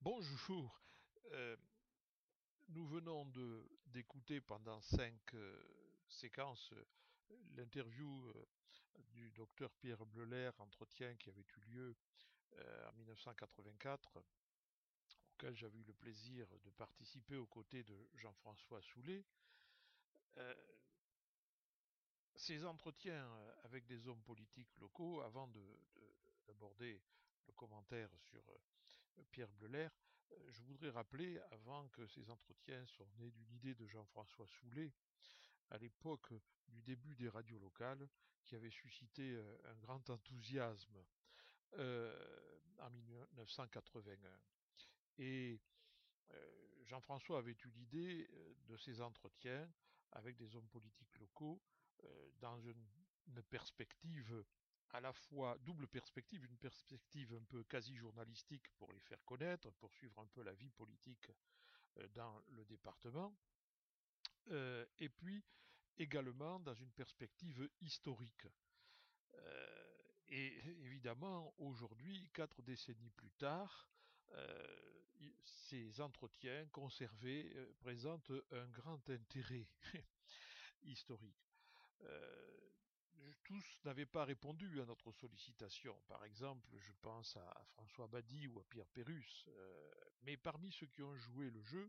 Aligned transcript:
Bonjour. 0.00 0.80
Euh, 1.32 1.56
nous 2.68 2.86
venons 2.86 3.24
d'écouter 3.86 4.40
pendant 4.40 4.80
cinq 4.80 5.34
euh, 5.34 5.62
séquences 6.08 6.72
euh, 6.72 6.84
l'interview 7.56 8.32
du 9.10 9.30
docteur 9.32 9.72
Pierre 9.74 10.04
Bleuler, 10.06 10.50
entretien 10.58 11.14
qui 11.16 11.28
avait 11.28 11.42
eu 11.56 11.60
lieu 11.70 11.96
en 12.88 12.92
1984, 12.92 14.22
auquel 15.34 15.54
j'avais 15.54 15.78
eu 15.78 15.84
le 15.84 15.92
plaisir 15.92 16.46
de 16.64 16.70
participer 16.70 17.36
aux 17.36 17.46
côtés 17.46 17.82
de 17.82 18.08
Jean-François 18.14 18.80
Soulet. 18.80 19.24
Ces 22.36 22.64
entretiens 22.64 23.28
avec 23.64 23.86
des 23.86 24.06
hommes 24.08 24.22
politiques 24.22 24.74
locaux, 24.78 25.20
avant 25.20 25.48
de, 25.48 25.60
de- 25.60 26.14
d'aborder 26.46 27.02
le 27.46 27.52
commentaire 27.52 28.08
sur 28.20 28.42
Pierre 29.30 29.48
Bleuler, 29.48 29.88
je 30.48 30.62
voudrais 30.62 30.90
rappeler, 30.90 31.38
avant 31.50 31.88
que 31.88 32.06
ces 32.06 32.28
entretiens 32.30 32.84
soient 32.86 33.08
nés 33.18 33.30
d'une 33.30 33.52
idée 33.52 33.74
de 33.74 33.86
Jean-François 33.86 34.46
Soulet, 34.46 34.92
à 35.70 35.78
l'époque 35.78 36.32
du 36.68 36.82
début 36.82 37.14
des 37.16 37.28
radios 37.28 37.58
locales, 37.58 38.08
qui 38.44 38.54
avait 38.54 38.70
suscité 38.70 39.36
un 39.64 39.74
grand 39.76 40.08
enthousiasme 40.10 40.96
en 41.78 42.90
1981. 42.90 44.40
Et 45.18 45.60
Jean-François 46.84 47.38
avait 47.38 47.56
eu 47.64 47.70
l'idée 47.74 48.28
de 48.66 48.76
ces 48.76 49.00
entretiens 49.00 49.68
avec 50.12 50.36
des 50.36 50.54
hommes 50.54 50.68
politiques 50.68 51.18
locaux 51.18 51.60
dans 52.38 52.60
une 52.60 53.42
perspective 53.50 54.44
à 54.96 55.00
la 55.00 55.12
fois 55.12 55.58
double 55.58 55.86
perspective, 55.88 56.42
une 56.46 56.56
perspective 56.56 57.34
un 57.34 57.44
peu 57.44 57.62
quasi 57.64 57.94
journalistique 57.94 58.66
pour 58.78 58.90
les 58.94 59.00
faire 59.00 59.22
connaître, 59.26 59.70
pour 59.72 59.92
suivre 59.92 60.18
un 60.20 60.26
peu 60.26 60.42
la 60.42 60.54
vie 60.54 60.70
politique 60.70 61.30
euh, 61.98 62.08
dans 62.14 62.42
le 62.48 62.64
département, 62.64 63.36
euh, 64.52 64.86
et 64.98 65.10
puis 65.10 65.44
également 65.98 66.58
dans 66.60 66.72
une 66.72 66.90
perspective 66.92 67.68
historique. 67.82 68.46
Euh, 69.34 70.02
et 70.28 70.66
évidemment, 70.86 71.52
aujourd'hui, 71.58 72.30
quatre 72.32 72.62
décennies 72.62 73.10
plus 73.10 73.32
tard, 73.32 73.90
ces 75.44 76.00
entretiens 76.00 76.66
conservés 76.72 77.54
présentent 77.78 78.32
un 78.50 78.66
grand 78.68 79.08
intérêt 79.08 79.68
historique. 80.82 81.46
Tous 83.44 83.80
n'avaient 83.84 84.06
pas 84.06 84.24
répondu 84.24 84.80
à 84.80 84.86
notre 84.86 85.12
sollicitation. 85.12 85.96
Par 86.08 86.24
exemple, 86.24 86.68
je 86.78 86.92
pense 87.00 87.36
à, 87.36 87.64
François 87.74 88.06
Badi 88.06 88.46
ou 88.48 88.58
à 88.58 88.64
Pierre 88.64 88.88
Pérus. 88.88 89.46
Euh, 89.48 89.90
mais 90.22 90.36
parmi 90.36 90.72
ceux 90.72 90.86
qui 90.86 91.02
ont 91.02 91.14
joué 91.16 91.50
le 91.50 91.62
jeu, 91.62 91.88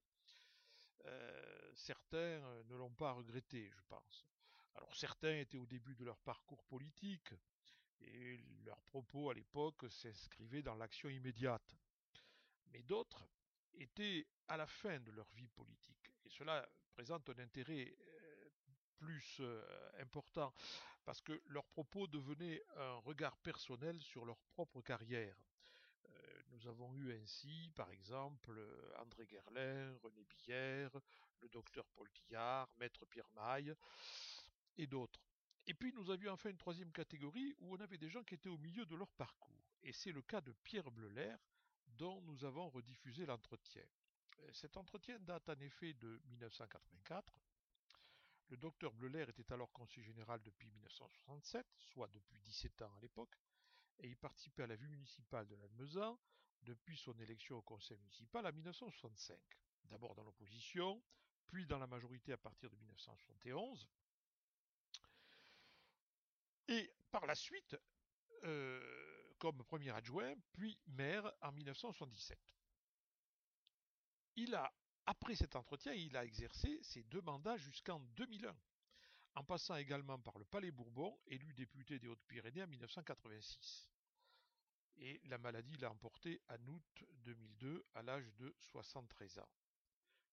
euh, 1.06 1.72
certains 1.75 2.17
euh, 2.17 2.64
ne 2.66 2.75
l'ont 2.75 2.94
pas 2.94 3.11
regretté, 3.14 3.69
je 3.69 3.81
pense. 3.88 4.28
Alors 4.75 4.95
certains 4.95 5.38
étaient 5.39 5.58
au 5.58 5.66
début 5.66 5.95
de 5.95 6.06
leur 6.06 6.19
parcours 6.19 6.64
politique 6.66 7.34
et 8.02 8.38
leurs 8.64 8.81
propos 8.84 9.31
à 9.31 9.34
l'époque 9.34 9.86
s'inscrivaient 9.89 10.62
dans 10.62 10.75
l'action 10.75 11.09
immédiate. 11.09 11.75
Mais 12.72 12.84
d'autres 12.84 13.28
étaient 13.73 14.28
à 14.47 14.58
la 14.58 14.67
fin 14.67 15.00
de 15.00 15.12
leur 15.12 15.30
vie 15.31 15.47
politique. 15.47 16.12
Et 16.25 16.30
cela 16.30 16.67
présente 16.94 17.30
un 17.30 17.39
intérêt 17.39 17.95
plus 18.98 19.42
important 20.00 20.53
parce 21.06 21.22
que 21.22 21.42
leurs 21.48 21.67
propos 21.67 22.08
devenaient 22.08 22.62
un 22.76 22.95
regard 22.98 23.38
personnel 23.38 24.02
sur 24.02 24.26
leur 24.26 24.38
propre 24.53 24.81
carrière. 24.81 25.38
Nous 26.50 26.67
avons 26.67 26.94
eu 26.95 27.14
ainsi, 27.14 27.72
par 27.75 27.90
exemple, 27.92 28.59
André 28.98 29.25
Guerlain, 29.28 29.95
René 30.03 30.25
Billère, 30.25 30.92
le 31.42 31.50
docteur 31.50 31.85
Paul 31.96 32.09
Tillard, 32.12 32.68
Maître 32.80 33.06
Pierre 33.06 33.30
Maille 33.35 33.75
et 34.78 34.88
d'autres. 34.88 35.22
Et 35.68 35.74
puis 35.74 35.94
nous 35.94 36.09
avions 36.09 36.31
enfin 36.31 36.50
une 36.50 36.58
troisième 36.58 36.91
catégorie 36.91 37.53
où 37.59 37.75
on 37.75 37.79
avait 37.79 37.97
des 37.97 38.09
gens 38.09 38.24
qui 38.24 38.35
étaient 38.35 38.50
au 38.50 38.58
milieu 38.58 38.85
de 38.85 38.96
leur 38.96 39.12
parcours. 39.12 39.75
Et 39.84 39.94
c'est 39.94 40.12
le 40.12 40.22
cas 40.22 40.41
de 40.41 40.52
Pierre 40.64 40.90
Bleuler, 40.90 41.35
dont 41.88 42.22
nous 42.22 42.44
avons 42.44 42.69
rediffusé 42.69 43.25
l'entretien. 43.25 43.85
Cet 44.52 44.78
entretien 44.78 45.19
date 45.19 45.50
en 45.50 45.59
effet 45.59 45.94
de 45.94 46.22
1984. 46.25 47.34
Le 48.50 48.58
docteur 48.58 48.94
Bleuler 48.94 49.25
était 49.28 49.52
alors 49.52 49.72
conseiller 49.72 50.06
général 50.06 50.41
depuis 50.41 50.68
1967, 50.69 51.66
soit 51.80 52.08
depuis 52.08 52.40
17 52.40 52.81
ans 52.84 52.96
à 52.96 53.02
l'époque, 53.02 53.35
et 54.00 54.08
il 54.08 54.16
participait 54.16 54.63
à 54.63 54.68
la 54.68 54.75
vie 54.75 54.88
municipale 54.88 55.47
de 55.47 55.56
Lannemezan 55.56 56.18
depuis 56.62 56.97
son 56.97 57.18
élection 57.19 57.58
au 57.58 57.62
conseil 57.62 57.97
municipal 57.97 58.46
en 58.46 58.52
1965. 58.53 59.38
D'abord 59.85 60.16
dans 60.16 60.24
l'opposition, 60.24 61.02
puis 61.47 61.66
dans 61.66 61.80
la 61.80 61.88
majorité 61.88 62.34
à 62.34 62.38
partir 62.38 62.69
de 62.69 62.75
1971, 62.78 63.88
et 66.69 66.94
par 67.12 67.25
la 67.25 67.35
suite 67.35 67.78
euh, 68.44 69.34
comme 69.40 69.64
premier 69.64 69.91
adjoint, 69.91 70.34
puis 70.53 70.79
maire 70.88 71.31
en 71.41 71.52
1977. 71.52 72.38
Il 74.35 74.56
a, 74.56 74.72
après 75.07 75.35
cet 75.35 75.56
entretien, 75.56 75.94
il 75.94 76.16
a 76.18 76.25
exercé 76.25 76.79
ses 76.84 77.03
deux 77.03 77.22
mandats 77.22 77.57
jusqu'en 77.57 78.00
2001, 78.18 78.56
en 79.35 79.44
passant 79.44 79.78
également 79.78 80.19
par 80.19 80.38
le 80.38 80.44
Palais 80.44 80.72
Bourbon, 80.72 81.18
élu 81.28 81.53
député 81.53 81.97
des 81.97 82.09
Hautes-Pyrénées 82.09 82.63
en 82.63 82.68
1986. 82.68 83.90
Et 84.97 85.22
la 85.25 85.38
maladie 85.38 85.78
l'a 85.78 85.91
emporté 85.91 86.41
en 86.50 86.67
août 86.67 87.06
2002 87.23 87.85
à 87.96 88.03
l'âge 88.03 88.34
de 88.35 88.53
73 88.59 89.40
ans. 89.40 89.50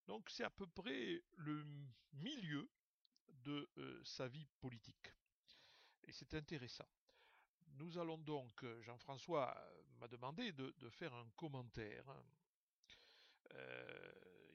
Donc 0.07 0.29
c'est 0.29 0.45
à 0.45 0.51
peu 0.51 0.67
près 0.67 1.23
le 1.37 1.65
milieu 2.15 2.69
de 3.29 3.71
euh, 3.79 4.03
sa 4.05 4.27
vie 4.27 4.47
politique. 4.61 5.13
Et 6.03 6.13
c'est 6.13 6.35
intéressant. 6.35 6.89
Nous 7.77 7.97
allons 7.99 8.19
donc, 8.19 8.65
Jean-François 8.81 9.57
m'a 9.99 10.09
demandé 10.09 10.53
de, 10.53 10.91
faire 10.91 11.15
un 11.15 11.29
commentaire. 11.37 12.05
Euh, 13.53 14.13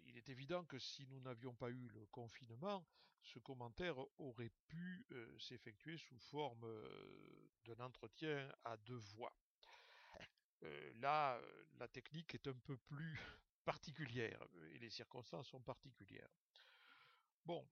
il 0.09 0.17
est 0.17 0.29
évident 0.29 0.65
que 0.65 0.79
si 0.79 1.05
nous 1.07 1.19
n'avions 1.21 1.53
pas 1.53 1.69
eu 1.69 1.87
le 1.89 2.05
confinement, 2.07 2.85
ce 3.21 3.37
commentaire 3.37 3.95
aurait 4.19 4.51
pu 4.67 5.05
euh, 5.11 5.37
s'effectuer 5.37 5.97
sous 5.97 6.17
forme 6.17 6.63
euh, 6.63 7.49
d'un 7.65 7.79
entretien 7.79 8.51
à 8.63 8.75
deux 8.77 8.97
voix. 8.97 9.35
Euh, 10.63 10.93
là, 10.95 11.39
la 11.77 11.87
technique 11.87 12.33
est 12.33 12.47
un 12.47 12.57
peu 12.57 12.77
plus 12.77 13.19
particulière 13.65 14.43
et 14.73 14.79
les 14.79 14.89
circonstances 14.89 15.49
sont 15.49 15.61
particulières. 15.61 16.31
Bon, 17.45 17.67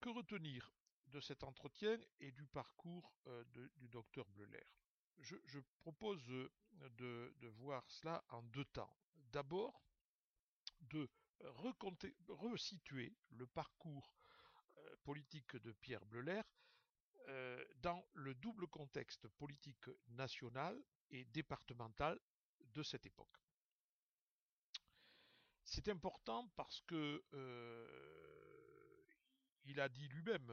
que 0.00 0.08
retenir 0.08 0.72
de 1.08 1.20
cet 1.20 1.44
entretien 1.44 1.98
et 2.20 2.32
du 2.32 2.46
parcours 2.46 3.14
du 3.76 3.88
docteur 3.88 4.26
Bleuler? 4.26 4.66
Je, 5.18 5.58
propose 5.80 6.24
de, 6.26 7.48
voir 7.48 7.84
cela 7.90 8.24
en 8.28 8.42
deux 8.42 8.64
temps. 8.66 8.94
D'abord, 9.14 9.82
de 10.80 11.08
resituer 12.28 13.16
le 13.30 13.46
parcours 13.46 14.14
euh, 14.76 14.96
politique 15.04 15.56
de 15.56 15.72
Pierre 15.72 16.04
Bleuler 16.06 16.42
euh, 17.28 17.64
dans 17.76 18.06
le 18.14 18.34
double 18.34 18.66
contexte 18.68 19.28
politique 19.28 19.88
national 20.08 20.80
et 21.10 21.24
départemental 21.26 22.18
de 22.60 22.82
cette 22.82 23.06
époque. 23.06 23.36
C'est 25.64 25.88
important 25.88 26.48
parce 26.56 26.80
que 26.82 27.24
euh, 27.34 29.04
il 29.64 29.80
a 29.80 29.88
dit 29.88 30.08
lui-même 30.08 30.50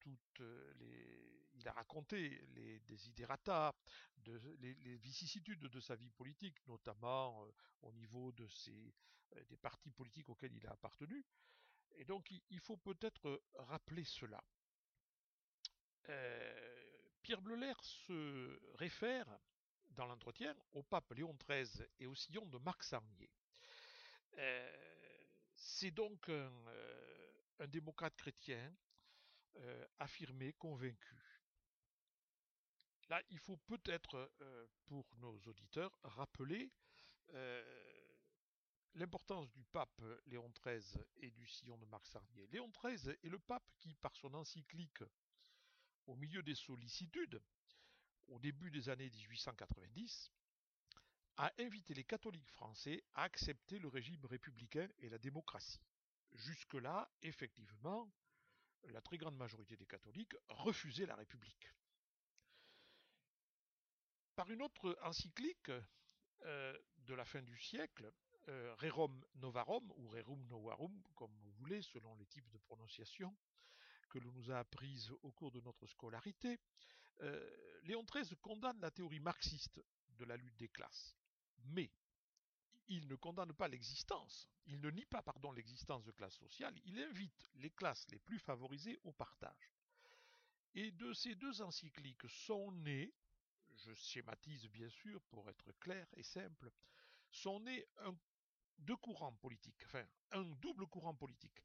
toutes 0.00 0.40
les, 0.76 1.31
il 1.62 1.68
a 1.68 1.72
raconté 1.72 2.44
les 2.54 2.80
desiderata, 2.80 3.74
de, 4.18 4.40
les, 4.60 4.96
vicissitudes 4.96 5.60
de 5.60 5.80
sa 5.80 5.96
vie 5.96 6.10
politique, 6.10 6.56
notamment 6.66 7.44
euh, 7.44 7.52
au 7.82 7.92
niveau 7.92 8.32
euh, 8.38 9.44
des 9.44 9.56
partis 9.56 9.90
politiques 9.90 10.28
auxquels 10.28 10.54
il 10.54 10.66
a 10.66 10.72
appartenu. 10.72 11.24
Et 11.96 12.04
donc 12.04 12.30
il, 12.50 12.60
faut 12.60 12.76
peut-être 12.76 13.42
rappeler 13.54 14.04
cela. 14.04 14.42
Euh, 16.08 16.84
Pierre 17.22 17.40
Bleuler 17.40 17.74
se 17.82 18.60
réfère 18.74 19.26
dans 19.90 20.06
l'entretien 20.06 20.56
au 20.72 20.82
pape 20.82 21.12
Léon 21.12 21.36
XIII 21.46 21.86
et 22.00 22.06
au 22.06 22.14
sillon 22.14 22.46
de 22.46 22.58
Marc 22.58 22.82
Sarnier. 22.82 23.30
Euh, 24.38 24.72
c'est 25.54 25.90
donc 25.90 26.28
un, 26.28 26.50
euh, 26.68 27.66
démocrate 27.68 28.16
chrétien 28.16 28.74
euh, 29.56 29.86
affirmé, 29.98 30.52
convaincu. 30.54 31.21
Là, 33.08 33.20
il 33.30 33.38
faut 33.38 33.56
peut-être, 33.56 34.30
euh, 34.40 34.66
pour 34.86 35.06
nos 35.18 35.38
auditeurs, 35.46 35.98
rappeler 36.02 36.70
euh, 37.30 38.12
l'importance 38.94 39.50
du 39.52 39.64
pape 39.64 40.02
Léon 40.26 40.50
XIII 40.64 41.02
et 41.16 41.30
du 41.30 41.46
sillon 41.46 41.76
de 41.78 41.86
Marc 41.86 42.06
Sarnier. 42.06 42.46
Léon 42.48 42.70
XIII 42.70 43.16
est 43.22 43.28
le 43.28 43.38
pape 43.38 43.68
qui, 43.78 43.94
par 43.94 44.14
son 44.16 44.34
encyclique 44.34 45.02
au 46.06 46.16
milieu 46.16 46.42
des 46.42 46.54
sollicitudes, 46.54 47.40
au 48.28 48.38
début 48.38 48.70
des 48.70 48.88
années 48.88 49.10
1890, 49.10 50.32
a 51.36 51.52
invité 51.58 51.94
les 51.94 52.04
catholiques 52.04 52.50
français 52.50 53.02
à 53.14 53.22
accepter 53.22 53.78
le 53.78 53.88
régime 53.88 54.24
républicain 54.26 54.88
et 54.98 55.08
la 55.08 55.18
démocratie. 55.18 55.80
Jusque-là, 56.32 57.10
effectivement, 57.22 58.10
la 58.84 59.00
très 59.00 59.18
grande 59.18 59.36
majorité 59.36 59.76
des 59.76 59.86
catholiques 59.86 60.36
refusaient 60.48 61.06
la 61.06 61.16
République. 61.16 61.68
Par 64.34 64.50
une 64.50 64.62
autre 64.62 64.98
encyclique 65.02 65.70
euh, 66.44 66.78
de 66.98 67.14
la 67.14 67.24
fin 67.24 67.42
du 67.42 67.58
siècle, 67.58 68.10
euh, 68.48 68.74
Rerum 68.76 69.24
Novarum, 69.36 69.92
ou 69.96 70.08
Rerum 70.08 70.42
Novarum, 70.46 71.02
comme 71.14 71.34
vous 71.42 71.52
voulez, 71.52 71.82
selon 71.82 72.14
les 72.16 72.26
types 72.26 72.50
de 72.50 72.58
prononciation 72.58 73.36
que 74.08 74.18
l'on 74.18 74.32
nous 74.32 74.50
a 74.50 74.58
apprises 74.58 75.10
au 75.22 75.32
cours 75.32 75.52
de 75.52 75.60
notre 75.60 75.86
scolarité, 75.86 76.58
euh, 77.20 77.80
Léon 77.84 78.04
XIII 78.04 78.36
condamne 78.40 78.80
la 78.80 78.90
théorie 78.90 79.20
marxiste 79.20 79.80
de 80.08 80.24
la 80.24 80.36
lutte 80.36 80.56
des 80.56 80.68
classes. 80.68 81.16
Mais 81.64 81.90
il 82.88 83.06
ne 83.08 83.14
condamne 83.16 83.52
pas 83.52 83.68
l'existence, 83.68 84.48
il 84.66 84.80
ne 84.80 84.90
nie 84.90 85.06
pas 85.06 85.22
pardon 85.22 85.52
l'existence 85.52 86.04
de 86.04 86.12
classes 86.12 86.36
sociales, 86.36 86.78
il 86.84 86.98
invite 87.00 87.50
les 87.54 87.70
classes 87.70 88.06
les 88.10 88.18
plus 88.18 88.38
favorisées 88.38 88.98
au 89.04 89.12
partage. 89.12 89.72
Et 90.74 90.90
de 90.90 91.12
ces 91.12 91.34
deux 91.34 91.62
encycliques 91.62 92.28
sont 92.28 92.72
nés, 92.72 93.14
je 93.76 93.94
schématise 93.94 94.68
bien 94.68 94.88
sûr 94.88 95.20
pour 95.22 95.48
être 95.48 95.72
clair 95.80 96.06
et 96.14 96.22
simple, 96.22 96.70
sont 97.30 97.60
nés 97.60 97.86
deux 98.78 98.96
courants 98.96 99.32
politiques, 99.32 99.82
enfin 99.84 100.04
un 100.32 100.42
double 100.42 100.86
courant 100.86 101.14
politique, 101.14 101.62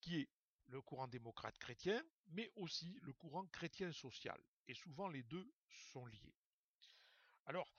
qui 0.00 0.20
est 0.20 0.28
le 0.66 0.80
courant 0.82 1.08
démocrate 1.08 1.58
chrétien, 1.58 2.02
mais 2.28 2.50
aussi 2.56 2.98
le 3.02 3.12
courant 3.12 3.46
chrétien 3.46 3.90
social. 3.92 4.38
Et 4.66 4.74
souvent 4.74 5.08
les 5.08 5.22
deux 5.22 5.50
sont 5.68 6.06
liés. 6.06 6.34
Alors, 7.46 7.72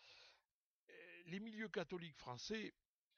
les 1.30 1.40
milieux 1.40 1.70
catholiques 1.70 2.18
français 2.18 2.74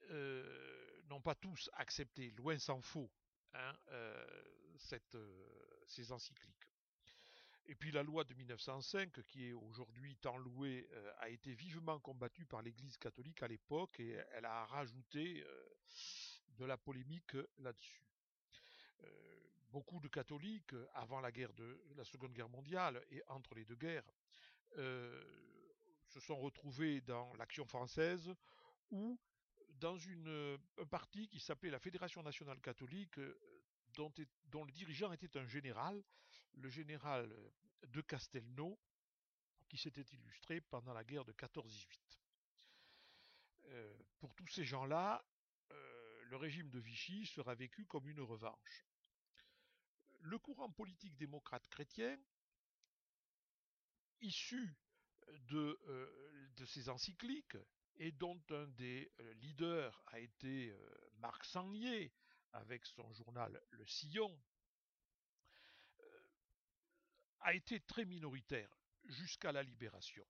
euh, 0.09 1.01
n'ont 1.05 1.21
pas 1.21 1.35
tous 1.35 1.69
accepté, 1.73 2.31
loin 2.31 2.59
s'en 2.59 2.81
faut, 2.81 3.09
hein, 3.53 3.77
euh, 3.89 4.43
euh, 5.15 5.79
ces 5.87 6.11
encycliques. 6.11 6.60
Et 7.71 7.75
puis 7.75 7.93
la 7.93 8.03
loi 8.03 8.25
de 8.25 8.33
1905, 8.33 9.23
qui 9.27 9.47
est 9.47 9.53
aujourd'hui 9.53 10.17
tant 10.17 10.35
louée, 10.35 10.89
a 11.19 11.29
été 11.29 11.53
vivement 11.53 12.01
combattue 12.01 12.43
par 12.43 12.61
l'Église 12.61 12.97
catholique 12.97 13.41
à 13.43 13.47
l'époque 13.47 13.97
et 14.01 14.17
elle 14.33 14.43
a 14.43 14.65
rajouté 14.65 15.41
de 16.57 16.65
la 16.65 16.75
polémique 16.75 17.37
là-dessus. 17.59 18.03
beaucoup 19.71 20.01
de 20.01 20.09
catholiques, 20.09 20.75
avant 20.95 21.21
la 21.21 21.31
Seconde 22.03 22.33
Guerre 22.33 22.49
mondiale 22.49 23.01
et 23.09 23.23
entre 23.29 23.55
les 23.55 23.63
deux 23.63 23.77
guerres, 23.77 24.11
se 24.75 26.19
sont 26.19 26.35
retrouvés 26.35 26.99
dans 26.99 27.33
l'Action 27.35 27.63
française 27.63 28.35
ou 28.89 29.17
dans 29.79 29.95
une, 29.95 30.59
un 30.77 30.85
parti 30.87 31.29
qui 31.29 31.39
s'appelait 31.39 31.71
la 31.71 31.79
Fédération 31.79 32.21
nationale 32.21 32.59
catholique, 32.59 33.17
euh, 33.17 33.39
dont, 33.93 34.11
dont, 34.47 34.65
le 34.65 34.71
dirigeant 34.71 35.13
était 35.13 35.37
un 35.37 35.47
général, 35.47 36.03
le 36.53 36.69
général 36.69 37.33
de 37.87 38.01
Castelnau, 38.01 38.79
qui 39.67 39.77
s'était 39.77 40.05
illustré 40.13 40.61
pendant 40.61 40.93
la 40.93 41.03
guerre 41.03 41.25
de 41.25 41.33
14-18. 41.33 41.99
Euh, 43.65 43.97
pour 44.19 44.33
tous 44.35 44.47
ces 44.47 44.65
gens-là, 44.65 45.23
euh, 45.71 46.23
le 46.25 46.37
régime 46.37 46.69
de 46.69 46.79
Vichy 46.79 47.25
sera 47.25 47.55
vécu 47.55 47.85
comme 47.85 48.09
une 48.09 48.21
revanche. 48.21 48.85
Le 50.19 50.37
courant 50.37 50.69
politique 50.69 51.15
démocrate 51.17 51.67
chrétien, 51.69 52.19
issu 54.21 54.75
de, 55.47 55.79
euh, 55.87 56.49
de 56.55 56.65
ces 56.65 56.89
encycliques, 56.89 57.57
et 57.97 58.11
dont 58.11 58.41
un 58.49 58.67
des 58.67 59.11
euh, 59.19 59.33
leaders 59.35 60.01
a 60.07 60.19
été 60.19 60.71
euh, 60.71 61.09
Marc 61.17 61.43
Sangnier, 61.45 62.13
avec 62.53 62.85
son 62.85 63.11
journal 63.13 63.61
Le 63.71 63.85
Sillon, 63.85 64.37
a 67.41 67.53
été 67.53 67.79
très 67.81 68.05
minoritaire 68.05 68.69
jusqu'à 69.05 69.51
la 69.51 69.63
libération. 69.63 70.25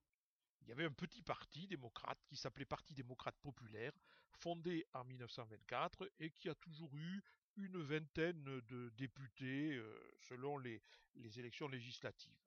Il 0.62 0.68
y 0.68 0.72
avait 0.72 0.84
un 0.84 0.92
petit 0.92 1.22
parti 1.22 1.66
démocrate 1.66 2.18
qui 2.26 2.36
s'appelait 2.36 2.64
Parti 2.64 2.94
démocrate 2.94 3.36
populaire, 3.42 3.92
fondé 4.30 4.86
en 4.94 5.04
1924 5.04 6.10
et 6.20 6.30
qui 6.30 6.48
a 6.48 6.54
toujours 6.54 6.94
eu 6.96 7.22
une 7.56 7.82
vingtaine 7.82 8.60
de 8.60 8.88
députés 8.96 9.80
selon 10.20 10.58
les, 10.58 10.80
les 11.16 11.38
élections 11.38 11.68
législatives. 11.68 12.38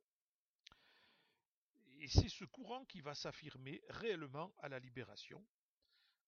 Et 1.99 2.07
c'est 2.07 2.29
ce 2.29 2.45
courant 2.45 2.85
qui 2.85 3.01
va 3.01 3.15
s'affirmer 3.15 3.81
réellement 3.89 4.53
à 4.59 4.69
la 4.69 4.79
libération, 4.79 5.45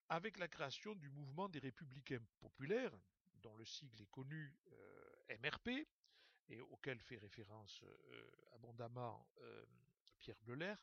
avec 0.08 0.38
la 0.38 0.48
création 0.48 0.94
du 0.94 1.10
mouvement 1.10 1.48
des 1.48 1.58
républicains 1.58 2.24
populaires, 2.40 2.96
dont 3.42 3.54
le 3.56 3.64
sigle 3.64 4.00
est 4.00 4.10
connu 4.10 4.54
euh, 4.72 5.36
MRP, 5.42 5.86
et 6.50 6.60
auquel 6.60 6.98
fait 7.00 7.18
référence 7.18 7.82
euh, 7.82 8.30
abondamment 8.54 9.28
euh, 9.40 9.64
Pierre 10.18 10.38
Bleuler. 10.42 10.74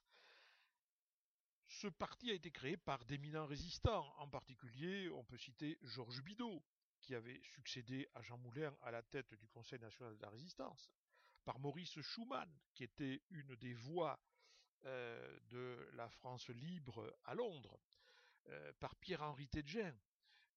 Ce 1.67 1.88
parti 1.88 2.29
a 2.29 2.33
été 2.33 2.51
créé 2.51 2.77
par 2.77 3.03
d'éminents 3.06 3.47
résistants, 3.47 4.13
en 4.17 4.27
particulier 4.27 5.09
on 5.09 5.23
peut 5.23 5.38
citer 5.38 5.77
Georges 5.81 6.21
Bidault, 6.21 6.63
qui 7.01 7.15
avait 7.15 7.41
succédé 7.44 8.07
à 8.13 8.21
Jean 8.21 8.38
Moulin 8.38 8.75
à 8.83 8.91
la 8.91 9.01
tête 9.01 9.33
du 9.33 9.47
Conseil 9.47 9.79
national 9.79 10.15
de 10.15 10.21
la 10.21 10.29
résistance, 10.29 10.89
par 11.44 11.59
Maurice 11.59 12.00
Schumann, 12.01 12.50
qui 12.73 12.83
était 12.83 13.21
une 13.29 13.56
des 13.56 13.73
voix 13.73 14.19
euh, 14.85 15.39
de 15.50 15.89
la 15.94 16.09
France 16.09 16.50
libre 16.50 17.15
à 17.25 17.33
Londres 17.33 17.79
par 18.79 18.95
Pierre-Henri 18.97 19.47
Tedgen, 19.47 19.97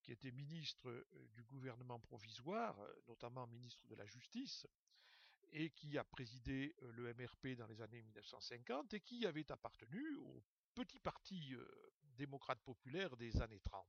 qui 0.03 0.13
était 0.13 0.31
ministre 0.31 1.07
du 1.33 1.43
gouvernement 1.43 1.99
provisoire, 1.99 2.79
notamment 3.07 3.47
ministre 3.47 3.87
de 3.87 3.95
la 3.95 4.05
Justice, 4.05 4.67
et 5.53 5.71
qui 5.71 5.99
a 5.99 6.05
présidé 6.05 6.75
le 6.81 7.13
MRP 7.15 7.57
dans 7.57 7.67
les 7.67 7.81
années 7.81 8.03
1950 8.03 8.95
et 8.95 9.01
qui 9.01 9.27
avait 9.27 9.51
appartenu 9.51 10.17
au 10.17 10.43
petit 10.75 10.99
parti 10.99 11.55
démocrate 12.17 12.61
populaire 12.63 13.17
des 13.17 13.41
années 13.41 13.61
30. 13.61 13.87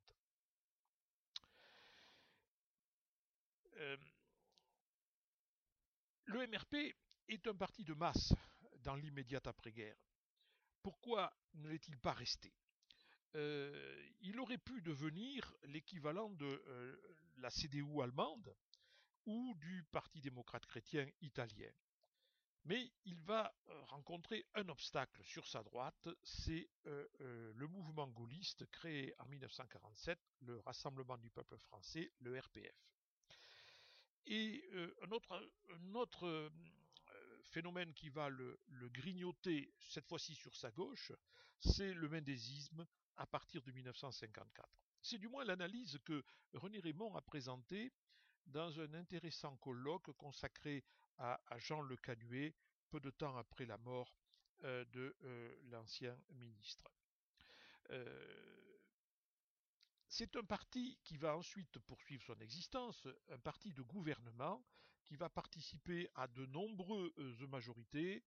le 6.25 6.45
MRP 6.47 6.95
est 7.27 7.47
un 7.47 7.55
parti 7.55 7.83
de 7.83 7.93
masse 7.93 8.33
dans 8.83 8.95
l'immédiate 8.95 9.47
après-guerre. 9.47 9.97
Pourquoi 10.83 11.33
ne 11.55 11.69
l'est-il 11.69 11.97
pas 11.97 12.13
resté? 12.13 12.53
Euh, 13.35 14.07
Il 14.21 14.39
aurait 14.39 14.57
pu 14.57 14.81
devenir 14.81 15.55
l'équivalent 15.63 16.29
de 16.31 16.45
euh, 16.67 16.95
la 17.37 17.49
CDU 17.49 18.01
allemande 18.01 18.55
ou 19.25 19.53
du 19.55 19.83
Parti 19.91 20.21
démocrate 20.21 20.65
chrétien 20.65 21.07
italien. 21.21 21.71
Mais 22.65 22.91
il 23.05 23.19
va 23.21 23.53
euh, 23.69 23.81
rencontrer 23.85 24.45
un 24.55 24.67
obstacle 24.69 25.23
sur 25.23 25.47
sa 25.47 25.63
droite, 25.63 26.09
c'est 26.23 26.69
le 26.85 27.67
mouvement 27.67 28.07
gaulliste 28.07 28.65
créé 28.67 29.13
en 29.19 29.25
1947, 29.25 30.19
le 30.41 30.59
Rassemblement 30.59 31.17
du 31.17 31.29
peuple 31.29 31.57
français, 31.57 32.11
le 32.19 32.37
RPF. 32.39 32.75
Et 34.25 34.69
un 35.01 35.11
autre, 35.11 35.51
un 35.69 35.95
autre 35.95 36.51
phénomène 37.49 37.93
qui 37.93 38.09
va 38.09 38.29
le, 38.29 38.59
grignoter, 38.89 39.73
cette 39.79 40.07
fois-ci 40.07 40.35
sur 40.35 40.55
sa 40.55 40.71
gauche, 40.71 41.11
c'est 41.59 41.93
le 41.93 42.07
mendésisme 42.07 42.85
à 43.17 43.25
partir 43.25 43.61
de 43.63 43.71
1954. 43.71 44.69
C'est 45.01 45.17
du 45.17 45.27
moins 45.27 45.43
l'analyse 45.43 45.97
que 46.05 46.23
René 46.53 46.79
Raymond 46.79 47.15
a 47.15 47.21
présentée 47.21 47.91
dans 48.49 48.79
un 48.79 48.93
intéressant 48.93 49.55
colloque 49.57 50.11
consacré 50.17 50.83
à, 51.17 51.39
Jean 51.57 51.81
Le 51.81 51.97
Canuet, 51.97 52.55
peu 52.89 52.99
de 52.99 53.09
temps 53.09 53.37
après 53.37 53.65
la 53.65 53.77
mort 53.77 54.13
euh, 54.63 54.85
de 54.85 55.15
euh, 55.23 55.55
l'ancien 55.69 56.17
ministre. 56.31 56.91
Euh, 57.91 58.77
c'est 60.07 60.35
un 60.35 60.43
parti 60.43 60.97
qui 61.03 61.17
va 61.17 61.37
ensuite 61.37 61.79
poursuivre 61.79 62.23
son 62.23 62.39
existence, 62.39 63.07
un 63.29 63.37
parti 63.39 63.71
de 63.71 63.83
gouvernement 63.83 64.63
qui 65.05 65.15
va 65.15 65.29
participer 65.29 66.09
à 66.15 66.27
de 66.27 66.45
nombreuses 66.47 67.41
majorités 67.43 68.23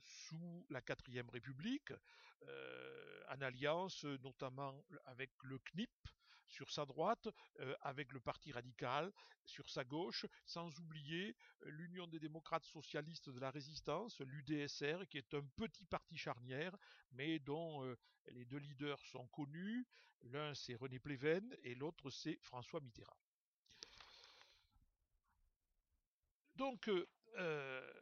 sous 0.00 0.66
la 0.70 0.80
quatrième 0.80 1.28
république, 1.28 1.92
en 3.28 3.40
alliance 3.40 4.04
notamment 4.04 4.84
avec 5.06 5.30
le 5.42 5.58
CNIP 5.58 6.08
sur 6.46 6.70
sa 6.70 6.84
droite, 6.84 7.28
euh, 7.60 7.74
avec 7.80 8.12
le 8.12 8.20
Parti 8.20 8.52
radical 8.52 9.12
sur 9.44 9.68
sa 9.68 9.84
gauche, 9.84 10.26
sans 10.46 10.78
oublier 10.80 11.36
l'Union 11.66 12.06
des 12.06 12.18
démocrates 12.18 12.64
socialistes 12.64 13.28
de 13.30 13.40
la 13.40 13.50
résistance, 13.50 14.20
l'UDSR, 14.20 15.06
qui 15.08 15.18
est 15.18 15.34
un 15.34 15.44
petit 15.56 15.84
parti 15.84 16.16
charnière, 16.16 16.74
mais 17.12 17.38
dont 17.38 17.94
les 18.28 18.44
deux 18.46 18.58
leaders 18.58 19.00
sont 19.00 19.26
connus. 19.28 19.86
L'un 20.22 20.54
c'est 20.54 20.74
René 20.74 20.98
Pleven 20.98 21.54
et 21.62 21.74
l'autre 21.74 22.10
c'est 22.10 22.38
François 22.40 22.80
Mitterrand. 22.80 23.18
Donc, 26.56 26.88
euh, 26.88 27.06
euh, 27.38 27.92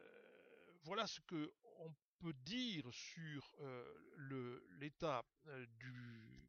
voilà 0.83 1.07
ce 1.07 1.19
que 1.21 1.51
on 1.79 1.91
peut 2.19 2.33
dire 2.33 2.87
sur 2.91 3.51
l'état 4.29 5.25
du, 5.79 6.42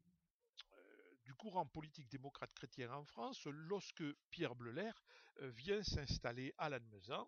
du 1.25 1.33
courant 1.33 1.65
politique 1.65 2.09
démocrate 2.09 2.53
chrétien 2.53 2.91
en 2.91 3.03
France 3.03 3.45
lorsque 3.45 4.03
Pierre 4.29 4.55
Bleuler 4.55 4.91
vient 5.41 5.83
s'installer 5.83 6.53
à 6.57 6.69
Lannemezan. 6.69 7.27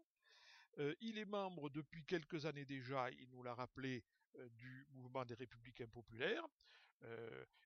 il 1.02 1.18
est 1.18 1.26
membre 1.26 1.70
depuis 1.70 2.06
quelques 2.06 2.46
années 2.46 2.66
déjà, 2.66 3.10
il 3.12 3.30
nous 3.30 3.44
l'a 3.44 3.56
rappelé, 3.56 4.04
du 4.52 4.86
mouvement 4.92 5.26
des 5.26 5.34
républicains 5.34 5.88
populaires. 5.88 6.46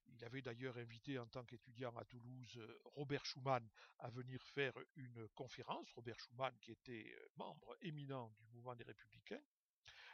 il 0.08 0.24
avait 0.24 0.42
d'ailleurs 0.42 0.78
invité 0.78 1.20
en 1.20 1.28
tant 1.28 1.44
qu'étudiant 1.44 1.96
à 1.98 2.06
Toulouse 2.06 2.60
Robert 2.96 3.26
Schuman 3.26 3.68
à 4.00 4.10
venir 4.10 4.42
faire 4.42 4.74
une 4.96 5.28
conférence. 5.30 5.92
Robert 5.94 6.20
Schuman 6.20 6.58
qui 6.62 6.72
était 6.72 7.14
membre 7.36 7.76
éminent 7.82 8.34
du 8.40 8.48
mouvement 8.54 8.76
des 8.76 8.86
républicains 8.86 9.42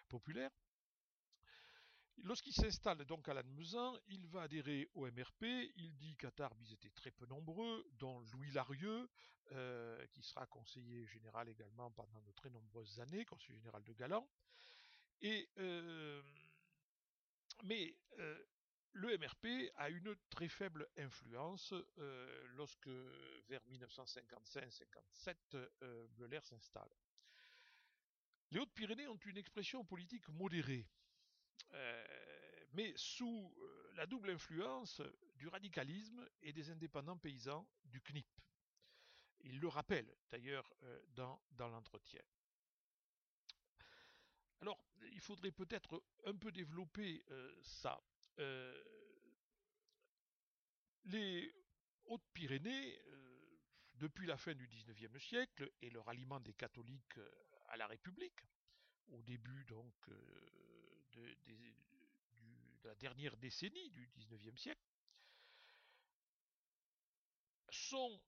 populaires. 0.10 0.52
Lorsqu'il 2.24 2.54
s'installe 2.54 3.06
donc 3.06 3.30
à 3.30 3.34
Lannemezan, 3.34 3.96
il 4.08 4.26
va 4.28 4.44
adhérer 4.44 4.90
au 4.96 5.06
MRP. 5.06 5.44
Il 5.76 5.96
dit 5.96 6.16
qu'à 6.16 6.32
Tarbes, 6.32 6.60
ils 6.62 6.74
étaient 6.74 6.90
très 6.90 7.12
peu 7.12 7.26
nombreux, 7.28 7.86
dont 8.00 8.20
Louis 8.34 8.52
Larieux, 8.52 9.08
euh, 9.52 10.06
qui 10.08 10.24
sera 10.24 10.46
conseiller 10.48 11.06
général 11.06 11.48
également 11.48 11.92
pendant 11.92 12.20
de 12.22 12.32
très 12.32 12.50
nombreuses 12.50 13.00
années, 13.00 13.24
conseiller 13.24 13.60
général 13.60 13.84
de 13.84 13.94
Galant. 13.94 14.28
Et, 15.22 15.48
euh, 15.58 16.22
mais 17.64 17.96
euh, 18.20 18.44
le 18.94 19.18
MRP 19.18 19.72
a 19.76 19.90
une 19.90 20.16
très 20.30 20.50
faible 20.50 20.88
influence 20.98 21.74
lorsque, 22.56 22.90
vers 23.48 23.62
1955-57, 23.70 25.36
Bleuler 26.10 26.42
s'installe. 26.42 26.90
Les 28.52 28.60
Hautes-Pyrénées 28.60 29.08
ont 29.08 29.20
une 29.26 29.38
expression 29.38 29.86
politique 29.86 30.28
modérée. 30.30 30.88
Euh, 31.74 32.06
mais 32.74 32.94
sous 32.96 33.54
euh, 33.60 33.92
la 33.96 34.06
double 34.06 34.30
influence 34.30 35.02
du 35.36 35.48
radicalisme 35.48 36.28
et 36.42 36.54
des 36.54 36.70
indépendants 36.70 37.18
paysans 37.18 37.68
du 37.86 38.02
CNIP. 38.02 38.28
Il 39.42 39.60
le 39.60 39.68
rappelle 39.68 40.12
d'ailleurs 40.32 40.74
euh, 40.84 41.02
dans, 41.10 41.42
dans 41.52 41.70
l'entretien. 41.70 42.22
Alors, 44.62 44.80
il 45.12 45.20
faudrait 45.20 45.52
peut-être 45.52 46.04
un 46.26 46.36
peu 46.36 46.52
développer 46.52 47.24
ça. 47.62 48.02
les 51.06 51.54
Hautes-Pyrénées, 52.06 53.00
depuis 53.94 54.26
la 54.26 54.36
fin 54.36 54.56
du 54.56 54.68
XIXe 54.68 55.24
siècle 55.24 55.72
et 55.80 55.92
le 55.92 56.00
ralliement 56.00 56.40
des 56.40 56.54
catholiques 56.54 57.20
à 57.68 57.78
la 57.78 57.86
République, 57.86 58.42
au 59.10 59.22
début 59.22 59.64
donc 59.66 59.94
de, 61.18 61.74
la 62.84 62.96
dernière 62.96 63.36
décennie 63.38 63.90
du 63.90 64.10
XIXe 64.18 64.60
siècle, 64.60 64.82
sont 67.70 68.20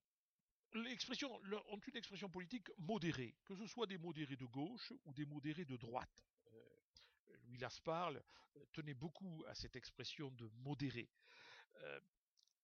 ont 0.75 1.79
une 1.88 1.96
expression 1.96 2.29
politique 2.29 2.69
modérée, 2.77 3.36
que 3.43 3.55
ce 3.55 3.65
soit 3.65 3.88
des 3.88 3.98
modérés 3.98 4.36
de 4.36 4.46
gauche 4.46 4.93
ou 5.05 5.13
des 5.13 5.25
modérés 5.25 5.65
de 5.65 5.77
droite. 5.77 6.24
Euh, 6.53 7.38
Louis 7.43 7.58
Lasparle 7.58 8.24
euh, 8.55 8.65
tenait 8.72 8.93
beaucoup 8.93 9.43
à 9.48 9.55
cette 9.55 9.75
expression 9.75 10.29
de 10.31 10.48
modéré. 10.58 11.10
Euh, 11.75 12.00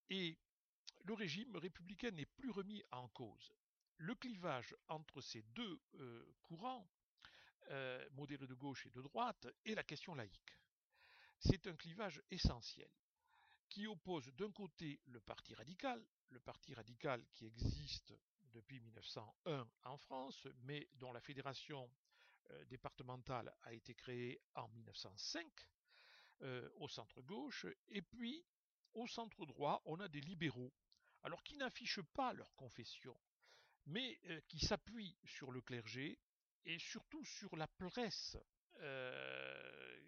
et 0.10 0.38
le 1.04 1.14
régime 1.14 1.56
républicain 1.56 2.12
n'est 2.12 2.26
plus 2.28 2.52
remis 2.52 2.84
en 2.92 3.08
cause. 3.10 3.54
Le 3.98 4.14
clivage 4.14 4.76
entre 4.88 5.22
ces 5.22 5.42
deux 5.42 5.80
courants 6.44 6.86
euh, 7.72 8.08
modéré 8.12 8.46
de 8.46 8.54
gauche 8.54 8.86
et 8.86 8.92
de 8.92 9.02
droite, 9.02 9.48
et 9.66 9.74
la 9.74 9.84
question 9.84 10.14
laïque. 10.14 10.58
C'est 11.40 11.68
un 11.68 11.76
clivage 11.76 12.22
essentiel 12.30 12.90
qui 13.70 13.88
oppose 13.88 14.32
d'un 14.36 14.52
côté 14.52 15.02
le 15.06 15.20
parti 15.20 15.56
radical, 15.56 16.06
le 16.30 16.40
parti 16.40 16.74
radical 16.74 17.26
qui 17.34 17.46
existe 17.46 18.14
depuis 18.54 18.80
1901 18.80 19.68
en 19.84 19.98
France, 19.98 20.48
mais 20.64 20.88
dont 20.94 21.12
la 21.12 21.20
fédération 21.20 21.90
euh, 22.52 22.66
départementale 22.66 23.52
a 23.64 23.74
été 23.74 23.96
créée 23.96 24.40
en 24.54 24.68
1905 24.70 25.46
euh, 26.42 26.70
au 26.76 26.88
centre 26.88 27.22
gauche, 27.22 27.66
et 27.90 28.02
puis 28.02 28.46
au 28.94 29.08
centre 29.08 29.46
droit, 29.46 29.82
on 29.86 30.00
a 30.00 30.08
des 30.08 30.22
libéraux, 30.22 30.72
alors 31.24 31.44
qui 31.44 31.58
n'affichent 31.58 32.04
pas 32.14 32.32
leur 32.34 32.56
confession, 32.56 33.20
mais 33.88 34.20
qui 34.48 34.60
s'appuient 34.60 35.18
sur 35.26 35.52
le 35.52 35.62
clergé 35.62 36.20
et 36.66 36.80
surtout 36.80 37.24
sur 37.24 37.56
la 37.56 37.68
presse. 37.68 38.38
Euh, 38.80 40.00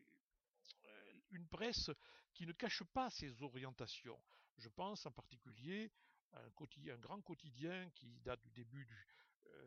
une 1.31 1.47
presse 1.47 1.89
qui 2.33 2.45
ne 2.45 2.53
cache 2.53 2.83
pas 2.83 3.09
ses 3.09 3.41
orientations. 3.41 4.19
Je 4.57 4.69
pense 4.69 5.05
en 5.05 5.11
particulier 5.11 5.91
à 6.33 6.39
un, 6.39 6.97
grand 6.97 7.21
quotidien 7.21 7.89
qui 7.91 8.19
date 8.19 8.41
du 8.41 8.51
début 8.51 8.85
du 8.85 9.07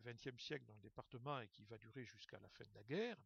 XXe 0.04 0.26
euh, 0.26 0.38
siècle 0.38 0.64
dans 0.66 0.74
le 0.74 0.80
département 0.80 1.40
et 1.40 1.48
qui 1.48 1.64
va 1.64 1.78
durer 1.78 2.04
jusqu'à 2.04 2.38
la 2.38 2.48
fin 2.48 2.64
de 2.64 2.74
la 2.74 2.84
guerre, 2.84 3.16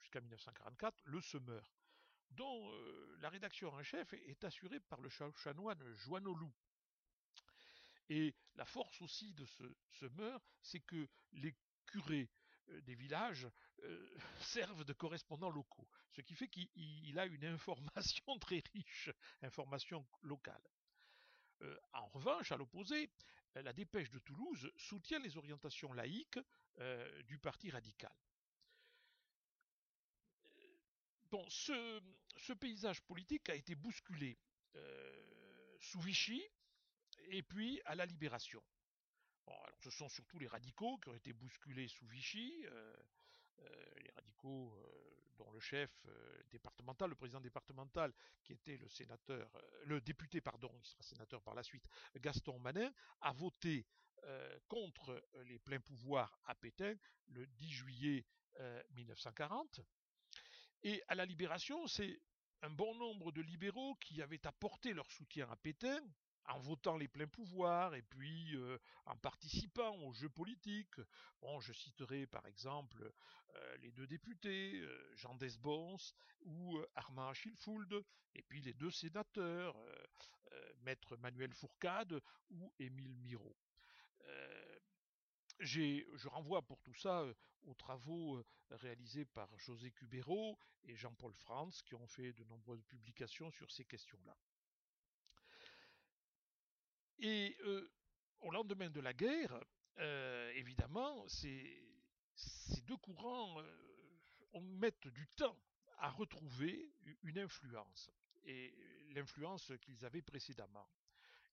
jusqu'à 0.00 0.20
1944, 0.20 1.02
Le 1.04 1.20
Semeur, 1.20 1.72
dont 2.30 2.70
euh, 2.72 3.16
la 3.20 3.28
rédaction 3.28 3.68
en 3.68 3.82
chef 3.82 4.12
est 4.12 4.44
assurée 4.44 4.80
par 4.80 5.00
le 5.00 5.08
chanoine 5.08 5.82
Joannolou. 5.94 6.52
Et 8.08 8.34
la 8.56 8.66
force 8.66 9.00
aussi 9.00 9.32
de 9.34 9.46
ce 9.46 9.64
Semeur, 9.90 10.40
c'est 10.60 10.80
que 10.80 11.08
les 11.32 11.54
curés 11.86 12.28
des 12.82 12.94
villages 12.94 13.48
euh, 13.82 14.16
servent 14.40 14.84
de 14.84 14.92
correspondants 14.92 15.50
locaux, 15.50 15.88
ce 16.12 16.20
qui 16.20 16.34
fait 16.34 16.48
qu'il 16.48 17.18
a 17.18 17.26
une 17.26 17.44
information 17.44 18.38
très 18.40 18.62
riche, 18.72 19.10
information 19.42 20.06
locale. 20.22 20.62
Euh, 21.62 21.76
en 21.92 22.06
revanche, 22.06 22.52
à 22.52 22.56
l'opposé, 22.56 23.10
la 23.54 23.72
dépêche 23.72 24.10
de 24.10 24.18
Toulouse 24.18 24.70
soutient 24.76 25.20
les 25.20 25.36
orientations 25.36 25.92
laïques 25.92 26.40
du 27.26 27.38
parti 27.38 27.70
radical. 27.70 28.12
Ce, 31.48 32.52
paysage 32.54 33.00
politique 33.02 33.48
a 33.48 33.54
été 33.54 33.76
bousculé 33.76 34.36
sous 35.78 36.00
Vichy 36.00 36.42
et 37.28 37.44
puis 37.44 37.80
à 37.84 37.94
la 37.94 38.06
Libération 38.06 38.60
ce 39.84 39.90
sont 39.90 40.08
surtout 40.08 40.38
les 40.38 40.46
radicaux 40.46 40.96
qui 40.98 41.10
ont 41.10 41.14
été 41.14 41.32
bousculés 41.32 41.88
sous 41.88 42.06
Vichy, 42.06 42.64
euh, 42.66 42.96
euh, 43.60 43.84
les 44.02 44.10
radicaux 44.12 44.72
euh, 44.74 45.32
dont 45.36 45.50
le 45.50 45.60
chef 45.60 45.90
départemental, 46.50 47.10
le 47.10 47.16
président 47.16 47.40
départemental, 47.40 48.14
qui 48.44 48.52
était 48.52 48.76
le 48.76 48.88
sénateur, 48.88 49.50
le 49.84 50.00
député, 50.00 50.40
pardon, 50.40 50.70
il 50.78 50.86
sera 50.86 51.02
sénateur 51.02 51.42
par 51.42 51.54
la 51.54 51.64
suite, 51.64 51.84
Gaston 52.16 52.58
Manin, 52.60 52.92
a 53.20 53.32
voté 53.32 53.84
contre 54.68 55.20
les 55.46 55.58
pleins 55.58 55.80
pouvoirs 55.80 56.38
à 56.44 56.54
Pétain 56.54 56.94
le 57.26 57.46
10 57.48 57.68
juillet 57.68 58.24
1940. 58.92 59.80
Et 60.84 61.02
à 61.08 61.16
la 61.16 61.26
libération, 61.26 61.84
c'est 61.88 62.20
un 62.62 62.70
bon 62.70 62.94
nombre 62.94 63.32
de 63.32 63.42
libéraux 63.42 63.96
qui 63.96 64.22
avaient 64.22 64.46
apporté 64.46 64.94
leur 64.94 65.10
soutien 65.10 65.50
à 65.50 65.56
Pétain, 65.56 66.00
en 66.46 66.58
votant 66.58 66.96
les 66.96 67.08
pleins 67.08 67.26
pouvoirs 67.26 67.94
et 67.94 68.02
puis 68.02 68.56
en 69.06 69.16
participant 69.16 69.96
aux 70.02 70.12
jeux 70.12 70.28
politiques. 70.28 71.00
Bon, 71.40 71.60
je 71.60 71.72
citerai 71.72 72.26
par 72.26 72.46
exemple 72.46 73.12
les 73.80 73.92
deux 73.92 74.06
députés, 74.06 74.82
Jean 75.14 75.34
Desbons 75.34 75.96
ou 76.42 76.78
Armand 76.94 77.28
Achilfould, 77.28 78.04
et 78.34 78.42
puis 78.42 78.60
les 78.60 78.74
deux 78.74 78.90
sénateurs, 78.90 79.76
Maître 80.82 81.16
Manuel 81.16 81.52
Fourcade 81.54 82.20
ou 82.50 82.72
Émile 82.78 83.16
Miro. 83.16 83.56
je 85.60 86.28
renvoie 86.28 86.62
pour 86.62 86.80
tout 86.82 86.94
ça 86.94 87.24
aux 87.62 87.74
travaux 87.74 88.42
réalisés 88.70 89.24
par 89.24 89.48
José 89.58 89.90
Cubero 89.90 90.58
et 90.84 90.96
Jean-Paul 90.96 91.32
Franz 91.34 91.82
qui 91.84 91.94
ont 91.94 92.06
fait 92.06 92.32
de 92.32 92.44
nombreuses 92.44 92.84
publications 92.84 93.50
sur 93.50 93.70
ces 93.70 93.84
questions-là. 93.84 94.36
Et 97.18 97.56
au 98.40 98.50
lendemain 98.50 98.90
de 98.90 99.00
la 99.00 99.12
guerre, 99.12 99.58
évidemment, 100.54 101.26
ces, 101.28 101.82
deux 102.86 102.96
courants 102.96 103.60
euh, 103.60 104.60
mettent 104.60 105.08
du 105.08 105.26
temps 105.36 105.58
à 105.98 106.10
retrouver 106.10 106.92
une 107.22 107.38
influence, 107.38 108.10
et 108.44 108.74
l'influence 109.10 109.72
qu'ils 109.80 110.04
avaient 110.04 110.22
précédemment. 110.22 110.88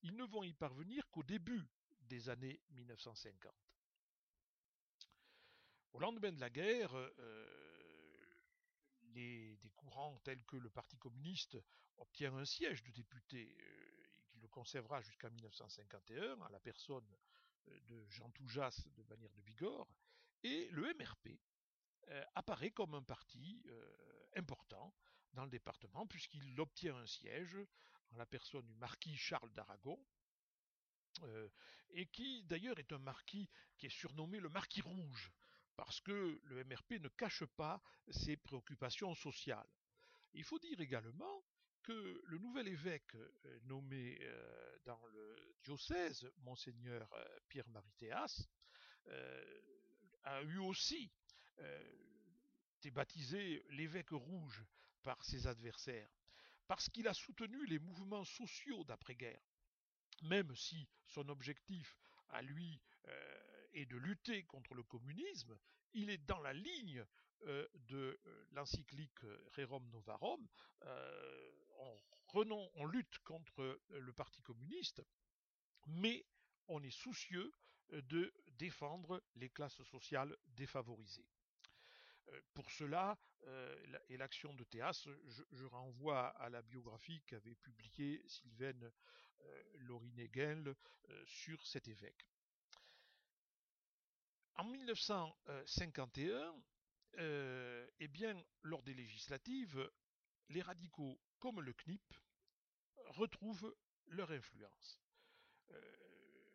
Ils 0.01 0.15
ne 0.15 0.25
vont 0.25 0.43
y 0.43 0.53
parvenir 0.53 1.09
qu'au 1.09 1.23
début 1.23 1.63
des 2.01 2.27
années 2.29 2.59
1950. 2.71 3.53
Au 5.93 5.99
lendemain 5.99 6.31
de 6.31 6.39
la 6.39 6.49
guerre, 6.49 6.91
des 9.03 9.71
courants 9.75 10.17
tels 10.23 10.43
que 10.45 10.57
le 10.57 10.69
Parti 10.69 10.97
communiste 10.97 11.57
obtient 11.97 12.35
un 12.35 12.45
siège 12.45 12.83
de 12.83 12.91
député 12.91 13.55
conservera 14.51 15.01
jusqu'à 15.01 15.29
1951 15.29 16.41
à 16.41 16.49
la 16.49 16.59
personne 16.59 17.07
euh, 17.69 17.79
de 17.87 18.05
Jean 18.09 18.29
Toujas 18.31 18.83
de 18.95 19.03
Bagnères 19.03 19.33
de 19.33 19.41
Bigorre, 19.41 19.87
et 20.43 20.67
le 20.71 20.93
MRP 20.93 21.39
euh, 22.09 22.23
apparaît 22.35 22.71
comme 22.71 22.93
un 22.93 23.03
parti 23.03 23.61
euh, 23.67 24.29
important 24.35 24.93
dans 25.33 25.45
le 25.45 25.49
département, 25.49 26.05
puisqu'il 26.05 26.59
obtient 26.59 26.95
un 26.95 27.07
siège 27.07 27.57
en 28.11 28.17
la 28.17 28.25
personne 28.25 28.65
du 28.65 28.75
marquis 28.75 29.15
Charles 29.15 29.51
d'Aragon, 29.53 29.97
et 31.89 32.07
qui 32.07 32.43
d'ailleurs 32.43 32.79
est 32.79 32.93
un 32.93 32.97
marquis 32.97 33.49
qui 33.77 33.85
est 33.85 33.89
surnommé 33.89 34.39
le 34.39 34.49
marquis 34.49 34.81
rouge, 34.81 35.31
parce 35.75 35.99
que 35.99 36.39
le 36.43 36.63
MRP 36.63 36.93
ne 37.01 37.09
cache 37.09 37.43
pas 37.45 37.81
ses 38.09 38.37
préoccupations 38.37 39.13
sociales. 39.13 39.67
Il 40.33 40.43
faut 40.43 40.59
dire 40.59 40.79
également 40.79 41.43
que 41.83 42.21
le 42.25 42.37
nouvel 42.37 42.67
évêque 42.67 43.15
nommé 43.63 44.19
dans 44.85 45.05
le 45.07 45.55
diocèse, 45.63 46.31
monseigneur 46.39 47.09
Pierre-Marie 47.49 47.93
Théas, 47.97 48.47
a 50.23 50.41
eu 50.43 50.57
aussi 50.57 51.11
été 52.77 52.91
baptisé 52.91 53.63
l'évêque 53.69 54.11
rouge 54.11 54.63
par 55.03 55.23
ses 55.23 55.47
adversaires, 55.47 56.09
parce 56.67 56.89
qu'il 56.89 57.07
a 57.07 57.13
soutenu 57.13 57.65
les 57.65 57.79
mouvements 57.79 58.23
sociaux 58.23 58.83
d'après-guerre, 58.83 59.41
même 60.23 60.55
si 60.55 60.87
son 61.07 61.27
objectif 61.29 61.97
à 62.29 62.41
lui 62.41 62.79
est 63.73 63.85
de 63.85 63.97
lutter 63.97 64.43
contre 64.43 64.73
le 64.73 64.83
communisme, 64.83 65.57
il 65.93 66.09
est 66.09 66.25
dans 66.25 66.39
la 66.39 66.53
ligne 66.53 67.05
de 67.45 68.19
l'encyclique 68.51 69.19
Rerum 69.55 69.89
Novarum, 69.89 70.47
on, 72.33 72.69
on 72.75 72.85
lutte 72.85 73.19
contre 73.19 73.79
le 73.89 74.13
Parti 74.13 74.41
communiste, 74.41 75.03
mais 75.87 76.25
on 76.67 76.81
est 76.83 76.91
soucieux 76.91 77.53
de 77.89 78.33
défendre 78.57 79.23
les 79.35 79.49
classes 79.49 79.83
sociales 79.83 80.35
défavorisées. 80.47 81.27
Pour 82.53 82.69
cela, 82.71 83.17
et 84.09 84.17
l'action 84.17 84.53
de 84.53 84.63
Théas, 84.63 85.07
je, 85.51 85.65
renvoie 85.65 86.27
à 86.39 86.49
la 86.49 86.61
biographie 86.61 87.21
qu'avait 87.25 87.55
publiée 87.55 88.23
Sylvaine 88.27 88.91
Lorinegel 89.79 90.75
sur 91.25 91.65
cet 91.65 91.87
évêque. 91.87 92.27
En 94.55 94.65
1951, 94.65 96.55
eh 97.17 98.07
bien, 98.07 98.41
lors 98.61 98.83
des 98.83 98.93
législatives, 98.93 99.91
les 100.49 100.61
radicaux 100.61 101.19
comme 101.39 101.61
le 101.61 101.73
CNIP 101.73 102.13
retrouvent 103.11 103.75
leur 104.07 104.31
influence. 104.31 104.99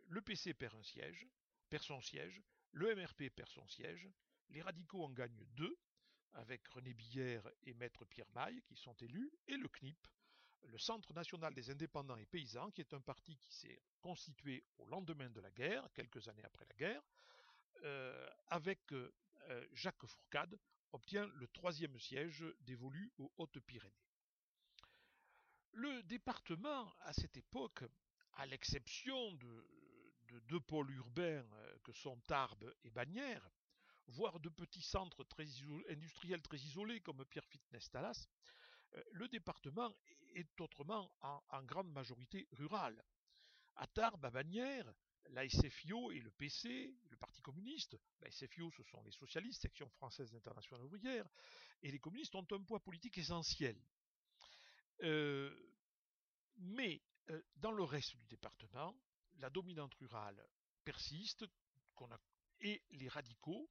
le 0.08 0.20
PC 0.20 0.54
perd 0.54 0.74
un 0.74 0.82
siège, 0.82 1.26
perd 1.68 1.82
son 1.82 2.00
siège, 2.00 2.42
le 2.72 2.94
MRP 2.94 3.30
perd 3.30 3.48
son 3.48 3.66
siège, 3.66 4.08
les 4.50 4.62
radicaux 4.62 5.04
en 5.04 5.10
gagnent 5.10 5.44
deux, 5.56 5.76
avec 6.34 6.66
René 6.68 6.92
Billère 6.92 7.48
et 7.62 7.74
Maître 7.74 8.04
Pierre 8.04 8.30
Maille 8.34 8.62
qui 8.62 8.76
sont 8.76 8.94
élus, 8.94 9.32
et 9.46 9.56
le 9.56 9.68
CNIP, 9.68 10.06
le 10.64 10.78
Centre 10.78 11.12
national 11.14 11.54
des 11.54 11.70
indépendants 11.70 12.16
et 12.16 12.26
paysans, 12.26 12.70
qui 12.70 12.80
est 12.80 12.94
un 12.94 13.00
parti 13.00 13.36
qui 13.38 13.52
s'est 13.52 13.80
constitué 14.00 14.64
au 14.78 14.86
lendemain 14.86 15.30
de 15.30 15.40
la 15.40 15.50
guerre, 15.50 15.88
quelques 15.94 16.28
années 16.28 16.44
après 16.44 16.66
la 16.66 16.74
guerre, 16.74 17.02
euh, 17.84 18.28
avec 18.48 18.92
euh, 18.92 19.10
Jacques 19.72 20.06
Fourcade, 20.06 20.58
obtient 20.92 21.26
le 21.26 21.46
troisième 21.48 21.98
siège 21.98 22.44
dévolu 22.60 23.12
aux 23.18 23.32
Hautes-Pyrénées. 23.38 24.05
Le 25.78 26.02
département, 26.04 26.90
à 27.02 27.12
cette 27.12 27.36
époque, 27.36 27.84
à 28.38 28.46
l'exception 28.46 29.32
de, 29.34 30.40
deux 30.48 30.60
pôles 30.60 30.90
urbains 30.92 31.44
euh, 31.44 31.78
que 31.84 31.92
sont 31.92 32.18
Tarbes 32.26 32.72
et 32.82 32.88
Bagnères, 32.88 33.46
voire 34.06 34.40
de 34.40 34.48
petits 34.48 34.80
centres 34.80 35.26
industriels 35.90 36.40
très 36.40 36.56
isolés 36.56 37.00
comme 37.00 37.22
Pierre-Fitness-Talas, 37.26 38.26
le 39.12 39.28
département 39.28 39.94
est 40.34 40.58
autrement 40.62 41.12
en, 41.20 41.62
grande 41.64 41.92
majorité 41.92 42.48
rural. 42.52 43.04
À 43.74 43.86
Tarbes, 43.86 44.24
à 44.24 44.30
Bagnères, 44.30 44.90
la 45.28 45.46
SFIO 45.46 46.10
et 46.10 46.20
le 46.20 46.30
PC, 46.30 46.96
le 47.10 47.16
Parti 47.18 47.42
communiste, 47.42 47.98
la 48.22 48.30
SFIO 48.30 48.70
ce 48.70 48.82
sont 48.84 49.02
les 49.02 49.10
socialistes, 49.10 49.60
section 49.60 49.90
française 49.90 50.34
internationale 50.34 50.86
ouvrière, 50.86 51.28
et 51.82 51.90
les 51.90 51.98
communistes 51.98 52.34
ont 52.34 52.46
un 52.50 52.62
poids 52.62 52.82
politique 52.82 53.18
essentiel. 53.18 53.76
Mais 56.58 57.02
dans 57.56 57.72
le 57.72 57.82
reste 57.82 58.16
du 58.16 58.26
département, 58.26 58.96
la 59.38 59.50
dominante 59.50 59.94
rurale 59.94 60.46
persiste, 60.84 61.44
et 62.60 62.82
les 62.90 63.08
radicaux, 63.08 63.70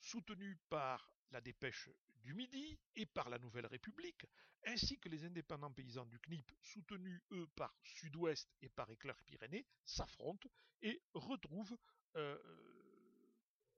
soutenus 0.00 0.58
par 0.68 1.12
la 1.30 1.40
dépêche 1.40 1.88
du 2.16 2.34
Midi 2.34 2.78
et 2.96 3.06
par 3.06 3.28
la 3.30 3.38
Nouvelle 3.38 3.66
République, 3.66 4.26
ainsi 4.64 4.98
que 4.98 5.08
les 5.08 5.24
indépendants 5.24 5.72
paysans 5.72 6.06
du 6.06 6.18
CNIP, 6.20 6.52
soutenus 6.60 7.20
eux 7.32 7.46
par 7.56 7.74
Sud-Ouest 7.82 8.52
et 8.60 8.68
par 8.68 8.90
Éclair-Pyrénées, 8.90 9.66
s'affrontent 9.84 10.48
et 10.82 11.02
retrouvent 11.14 11.76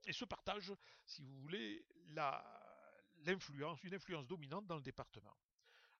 et 0.06 0.12
se 0.12 0.24
partagent, 0.24 0.74
si 1.06 1.22
vous 1.22 1.40
voulez, 1.40 1.86
l'influence, 3.24 3.82
une 3.84 3.94
influence 3.94 4.26
dominante 4.26 4.66
dans 4.66 4.76
le 4.76 4.82
département. 4.82 5.36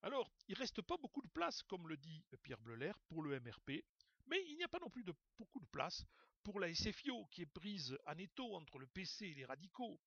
Alors, 0.05 0.31
il 0.49 0.55
ne 0.55 0.59
reste 0.59 0.83
pas 0.83 0.99
beaucoup 0.99 1.23
de 1.23 1.29
place, 1.29 1.63
comme 1.63 1.89
le 1.89 1.97
dit 1.97 2.23
Pierre 2.43 2.61
Bleuler, 2.61 2.93
pour 3.09 3.23
le 3.23 3.41
MRP, 3.41 3.83
mais 4.27 4.45
il 4.49 4.57
n'y 4.59 4.63
a 4.63 4.69
pas 4.69 4.79
non 4.79 4.91
plus 4.91 5.03
beaucoup 5.03 5.61
de 5.61 5.67
place 5.73 6.05
pour 6.43 6.61
la 6.61 6.75
SFIO, 6.75 7.25
qui 7.31 7.41
est 7.41 7.47
prise 7.47 7.97
en 8.05 8.19
étau 8.19 8.55
entre 8.55 8.79
le 8.79 8.87
PC 8.87 9.29
et 9.29 9.35
les 9.35 9.47
radicaux, 9.47 9.99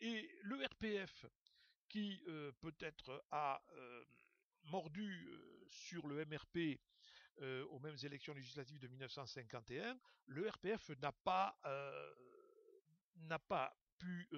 et 0.00 0.30
le 0.42 0.64
RPF, 0.64 1.26
qui 1.88 2.22
euh, 2.28 2.52
peut-être 2.60 3.24
a 3.32 3.60
euh, 3.72 4.04
mordu 4.66 5.28
euh, 5.32 5.64
sur 5.66 6.06
le 6.06 6.24
MRP 6.24 6.80
aux 7.70 7.80
mêmes 7.80 7.96
élections 8.04 8.34
législatives 8.34 8.78
de 8.78 8.86
1951, 8.86 9.98
le 10.26 10.48
RPF 10.48 10.90
n'a 11.00 11.10
pas, 11.10 11.58
n'a 13.16 13.38
pas 13.38 13.74
pu 13.98 14.28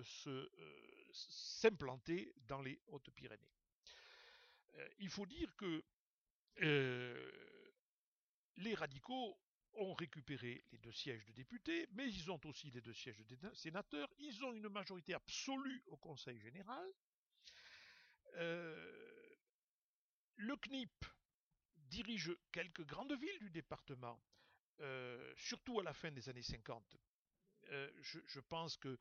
s'implanter 1.12 2.32
dans 2.46 2.62
les 2.62 2.80
Hautes-Pyrénées. 2.86 3.50
Il 4.98 5.08
faut 5.08 5.26
dire 5.26 5.54
que 5.56 5.82
les 8.56 8.74
radicaux 8.74 9.38
ont 9.76 9.94
récupéré 9.94 10.64
les 10.72 10.78
deux 10.78 10.92
sièges 10.92 11.24
de 11.26 11.32
députés, 11.32 11.88
mais 11.92 12.08
ils 12.08 12.30
ont 12.30 12.40
aussi 12.44 12.70
les 12.70 12.80
deux 12.80 12.94
sièges 12.94 13.24
de 13.26 13.54
sénateurs. 13.54 14.08
Ils 14.18 14.44
ont 14.44 14.52
une 14.52 14.68
majorité 14.68 15.14
absolue 15.14 15.82
au 15.87 15.96
Conseil 15.96 16.38
général. 16.38 16.87
Euh, 18.37 19.37
le 20.37 20.56
CNIP 20.56 21.04
dirige 21.76 22.37
quelques 22.52 22.84
grandes 22.84 23.18
villes 23.18 23.38
du 23.38 23.50
département, 23.50 24.20
euh, 24.80 25.32
surtout 25.37 25.80
à 25.80 25.82
la 25.82 25.94
fin 25.94 26.10
des 26.10 26.28
années 26.28 26.42
50. 26.42 26.96
Euh, 27.70 27.90
je, 28.00 28.40
pense 28.40 28.76
qu'il 28.76 28.98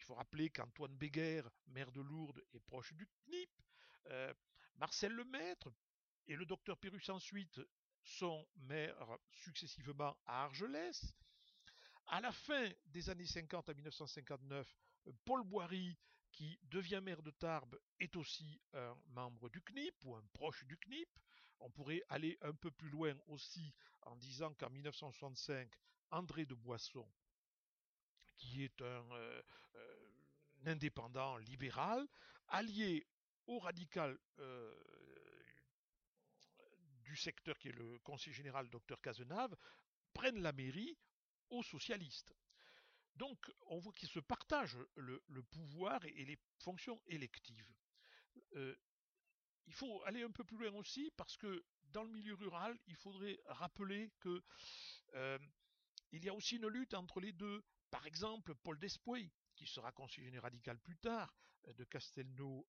faut 0.00 0.14
rappeler 0.14 0.50
qu'Antoine 0.50 0.96
Béguer, 0.96 1.42
maire 1.68 1.92
de 1.92 2.00
Lourdes, 2.00 2.42
est 2.52 2.60
proche 2.60 2.92
du 2.94 3.06
CNIP. 3.06 3.50
Marcel 4.80 5.12
Lemaître 5.12 5.68
et 6.26 6.34
le 6.34 6.46
docteur 6.46 6.78
Pérus 6.78 7.10
ensuite 7.10 7.60
sont 8.02 8.48
maires 8.56 9.18
successivement 9.30 10.16
à 10.24 10.44
Argelès. 10.44 11.14
À 12.06 12.22
la 12.22 12.32
fin 12.32 12.66
des 12.86 13.10
années 13.10 13.26
50 13.26 13.68
à 13.68 13.74
1959, 13.74 14.74
Paul 15.26 15.44
Boiry, 15.44 15.98
qui 16.32 16.58
devient 16.62 17.00
maire 17.02 17.22
de 17.22 17.30
Tarbes, 17.30 17.78
est 17.98 18.16
aussi 18.16 18.58
un 18.72 18.96
membre 19.08 19.50
du 19.50 19.60
CNIP 19.60 20.02
ou 20.06 20.16
un 20.16 20.24
proche 20.32 20.64
du 20.64 20.78
CNIP. 20.78 21.10
On 21.60 21.70
pourrait 21.70 22.02
aller 22.08 22.38
un 22.40 22.54
peu 22.54 22.70
plus 22.70 22.88
loin 22.88 23.14
aussi 23.26 23.74
en 24.06 24.16
disant 24.16 24.54
qu'en 24.54 24.70
1965, 24.70 25.70
André 26.10 26.46
de 26.46 26.54
Boisson, 26.54 27.06
qui 28.38 28.64
est 28.64 28.80
un, 28.80 29.12
euh, 29.12 29.42
euh, 29.74 30.10
indépendant 30.64 31.36
libéral, 31.36 32.08
allié 32.48 33.06
radical 33.58 34.18
euh, 34.38 34.74
du 37.02 37.16
secteur 37.16 37.58
qui 37.58 37.68
est 37.68 37.72
le 37.72 37.98
conseiller 38.00 38.34
général 38.34 38.68
Dr 38.70 39.00
Cazenave, 39.00 39.56
prennent 40.12 40.40
la 40.40 40.52
mairie 40.52 40.96
aux 41.50 41.62
socialistes. 41.62 42.34
Donc 43.16 43.50
on 43.66 43.78
voit 43.78 43.92
qu'ils 43.92 44.08
se 44.08 44.20
partagent 44.20 44.78
le, 44.94 45.42
pouvoir 45.42 46.04
et, 46.04 46.24
les 46.24 46.38
fonctions 46.58 47.02
électives. 47.08 47.74
Euh, 48.54 48.76
il 49.66 49.74
faut 49.74 50.02
aller 50.04 50.22
un 50.22 50.30
peu 50.30 50.44
plus 50.44 50.56
loin 50.56 50.72
aussi 50.78 51.12
parce 51.16 51.36
que 51.36 51.64
dans 51.84 52.04
le 52.04 52.10
milieu 52.10 52.34
rural, 52.34 52.78
il 52.86 52.96
faudrait 52.96 53.40
rappeler 53.46 54.12
que 54.20 54.42
euh, 55.14 55.38
il 56.12 56.24
y 56.24 56.28
a 56.28 56.34
aussi 56.34 56.56
une 56.56 56.68
lutte 56.68 56.94
entre 56.94 57.20
les 57.20 57.32
deux. 57.32 57.64
Par 57.90 58.06
exemple, 58.06 58.54
Paul 58.54 58.78
Despoy, 58.78 59.30
qui 59.56 59.66
sera 59.66 59.90
conseiller 59.90 60.38
radical 60.38 60.78
plus 60.78 60.96
tard 60.96 61.34
de 61.66 61.84
Castelnau, 61.84 62.66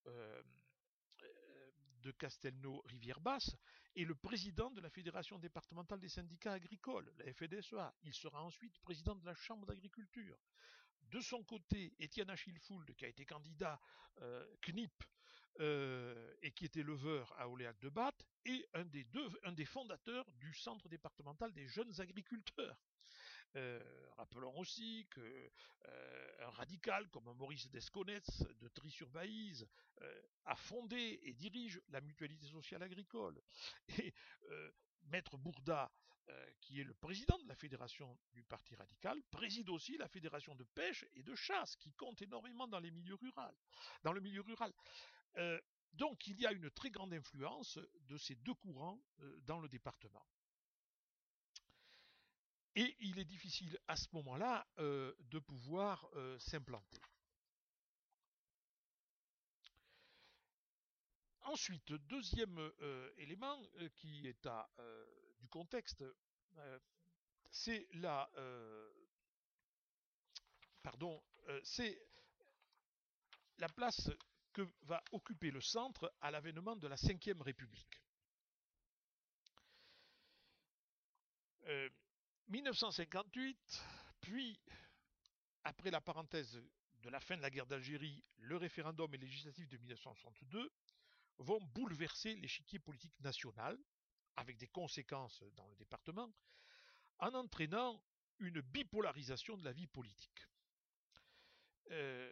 de 2.02 2.12
Castelnau 2.12 2.82
Rivière-Basse 2.86 3.56
est 3.96 4.04
le 4.04 4.16
président 4.16 4.72
de 4.72 4.82
la 4.82 4.90
Fédération 4.90 5.40
départementale 5.40 6.00
des 6.00 6.10
syndicats 6.10 6.54
agricoles, 6.54 7.12
la 7.18 7.34
FDSEA. 7.34 7.94
Il 8.04 8.14
sera 8.14 8.44
ensuite 8.44 8.80
président 8.80 9.16
de 9.16 9.26
la 9.26 9.36
Chambre 9.36 9.68
d'agriculture. 9.68 10.38
De 11.04 11.20
son 11.20 11.44
côté, 11.44 11.94
Étienne 12.00 12.30
Achille 12.30 12.60
Fould, 12.60 12.94
qui 12.96 13.06
a 13.06 13.10
été 13.10 13.26
candidat 13.26 13.80
euh, 14.22 14.46
CNIP 14.62 15.04
et 15.60 16.52
qui 16.54 16.66
était 16.66 16.82
leveur 16.82 17.32
à 17.38 17.48
Oléac 17.48 17.78
de 17.82 17.90
Batte, 17.90 18.26
deux, 18.46 19.30
un 19.44 19.52
des 19.52 19.66
fondateurs 19.66 20.26
du 20.32 20.54
Centre 20.54 20.90
départemental 20.90 21.54
des 21.54 21.68
jeunes 21.68 22.00
agriculteurs. 22.00 22.80
Rappelons 24.18 24.58
aussi 24.58 25.08
que 25.10 25.52
un 26.40 26.50
radical 26.52 27.10
comme 27.10 27.32
Maurice 27.34 27.70
Desconetz 27.70 28.44
de 28.60 28.68
Tri-sur-Baïse 28.70 29.68
a 30.46 30.56
fondé 30.56 31.20
et 31.24 31.34
dirige 31.34 31.82
la 31.90 32.02
mutualité 32.02 32.48
sociale 32.48 32.84
agricole. 32.84 33.42
Et 34.00 34.14
Maître 35.04 35.38
Bourda, 35.38 35.92
qui 36.62 36.80
est 36.80 36.84
le 36.84 36.94
président 36.94 37.38
de 37.40 37.48
la 37.48 37.56
fédération 37.56 38.18
du 38.34 38.44
Parti 38.44 38.76
radical, 38.76 39.22
préside 39.32 39.70
aussi 39.70 39.98
la 39.98 40.08
fédération 40.08 40.56
de 40.56 40.64
pêche 40.64 41.06
et 41.14 41.24
de 41.24 41.36
chasse, 41.36 41.76
qui 41.76 41.92
compte 41.94 42.22
énormément 42.22 42.68
dans 42.68 42.80
les 42.80 42.92
milieux 42.92 43.16
ruraux. 43.16 43.56
Dans 44.04 44.14
le 44.14 44.22
milieu 44.22 44.42
rural. 44.42 44.74
donc 45.94 46.28
il 46.28 46.40
y 46.40 46.46
a 46.46 46.52
une 46.52 46.70
très 46.72 46.90
grande 46.90 47.14
influence 47.14 47.80
de 48.08 48.18
ces 48.18 48.36
deux 48.36 48.54
courants 48.54 49.02
dans 49.46 49.60
le 49.60 49.68
département. 49.68 50.26
Et 52.76 52.96
il 53.02 53.20
est 53.20 53.26
difficile 53.26 53.78
à 53.88 53.96
ce 53.96 54.08
moment-là 54.14 54.66
de 54.78 55.40
pouvoir 55.40 56.10
s'implanter. 56.40 57.02
Ensuite, 61.42 61.92
deuxième 61.94 62.72
élément 63.18 63.62
qui 63.96 64.26
est 64.28 64.46
à 64.46 64.70
du 65.40 65.50
contexte, 65.50 66.04
c'est 67.50 67.88
la 67.94 68.30
pardon, 70.82 71.22
c'est 71.64 72.02
la 73.58 73.68
place 73.70 74.10
que 74.54 74.62
va 74.84 75.04
occuper 75.12 75.52
le 75.52 75.62
centre 75.62 76.14
à 76.22 76.32
l'avènement 76.32 76.76
de 76.76 76.88
la 76.88 76.96
Ve 76.96 77.42
République. 77.42 78.02
1958, 82.48 83.84
puis 84.20 84.60
après 85.64 85.92
la 85.92 86.02
parenthèse 86.02 86.62
de 87.02 87.10
la 87.10 87.20
fin 87.20 87.38
de 87.38 87.42
la 87.42 87.50
guerre 87.50 87.66
d'Algérie, 87.66 88.24
le 88.38 88.58
référendum 88.58 89.14
et 89.14 89.18
législatif 89.18 89.68
de 89.68 89.78
1962 89.78 90.72
vont 91.38 91.62
bouleverser 91.62 92.36
l'échiquier 92.36 92.80
politique 92.80 93.20
national, 93.20 93.78
avec 94.36 94.58
des 94.58 94.68
conséquences 94.68 95.44
dans 95.56 95.68
le 95.68 95.76
département, 95.76 96.32
en 97.20 97.34
entraînant 97.34 98.02
une 98.40 98.62
bipolarisation 98.62 99.58
de 99.58 99.64
la 99.64 99.72
vie 99.72 99.88
politique. 99.88 100.48
Euh, 101.92 102.32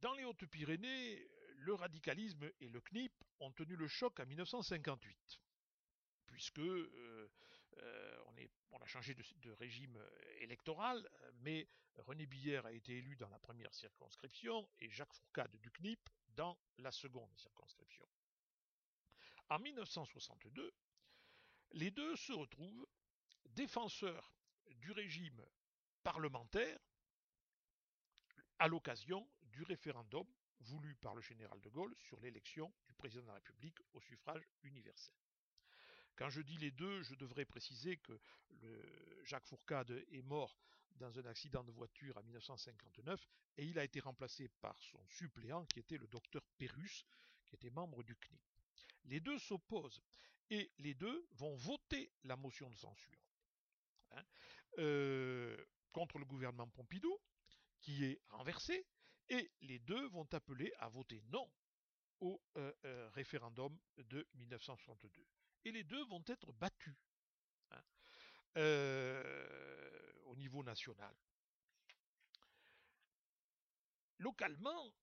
dans 0.00 0.14
les 0.14 0.24
Hautes-Pyrénées, 0.24 1.28
le 1.56 1.74
radicalisme 1.74 2.50
et 2.60 2.68
le 2.68 2.80
CNIP 2.80 3.12
ont 3.40 3.52
tenu 3.52 3.76
le 3.76 3.88
choc 3.88 4.18
en 4.20 4.26
1958, 4.26 5.40
puisque 6.26 6.58
euh, 6.58 7.30
euh, 7.82 8.22
on, 8.70 8.80
a 8.80 8.86
changé 8.86 9.14
de, 9.14 9.50
régime 9.52 9.98
électoral, 10.40 11.08
mais 11.40 11.68
René 11.96 12.26
Billère 12.26 12.66
a 12.66 12.72
été 12.72 12.96
élu 12.98 13.16
dans 13.16 13.28
la 13.28 13.38
première 13.38 13.74
circonscription 13.74 14.68
et 14.78 14.88
Jacques 14.88 15.12
Fourcade 15.12 15.56
du 15.56 15.70
CNIP 15.70 16.08
dans 16.28 16.58
la 16.78 16.92
seconde 16.92 17.34
circonscription. 17.36 18.06
En 19.50 19.58
1962, 19.58 20.72
les 21.72 21.90
deux 21.90 22.16
se 22.16 22.32
retrouvent 22.32 22.86
défenseurs 23.46 24.32
du 24.76 24.92
régime 24.92 25.44
parlementaire 26.02 26.78
à 28.58 28.68
l'occasion 28.68 29.28
du 29.42 29.62
référendum 29.62 30.26
voulu 30.60 30.94
par 30.96 31.14
le 31.14 31.22
général 31.22 31.60
de 31.60 31.70
Gaulle 31.70 31.94
sur 31.98 32.20
l'élection 32.20 32.72
du 32.86 32.94
président 32.94 33.22
de 33.22 33.28
la 33.28 33.34
République 33.34 33.78
au 33.92 34.00
suffrage 34.00 34.48
universel. 34.62 35.14
Quand 36.18 36.30
je 36.30 36.42
dis 36.42 36.56
les 36.56 36.72
deux, 36.72 37.00
je 37.02 37.14
devrais 37.14 37.44
préciser 37.44 37.96
que 37.98 38.20
Jacques 39.22 39.46
Fourcade 39.46 40.04
est 40.10 40.22
mort 40.22 40.58
dans 40.96 41.16
un 41.16 41.26
accident 41.26 41.62
de 41.62 41.70
voiture 41.70 42.16
en 42.16 42.24
1959 42.24 43.28
et 43.56 43.64
il 43.64 43.78
a 43.78 43.84
été 43.84 44.00
remplacé 44.00 44.48
par 44.60 44.76
son 44.82 44.98
suppléant 45.06 45.64
qui 45.66 45.78
était 45.78 45.96
le 45.96 46.08
docteur 46.08 46.42
Pérus, 46.58 47.06
qui 47.46 47.54
était 47.54 47.70
membre 47.70 48.02
du 48.02 48.16
CNIP. 48.16 48.40
Les 49.04 49.20
deux 49.20 49.38
s'opposent 49.38 50.02
et 50.50 50.72
les 50.78 50.94
deux 50.94 51.24
vont 51.34 51.54
voter 51.54 52.10
la 52.24 52.36
motion 52.36 52.68
de 52.68 52.74
censure 52.76 53.22
hein, 54.10 54.24
euh, 54.78 55.56
contre 55.92 56.18
le 56.18 56.24
gouvernement 56.24 56.66
Pompidou, 56.66 57.16
qui 57.80 58.04
est 58.04 58.20
renversé, 58.30 58.84
et 59.28 59.52
les 59.60 59.78
deux 59.78 60.08
vont 60.08 60.26
appeler 60.32 60.72
à 60.78 60.88
voter 60.88 61.22
non 61.28 61.48
au 62.20 62.42
euh, 62.56 62.72
euh, 62.84 63.08
référendum 63.10 63.78
de 63.98 64.26
1962. 64.34 65.24
Et 65.64 65.72
les 65.72 65.84
deux 65.84 66.04
vont 66.06 66.22
être 66.26 66.52
battus 66.52 66.96
hein, 67.70 67.82
au 70.26 70.36
niveau 70.36 70.62
national. 70.62 71.14
Localement, 74.18 74.94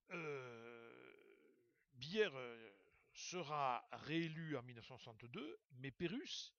Bière 1.93 2.33
sera 3.15 3.87
réélu 3.91 4.57
en 4.57 4.63
1962, 4.63 5.59
mais 5.77 5.91
Pérus 5.91 6.53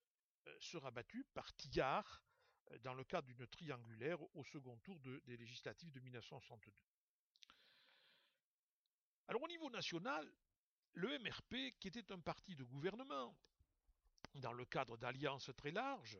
euh, 0.46 0.56
sera 0.58 0.90
battu 0.90 1.24
par 1.34 1.54
Tillard 1.54 2.22
euh, 2.70 2.78
dans 2.78 2.94
le 2.94 3.04
cadre 3.04 3.26
d'une 3.26 3.46
triangulaire 3.46 4.18
au 4.34 4.44
second 4.44 4.76
tour 4.78 4.98
des 5.00 5.36
législatives 5.36 5.92
de 5.92 6.00
1962. 6.00 6.72
Alors 9.28 9.42
au 9.42 9.48
niveau 9.48 9.68
national, 9.70 10.32
le 10.94 11.18
MRP, 11.18 11.78
qui 11.78 11.88
était 11.88 12.10
un 12.10 12.20
parti 12.20 12.56
de 12.56 12.64
gouvernement, 12.64 13.36
dans 14.40 14.52
le 14.52 14.64
cadre 14.64 14.96
d'alliances 14.96 15.50
très 15.56 15.70
larges, 15.70 16.18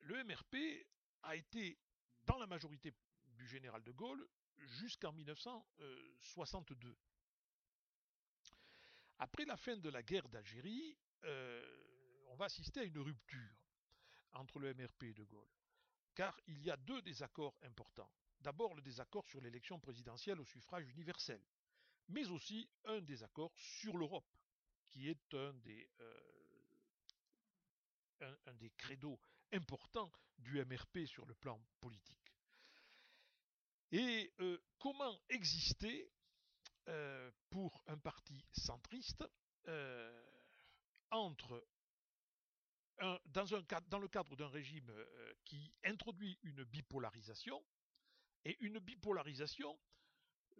le 0.00 0.22
MRP 0.24 0.56
a 1.22 1.36
été 1.36 1.78
dans 2.24 2.38
la 2.38 2.46
majorité 2.46 2.92
du 3.26 3.46
général 3.46 3.82
de 3.82 3.92
Gaulle 3.92 4.26
jusqu'en 4.56 5.12
1962. 5.12 6.96
Après 9.18 9.44
la 9.44 9.56
fin 9.56 9.76
de 9.76 9.88
la 9.88 10.02
guerre 10.02 10.28
d'Algérie, 10.28 10.96
euh, 11.24 12.24
on 12.28 12.36
va 12.36 12.44
assister 12.46 12.80
à 12.80 12.84
une 12.84 12.98
rupture 12.98 13.56
entre 14.32 14.58
le 14.58 14.74
MRP 14.74 15.04
et 15.04 15.14
De 15.14 15.24
Gaulle, 15.24 15.48
car 16.14 16.38
il 16.46 16.62
y 16.62 16.70
a 16.70 16.76
deux 16.76 17.02
désaccords 17.02 17.56
importants. 17.62 18.10
D'abord 18.40 18.74
le 18.74 18.82
désaccord 18.82 19.26
sur 19.26 19.40
l'élection 19.40 19.80
présidentielle 19.80 20.40
au 20.40 20.44
suffrage 20.44 20.88
universel, 20.88 21.42
mais 22.08 22.28
aussi 22.28 22.68
un 22.84 23.00
désaccord 23.00 23.52
sur 23.56 23.96
l'Europe, 23.96 24.30
qui 24.86 25.08
est 25.08 25.34
un 25.34 25.52
des, 25.54 25.88
euh, 26.00 26.38
un, 28.20 28.54
des 28.54 28.70
credos 28.70 29.18
importants 29.52 30.12
du 30.38 30.64
MRP 30.64 31.06
sur 31.06 31.26
le 31.26 31.34
plan 31.34 31.60
politique. 31.80 32.34
Et 33.90 34.32
euh, 34.40 34.58
comment 34.78 35.18
exister 35.28 36.10
euh, 36.88 37.30
pour 37.50 37.82
un 37.86 37.98
parti 37.98 38.44
centriste 38.52 39.24
euh, 39.66 40.24
dans, 41.10 41.30
le 44.00 44.08
cadre 44.08 44.36
d'un 44.36 44.48
régime 44.48 44.92
qui 45.44 45.72
introduit 45.84 46.38
une 46.42 46.64
bipolarisation 46.64 47.64
et 48.44 48.56
une 48.60 48.78
bipolarisation 48.78 49.78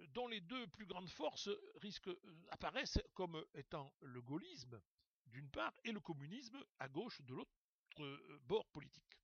dont 0.08 0.28
les 0.28 0.40
deux 0.40 0.66
plus 0.68 0.86
grandes 0.86 1.10
forces 1.10 1.50
apparaissent 2.50 3.00
comme 3.14 3.44
étant 3.54 3.92
le 4.00 4.22
gaullisme 4.22 4.80
d'une 5.28 5.50
part 5.50 5.74
et 5.84 5.92
le 5.92 6.00
communisme 6.00 6.62
à 6.78 6.88
gauche 6.88 7.20
de 7.22 7.34
l'autre 7.34 7.52
bord 8.46 8.66
politique. 8.66 9.18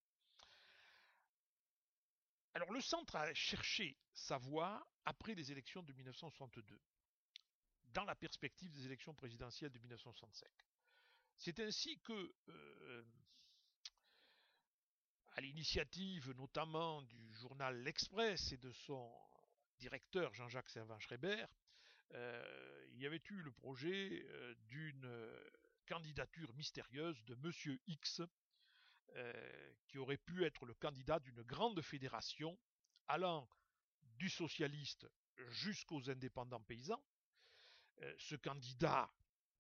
Alors 2.55 2.73
le 2.73 2.81
centre 2.81 3.17
a 3.17 3.33
cherché 3.35 3.97
sa 4.13 4.39
voie 4.39 4.87
après 5.05 5.35
les 5.35 5.51
élections 5.51 5.83
de 5.83 5.93
1962 5.93 6.81
dans 7.93 8.05
la 8.05 8.15
perspective 8.15 8.71
des 8.73 8.87
élections 8.87 9.15
présidentielles 9.15 9.71
de 9.71 9.79
1965. 9.79 10.49
C'est 11.37 11.59
ainsi 11.61 11.99
que, 12.01 12.35
euh, 12.49 13.05
à 15.35 15.41
l'initiative 15.41 16.33
notamment 16.33 17.03
du 17.03 17.33
journal 17.35 17.83
L'Express 17.83 18.53
et 18.53 18.57
de 18.57 18.73
son 18.73 19.13
directeur 19.79 20.33
Jean-Jacques 20.35 20.71
Servan-Schreiber, 20.71 21.45
euh, 22.13 22.87
il 22.93 23.01
y 23.01 23.07
avait 23.07 23.23
eu 23.31 23.43
le 23.43 23.51
projet 23.51 24.25
euh, 24.29 24.55
d'une 24.69 25.07
candidature 25.87 26.53
mystérieuse 26.55 27.25
de 27.25 27.35
Monsieur 27.37 27.81
X, 27.87 28.23
qui 29.87 29.99
aurait 29.99 30.17
pu 30.19 30.45
être 30.45 30.67
le 30.67 30.75
candidat 30.75 31.21
d'une 31.21 31.43
grande 31.43 31.81
fédération 31.81 32.59
allant 33.07 33.49
du 34.03 34.29
socialiste 34.29 35.07
jusqu'aux 35.51 36.11
indépendants 36.11 36.63
paysans, 36.63 37.03
euh, 38.03 38.15
ce 38.19 38.37
candidat, 38.37 39.13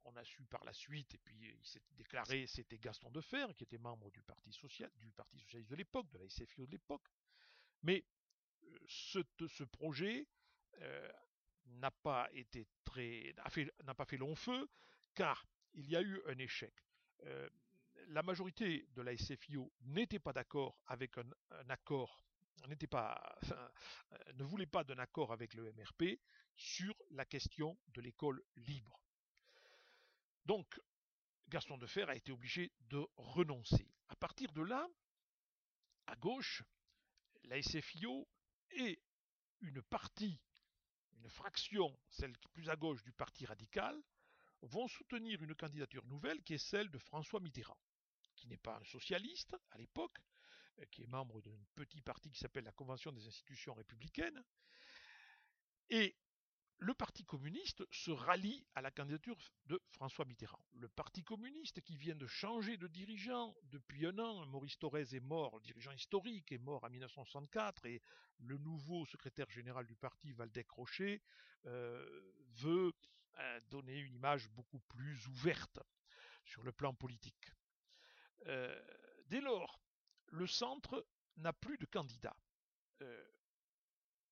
on 0.04 0.16
a 0.16 0.24
su 0.24 0.44
par 0.46 0.64
la 0.64 0.72
suite, 0.72 1.14
et 1.14 1.18
puis 1.18 1.36
il 1.36 1.66
s'est 1.66 1.82
déclaré, 1.92 2.46
c'était 2.46 2.78
Gaston 2.78 3.10
Defer, 3.10 3.46
qui 3.56 3.64
était 3.64 3.78
membre 3.78 4.10
du 4.10 4.22
Parti, 4.22 4.52
Socialiste 4.52 4.96
de 5.68 5.76
l'époque, 5.76 6.10
de 6.10 6.18
la 6.18 6.28
SFIO 6.28 6.66
de 6.66 6.72
l'époque. 6.72 7.06
Mais 7.82 8.04
euh, 8.64 8.78
ce, 8.86 9.64
projet 9.64 10.26
euh, 10.80 11.12
n'a 11.66 11.90
pas 11.90 12.28
été 12.32 12.66
très, 12.84 13.34
n'a 13.84 13.94
pas 13.94 14.04
fait 14.04 14.16
long 14.16 14.34
feu, 14.34 14.68
car 15.14 15.46
il 15.74 15.88
y 15.88 15.96
a 15.96 16.02
eu 16.02 16.20
un 16.26 16.38
échec. 16.38 16.72
Euh, 17.24 17.48
la 18.08 18.22
majorité 18.22 18.86
de 18.94 19.02
la 19.02 19.16
SFIO 19.16 19.72
n'était 19.82 20.18
pas 20.18 20.32
d'accord 20.32 20.78
avec 20.86 21.16
un, 21.18 21.70
accord, 21.70 22.24
n'était 22.68 22.86
pas, 22.86 23.38
ne 24.34 24.44
voulait 24.44 24.66
pas 24.66 24.84
d'un 24.84 24.98
accord 24.98 25.32
avec 25.32 25.54
le 25.54 25.72
MRP 25.72 26.20
sur 26.54 26.94
la 27.10 27.24
question 27.24 27.78
de 27.88 28.00
l'école 28.00 28.42
libre. 28.56 29.00
Donc, 30.44 30.80
Gaston 31.48 31.78
Defer 31.78 32.04
a 32.08 32.16
été 32.16 32.32
obligé 32.32 32.72
de 32.80 33.06
renoncer. 33.16 33.88
À 34.08 34.16
partir 34.16 34.52
de 34.52 34.62
là, 34.62 34.86
à 36.06 36.16
gauche, 36.16 36.62
la 37.44 37.60
SFIO 37.62 38.28
et 38.70 39.00
une 39.60 39.82
partie, 39.82 40.40
une 41.12 41.28
fraction, 41.28 41.98
celle 42.10 42.36
plus 42.52 42.68
à 42.68 42.76
gauche 42.76 43.02
du 43.02 43.12
Parti 43.12 43.46
radical, 43.46 44.00
vont 44.64 44.88
soutenir 44.88 45.42
une 45.42 45.54
candidature 45.54 46.06
nouvelle 46.06 46.42
qui 46.42 46.54
est 46.54 46.58
celle 46.58 46.90
de 46.90 46.98
François 46.98 47.40
Mitterrand, 47.40 47.78
qui 48.36 48.48
n'est 48.48 48.56
pas 48.56 48.78
un 48.78 48.84
socialiste 48.84 49.56
à 49.70 49.78
l'époque, 49.78 50.18
euh, 50.78 50.84
qui 50.90 51.02
est 51.02 51.06
membre 51.06 51.40
d'un 51.40 51.58
petit 51.74 52.00
parti 52.00 52.30
qui 52.30 52.38
s'appelle 52.38 52.64
la 52.64 52.72
Convention 52.72 53.12
des 53.12 53.26
institutions 53.26 53.74
républicaines, 53.74 54.42
et 55.90 56.16
le 56.78 56.92
Parti 56.92 57.24
communiste 57.24 57.84
se 57.90 58.10
rallie 58.10 58.66
à 58.74 58.82
la 58.82 58.90
candidature 58.90 59.38
de 59.66 59.80
François 59.90 60.24
Mitterrand. 60.24 60.64
Le 60.72 60.88
Parti 60.88 61.22
communiste 61.22 61.80
qui 61.80 61.96
vient 61.96 62.16
de 62.16 62.26
changer 62.26 62.76
de 62.76 62.88
dirigeant 62.88 63.54
depuis 63.64 64.06
un 64.06 64.18
an, 64.18 64.44
Maurice 64.46 64.78
Thorez 64.78 65.14
est 65.14 65.20
mort, 65.20 65.56
le 65.56 65.62
dirigeant 65.62 65.92
historique 65.92 66.52
est 66.52 66.58
mort 66.58 66.84
en 66.84 66.90
1964 66.90 67.86
et 67.86 68.02
le 68.38 68.58
nouveau 68.58 69.06
secrétaire 69.06 69.48
général 69.50 69.86
du 69.86 69.94
parti, 69.94 70.32
Valdec 70.32 70.68
Rocher, 70.70 71.22
euh, 71.66 72.32
veut 72.56 72.92
donner 73.70 73.98
une 73.98 74.14
image 74.14 74.48
beaucoup 74.50 74.80
plus 74.80 75.26
ouverte 75.28 75.80
sur 76.44 76.62
le 76.62 76.72
plan 76.72 76.94
politique. 76.94 77.50
Euh, 78.46 78.80
dès 79.26 79.40
lors, 79.40 79.80
le 80.28 80.46
centre 80.46 81.06
n'a 81.36 81.52
plus 81.52 81.78
de 81.78 81.86
candidat 81.86 82.36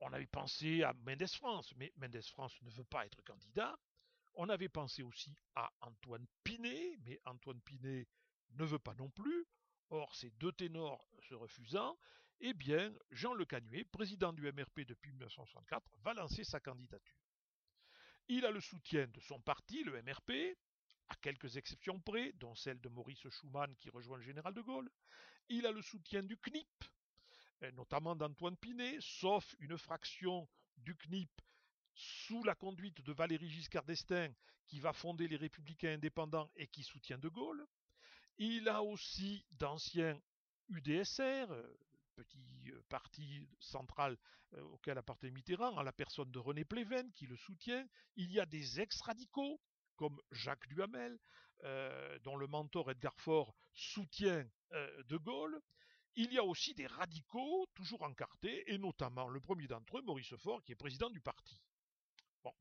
on 0.02 0.12
avait 0.12 0.26
pensé 0.26 0.82
à 0.82 0.92
Mendes 1.06 1.28
France, 1.28 1.72
mais 1.76 1.92
Mendes 1.96 2.22
France 2.22 2.60
ne 2.62 2.70
veut 2.70 2.84
pas 2.84 3.06
être 3.06 3.22
candidat. 3.22 3.78
On 4.34 4.48
avait 4.48 4.68
pensé 4.68 5.02
aussi 5.02 5.36
à 5.54 5.72
Antoine 5.80 6.26
Pinet, 6.42 6.96
mais 7.04 7.20
Antoine 7.24 7.60
Pinet 7.60 8.08
ne 8.50 8.64
veut 8.64 8.80
pas 8.80 8.94
non 8.94 9.10
plus. 9.10 9.46
Or, 9.90 10.14
ces 10.16 10.30
deux 10.32 10.52
ténors 10.52 11.08
se 11.28 11.34
refusant, 11.34 11.96
eh 12.40 12.52
bien, 12.52 12.92
Jean 13.10 13.34
Le 13.34 13.44
Canuet, 13.44 13.84
président 13.84 14.32
du 14.32 14.50
MRP 14.50 14.80
depuis 14.80 15.12
1964, 15.12 15.86
va 15.98 16.14
lancer 16.14 16.42
sa 16.42 16.58
candidature. 16.58 17.21
Il 18.28 18.46
a 18.46 18.50
le 18.50 18.61
soutien 18.61 19.06
de 19.08 19.20
son 19.20 19.40
parti, 19.40 19.82
le 19.85 20.00
MRP, 20.02 20.56
à 21.08 21.14
quelques 21.16 21.56
exceptions 21.56 22.00
près, 22.00 22.32
dont 22.35 22.54
celle 22.54 22.80
de 22.80 22.88
Maurice 22.88 23.28
Schumann 23.28 23.74
qui 23.76 23.90
rejoint 23.90 24.16
le 24.16 24.22
général 24.22 24.54
de 24.54 24.62
Gaulle. 24.62 24.90
Il 25.48 25.66
a 25.66 25.72
le 25.72 25.82
soutien 25.82 26.22
du 26.22 26.37
CNIP, 26.38 26.85
notamment 27.74 28.16
d'Antoine 28.16 28.56
Pinet, 28.56 28.96
sauf 29.00 29.54
une 29.58 29.76
fraction 29.76 30.48
du 30.78 30.94
CNIP 30.96 31.30
sous 31.94 32.42
la 32.44 32.54
conduite 32.54 33.02
de 33.02 33.12
Valéry 33.12 33.50
Giscard 33.50 33.85
d'Estaing, 33.85 34.32
qui 34.66 34.80
va 34.80 34.92
fonder 34.92 35.28
les 35.28 35.37
Républicains 35.37 35.94
indépendants 35.94 36.50
et 36.56 36.66
qui 36.66 36.82
soutient 36.82 37.18
De 37.18 37.28
Gaulle. 37.28 37.66
Il 38.38 38.68
a 38.68 38.82
aussi 38.82 39.44
d'anciens 39.50 40.18
UDSR, 40.68 41.50
euh, 41.50 41.76
petit 42.14 42.70
euh, 42.70 42.83
parti 42.88 43.48
central 43.61 44.16
euh, 44.55 44.62
auquel 44.62 44.98
appartenait 44.98 45.33
Mitterrand, 45.33 45.77
en 45.77 45.83
la 45.83 45.92
personne 45.92 46.31
de 46.31 46.38
René 46.38 46.64
Pleven 46.64 47.12
qui 47.12 47.27
le 47.27 47.37
soutient. 47.37 47.87
Il 48.16 48.31
y 48.33 48.40
a 48.40 48.46
des 48.46 48.81
ex-radicaux, 48.81 49.61
comme 49.96 50.20
Jacques 50.31 50.66
Duhamel, 50.68 51.18
dont 52.25 52.35
le 52.35 52.48
mentor 52.48 52.90
Edgar 52.90 53.14
Faure 53.20 53.55
soutient 53.72 54.44
De 54.72 55.16
Gaulle. 55.16 55.61
Il 56.16 56.33
y 56.33 56.38
a 56.38 56.44
aussi 56.44 56.75
des 56.75 56.88
radicaux, 56.88 57.68
toujours 57.75 58.03
encartés, 58.03 58.64
et 58.72 58.79
notamment 58.79 59.29
le 59.29 59.40
premier 59.40 59.68
d'entre 59.68 59.98
eux, 59.98 60.03
Maurice 60.03 60.35
Faure, 60.37 60.62
qui 60.64 60.72
est 60.72 60.77
président 60.77 61.09
du 61.09 61.20
parti. 61.20 61.61
Bon. 62.42 62.53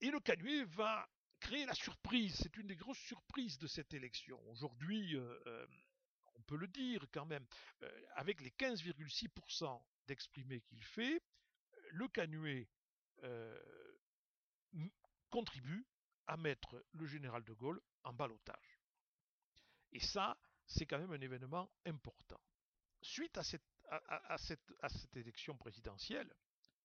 Et 0.00 0.10
le 0.10 0.20
Canuet 0.20 0.64
va 0.64 1.08
créer 1.40 1.66
la 1.66 1.74
surprise. 1.74 2.36
C'est 2.40 2.56
une 2.56 2.66
des 2.66 2.76
grosses 2.76 2.98
surprises 2.98 3.58
de 3.58 3.66
cette 3.66 3.92
élection. 3.92 4.40
Aujourd'hui, 4.48 5.16
euh, 5.16 5.38
euh, 5.46 5.66
on 6.40 6.42
peut 6.42 6.56
le 6.56 6.68
dire 6.68 7.04
quand 7.12 7.26
même, 7.26 7.46
avec 8.14 8.40
les 8.40 8.50
15,6% 8.50 9.82
d'exprimés 10.06 10.62
qu'il 10.62 10.82
fait, 10.82 11.22
le 11.90 12.08
Canuet 12.08 12.68
contribue 15.28 15.86
à 16.26 16.36
mettre 16.36 16.82
le 16.92 17.06
général 17.06 17.44
de 17.44 17.52
Gaulle 17.52 17.80
en 18.04 18.12
balotage. 18.12 18.80
Et 19.92 20.00
ça, 20.00 20.36
c'est 20.66 20.86
quand 20.86 20.98
même 20.98 21.12
un 21.12 21.20
événement 21.20 21.70
important. 21.84 22.40
Suite 23.02 23.36
à 23.36 23.42
cette, 23.42 25.16
élection 25.16 25.56
présidentielle, 25.56 26.32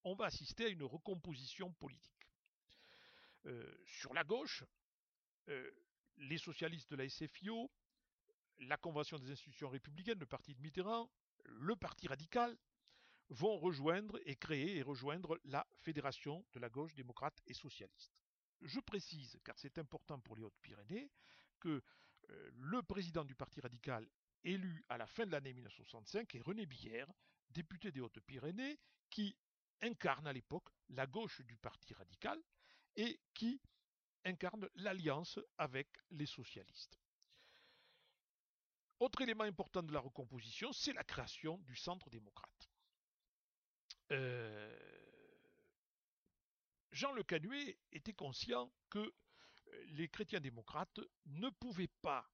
on 0.04 0.16
va 0.16 0.26
assister 0.26 0.66
à 0.66 0.70
une 0.70 0.84
recomposition 0.84 1.72
politique. 1.74 2.12
Sur 3.86 4.14
la 4.14 4.24
gauche, 4.24 4.64
les 6.18 6.38
socialistes 6.38 6.92
de 6.92 6.96
la 6.96 7.08
SFIO, 7.08 7.72
la 8.60 8.78
Convention 8.78 9.18
des 9.20 9.32
institutions 9.32 9.70
républicaines, 9.70 10.20
le 10.20 10.26
parti 10.26 10.54
de 10.54 10.62
Mitterrand, 10.62 11.10
le 11.46 11.76
parti 11.76 12.08
radical, 12.08 12.58
vont 13.30 13.58
rejoindre 13.58 14.20
et 14.26 14.36
créer 14.36 14.78
et 14.78 14.82
rejoindre 14.82 15.40
la 15.46 15.66
Fédération 15.82 16.46
de 16.54 16.60
la 16.60 16.70
gauche 16.70 16.94
démocrate 16.94 17.42
et 17.48 17.54
socialiste. 17.54 18.14
Je 18.62 18.80
précise, 18.80 19.40
car 19.44 19.58
c'est 19.58 19.78
important 19.78 20.20
pour 20.20 20.36
les 20.36 20.44
Hautes-Pyrénées, 20.44 21.12
que 21.60 21.82
euh, 22.30 22.52
le 22.54 22.82
président 22.84 23.26
du 23.26 23.36
Parti 23.36 23.62
radical 23.62 24.08
élu 24.44 24.84
à 24.90 24.98
la 24.98 25.08
fin 25.08 25.26
de 25.26 25.32
l'année 25.32 25.54
1965 25.54 26.36
est 26.36 26.42
René 26.42 26.66
Billère, 26.66 27.12
député 27.50 27.92
des 27.92 28.00
Hautes-Pyrénées, 28.00 28.80
qui 29.10 29.36
incarne 29.82 30.28
à 30.28 30.34
l'époque 30.34 30.70
la 30.90 31.08
gauche 31.08 31.42
du 31.42 31.58
Parti 31.58 31.94
radical 31.94 32.42
et 32.96 33.20
qui 33.34 33.60
incarne 34.24 34.70
l'alliance 34.76 35.40
avec 35.58 35.88
les 36.12 36.26
socialistes. 36.26 37.00
Autre 39.00 39.22
élément 39.22 39.44
important 39.44 39.84
de 39.84 39.92
la 39.92 40.00
recomposition, 40.00 40.72
c'est 40.72 40.94
la 40.94 41.04
création 41.04 41.58
du 41.60 41.76
centre 41.76 42.10
démocrate. 42.10 42.70
Euh, 44.12 44.78
Jean 46.92 47.12
Le 47.12 47.24
Canuet 47.24 47.78
était 47.92 48.14
conscient 48.14 48.72
que 48.90 49.14
les 49.88 50.08
chrétiens 50.08 50.40
démocrates 50.40 51.00
ne 51.26 51.50
pouvaient 51.50 51.92
pas 52.02 52.30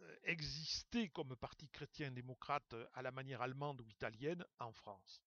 euh, 0.00 0.16
exister 0.24 1.08
comme 1.10 1.36
parti 1.36 1.68
chrétien 1.68 2.10
démocrate 2.10 2.74
à 2.94 3.02
la 3.02 3.10
manière 3.10 3.42
allemande 3.42 3.80
ou 3.82 3.88
italienne 3.88 4.44
en 4.58 4.72
France. 4.72 5.20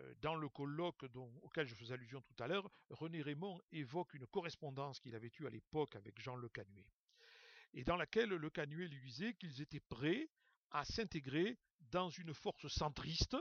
Euh, 0.00 0.14
dans 0.20 0.34
le 0.34 0.48
colloque 0.48 1.04
auquel 1.42 1.66
je 1.66 1.74
faisais 1.74 1.94
allusion 1.94 2.20
tout 2.22 2.42
à 2.42 2.48
l'heure, 2.48 2.70
René 2.90 3.22
Raymond 3.22 3.60
évoque 3.72 4.14
une 4.14 4.26
correspondance 4.26 5.00
qu'il 5.00 5.14
avait 5.14 5.32
eue 5.38 5.46
à 5.46 5.50
l'époque 5.50 5.96
avec 5.96 6.20
Jean 6.20 6.36
Le 6.36 6.48
Canuet, 6.48 6.86
et 7.74 7.84
dans 7.84 7.96
laquelle 7.96 8.30
Le 8.30 8.50
Canuet 8.50 8.88
lui 8.88 9.00
disait 9.00 9.34
qu'ils 9.34 9.60
étaient 9.60 9.80
prêts 9.80 10.28
à 10.70 10.84
s'intégrer 10.84 11.58
dans 11.90 12.10
une 12.10 12.34
force 12.34 12.68
centriste, 12.68 13.36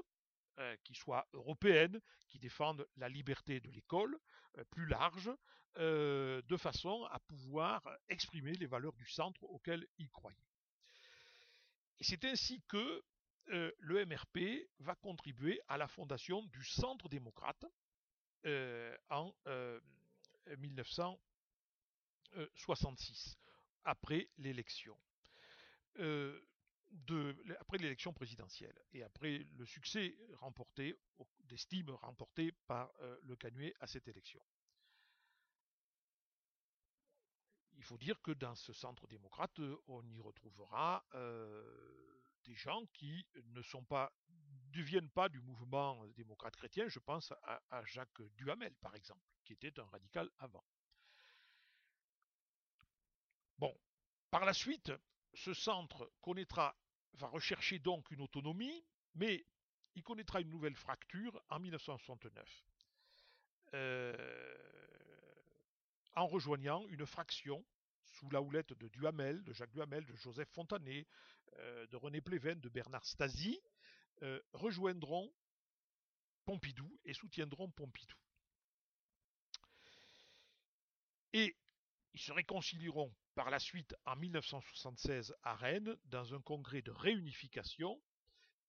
euh, 0.60 0.76
qui 0.84 0.96
soit 0.96 1.28
européenne, 1.34 2.00
qui 2.28 2.40
défende 2.40 2.88
la 2.96 3.10
liberté 3.10 3.60
de 3.60 3.70
l'école, 3.70 4.18
plus 4.72 4.88
large, 4.88 5.30
euh, 5.80 6.42
de 6.48 6.58
façon 6.58 7.04
à 7.12 7.20
pouvoir 7.20 7.88
exprimer 8.10 8.54
les 8.54 8.66
valeurs 8.66 8.94
du 8.94 9.06
centre 9.06 9.44
auxquelles 9.44 9.86
il 10.00 10.10
croyait. 10.10 10.48
Et 12.00 12.04
c'est 12.04 12.26
ainsi 12.26 12.64
que 12.68 13.04
euh, 13.50 13.72
le 13.78 14.04
MRP 14.04 14.68
va 14.80 14.96
contribuer 14.96 15.62
à 15.68 15.78
la 15.78 15.88
fondation 15.88 16.42
du 16.46 16.64
Centre 16.64 17.08
démocrate 17.10 17.64
euh, 18.48 18.98
en 19.12 19.32
1966, 20.58 23.38
après 23.88 24.30
l'élection. 24.38 24.98
après 27.60 27.78
l'élection 27.80 28.14
présidentielle 28.14 28.78
et 28.94 29.04
après 29.04 29.46
le 29.58 29.66
succès 29.66 30.16
remporté, 30.34 30.96
d'estime 31.46 31.90
remporté 31.90 32.52
par 32.68 32.92
le 33.24 33.36
Canuet 33.36 33.74
à 33.80 33.88
cette 33.88 34.08
élection. 34.08 34.42
il 37.78 37.84
faut 37.84 37.98
dire 37.98 38.22
que 38.22 38.32
dans 38.32 38.56
ce 38.56 38.74
centre 38.74 39.08
démocrate, 39.08 39.60
on 39.88 40.06
y 40.10 40.20
retrouvera 40.20 41.06
des 42.44 42.56
gens 42.56 42.86
qui 42.94 43.26
ne 43.46 43.62
sont 43.62 43.84
pas, 43.84 44.12
ne 44.74 44.82
viennent 44.82 45.10
pas 45.10 45.30
du 45.30 45.40
mouvement 45.42 46.06
démocrate 46.08 46.56
chrétien. 46.56 46.88
Je 46.88 47.00
pense 47.00 47.34
à, 47.44 47.86
Jacques 47.86 48.22
Duhamel, 48.36 48.76
par 48.76 48.96
exemple, 48.96 49.26
qui 49.44 49.54
était 49.54 49.80
un 49.80 49.86
radical 49.86 50.30
avant. 50.40 50.64
Bon, 53.58 53.76
par 54.32 54.46
la 54.46 54.54
suite, 54.54 54.92
ce 55.34 55.54
centre 55.54 56.12
connaîtra, 56.22 56.76
va 57.14 57.28
rechercher 57.28 57.80
donc 57.80 58.12
une 58.12 58.22
autonomie, 58.22 58.86
mais 59.16 59.46
il 59.96 60.04
connaîtra 60.04 60.42
une 60.42 60.50
nouvelle 60.50 60.76
fracture 60.76 61.42
en 61.50 61.60
1969. 61.60 62.64
en 66.16 66.26
rejoignant 66.26 66.88
une 66.88 67.06
fraction 67.06 67.64
sous 68.04 68.30
la 68.32 68.42
houlette 68.42 68.74
de 68.74 68.88
Duhamel, 68.88 69.44
de 69.44 69.54
Jacques 69.54 69.72
Duhamel, 69.72 70.06
de 70.06 70.16
Joseph 70.16 70.50
Fontanet, 70.50 71.06
de 71.58 71.96
René 71.96 72.22
Pléven, 72.22 72.60
de 72.60 72.70
Bernard 72.70 73.06
Stasi, 73.06 73.60
rejoindront 74.54 75.32
Pompidou 76.46 77.00
et 77.06 77.14
soutiendront 77.14 77.70
Pompidou. 77.70 78.18
Et 81.34 81.56
ils 82.14 82.20
se 82.20 82.32
réconcilieront 82.32 83.14
par 83.38 83.50
la 83.52 83.60
suite 83.60 83.96
en 84.08 84.16
1976 84.16 85.36
à 85.44 85.54
Rennes 85.54 85.96
dans 86.06 86.34
un 86.34 86.42
congrès 86.42 86.82
de 86.82 86.90
réunification 86.90 88.02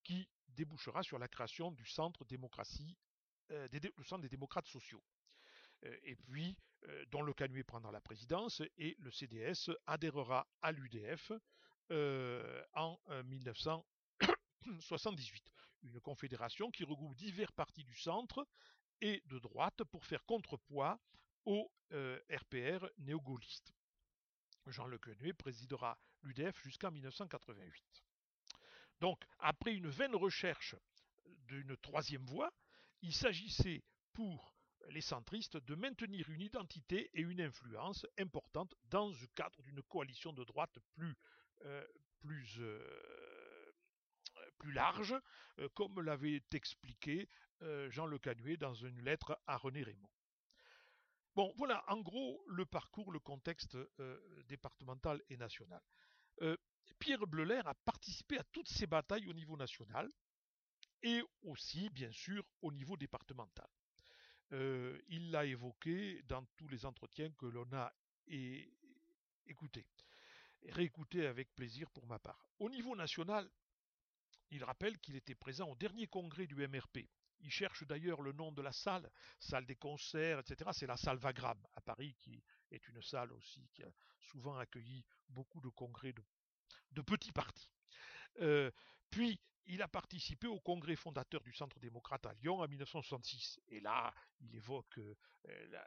qui 0.04 0.28
débouchera 0.46 1.02
sur 1.02 1.18
la 1.18 1.26
création 1.26 1.72
du 1.72 1.86
Centre 1.86 2.26
euh, 3.50 3.66
des 3.68 3.80
démocrates 4.28 4.66
sociaux. 4.66 5.02
Euh, 5.84 5.96
et 6.02 6.16
puis, 6.16 6.54
euh, 6.86 7.06
dont 7.06 7.22
le 7.22 7.32
Canuet 7.32 7.64
prendra 7.64 7.90
la 7.90 8.02
présidence 8.02 8.60
et 8.76 8.94
le 8.98 9.10
CDS 9.10 9.70
adhérera 9.86 10.46
à 10.60 10.70
l'UDF 10.70 11.32
en 12.74 13.00
1978. 13.24 15.50
Une 15.84 15.98
confédération 16.02 16.70
qui 16.70 16.84
regroupe 16.84 17.16
divers 17.16 17.54
partis 17.54 17.84
du 17.84 17.96
centre 17.96 18.46
et 19.00 19.22
de 19.24 19.38
droite 19.38 19.82
pour 19.84 20.04
faire 20.04 20.26
contrepoids 20.26 21.00
au 21.46 21.72
RPR 21.90 22.86
néo-gaulliste. 22.98 23.72
Jean 24.70 24.86
Le 24.86 24.98
Quenuet 24.98 25.32
présidera 25.32 25.98
l'UDF 26.22 26.62
jusqu'en 26.62 26.90
1988. 26.90 28.04
Donc, 29.00 29.24
après 29.38 29.74
une 29.74 29.88
vaine 29.88 30.14
recherche 30.14 30.74
d'une 31.46 31.76
troisième 31.76 32.26
voie, 32.26 32.52
il 33.02 33.12
s'agissait 33.12 33.84
pour 34.12 34.54
les 34.90 35.00
centristes 35.00 35.56
de 35.56 35.74
maintenir 35.74 36.28
une 36.30 36.40
identité 36.40 37.10
et 37.14 37.20
une 37.20 37.40
influence 37.40 38.06
importante 38.18 38.74
dans 38.90 39.08
le 39.08 39.26
cadre 39.34 39.62
d'une 39.62 39.82
coalition 39.82 40.32
de 40.32 40.44
droite 40.44 40.78
plus, 40.94 41.14
euh, 41.62 41.86
euh, 42.60 43.72
large, 44.64 45.14
euh, 45.58 45.68
comme 45.74 46.00
l'avait 46.00 46.42
expliqué 46.52 47.28
Jean 47.88 48.06
Le 48.06 48.20
Canuet 48.20 48.56
dans 48.56 48.74
une 48.74 49.02
lettre 49.02 49.36
à 49.48 49.56
René 49.56 49.82
Raymond. 49.82 50.08
Voilà 51.56 51.84
en 51.88 52.00
gros 52.00 52.42
le 52.48 52.64
parcours, 52.66 53.12
le 53.12 53.20
contexte 53.20 53.76
départemental 54.48 55.22
et 55.28 55.36
national. 55.36 55.82
Pierre 56.98 57.26
Bleuler 57.26 57.60
a 57.64 57.74
participé 57.74 58.38
à 58.38 58.44
toutes 58.44 58.68
ces 58.68 58.86
batailles 58.86 59.26
au 59.28 59.32
niveau 59.32 59.56
national 59.56 60.10
et 61.02 61.22
aussi, 61.42 61.88
bien 61.90 62.10
sûr, 62.10 62.44
au 62.62 62.72
niveau 62.72 62.96
départemental. 62.96 63.68
Euh, 64.52 64.98
il 65.08 65.30
l'a 65.30 65.44
évoqué 65.44 66.22
dans 66.22 66.44
tous 66.56 66.68
les 66.68 66.86
entretiens 66.86 67.30
que 67.32 67.46
l'on 67.46 67.70
a 67.72 67.92
écoutés, 69.46 69.86
réécoutés 70.68 71.26
avec 71.26 71.54
plaisir 71.54 71.90
pour 71.90 72.06
ma 72.06 72.18
part. 72.18 72.48
Au 72.58 72.68
niveau 72.68 72.96
national, 72.96 73.48
il 74.50 74.64
rappelle 74.64 74.98
qu'il 74.98 75.16
était 75.16 75.34
présent 75.34 75.68
au 75.68 75.76
dernier 75.76 76.06
congrès 76.06 76.46
du 76.46 76.56
MRP. 76.66 77.06
Il 77.40 77.50
cherche 77.50 77.84
d'ailleurs 77.84 78.20
le 78.22 78.32
nom 78.32 78.52
de 78.52 78.62
la 78.62 78.72
salle, 78.72 79.10
salle 79.38 79.66
des 79.66 79.76
concerts, 79.76 80.40
etc. 80.40 80.70
C'est 80.72 80.86
la 80.86 80.96
salle 80.96 81.18
Vagram 81.18 81.58
à 81.74 81.80
Paris, 81.80 82.14
qui 82.18 82.42
est 82.70 82.88
une 82.88 83.02
salle 83.02 83.32
aussi 83.32 83.68
qui 83.72 83.82
a 83.82 83.90
souvent 84.18 84.58
accueilli 84.58 85.04
beaucoup 85.28 85.60
de 85.60 85.68
congrès 85.68 86.12
de 86.12 86.22
de 86.92 87.02
petits 87.02 87.32
partis. 87.32 87.70
Euh, 88.40 88.70
puis, 89.10 89.40
il 89.66 89.82
a 89.82 89.88
participé 89.88 90.46
au 90.46 90.60
congrès 90.60 90.96
fondateur 90.96 91.42
du 91.42 91.52
Centre 91.52 91.78
démocrate 91.78 92.24
à 92.24 92.32
Lyon 92.34 92.60
en 92.60 92.68
1966. 92.68 93.60
Et 93.68 93.80
là, 93.80 94.14
il 94.40 94.54
évoque 94.54 94.98
euh, 94.98 95.14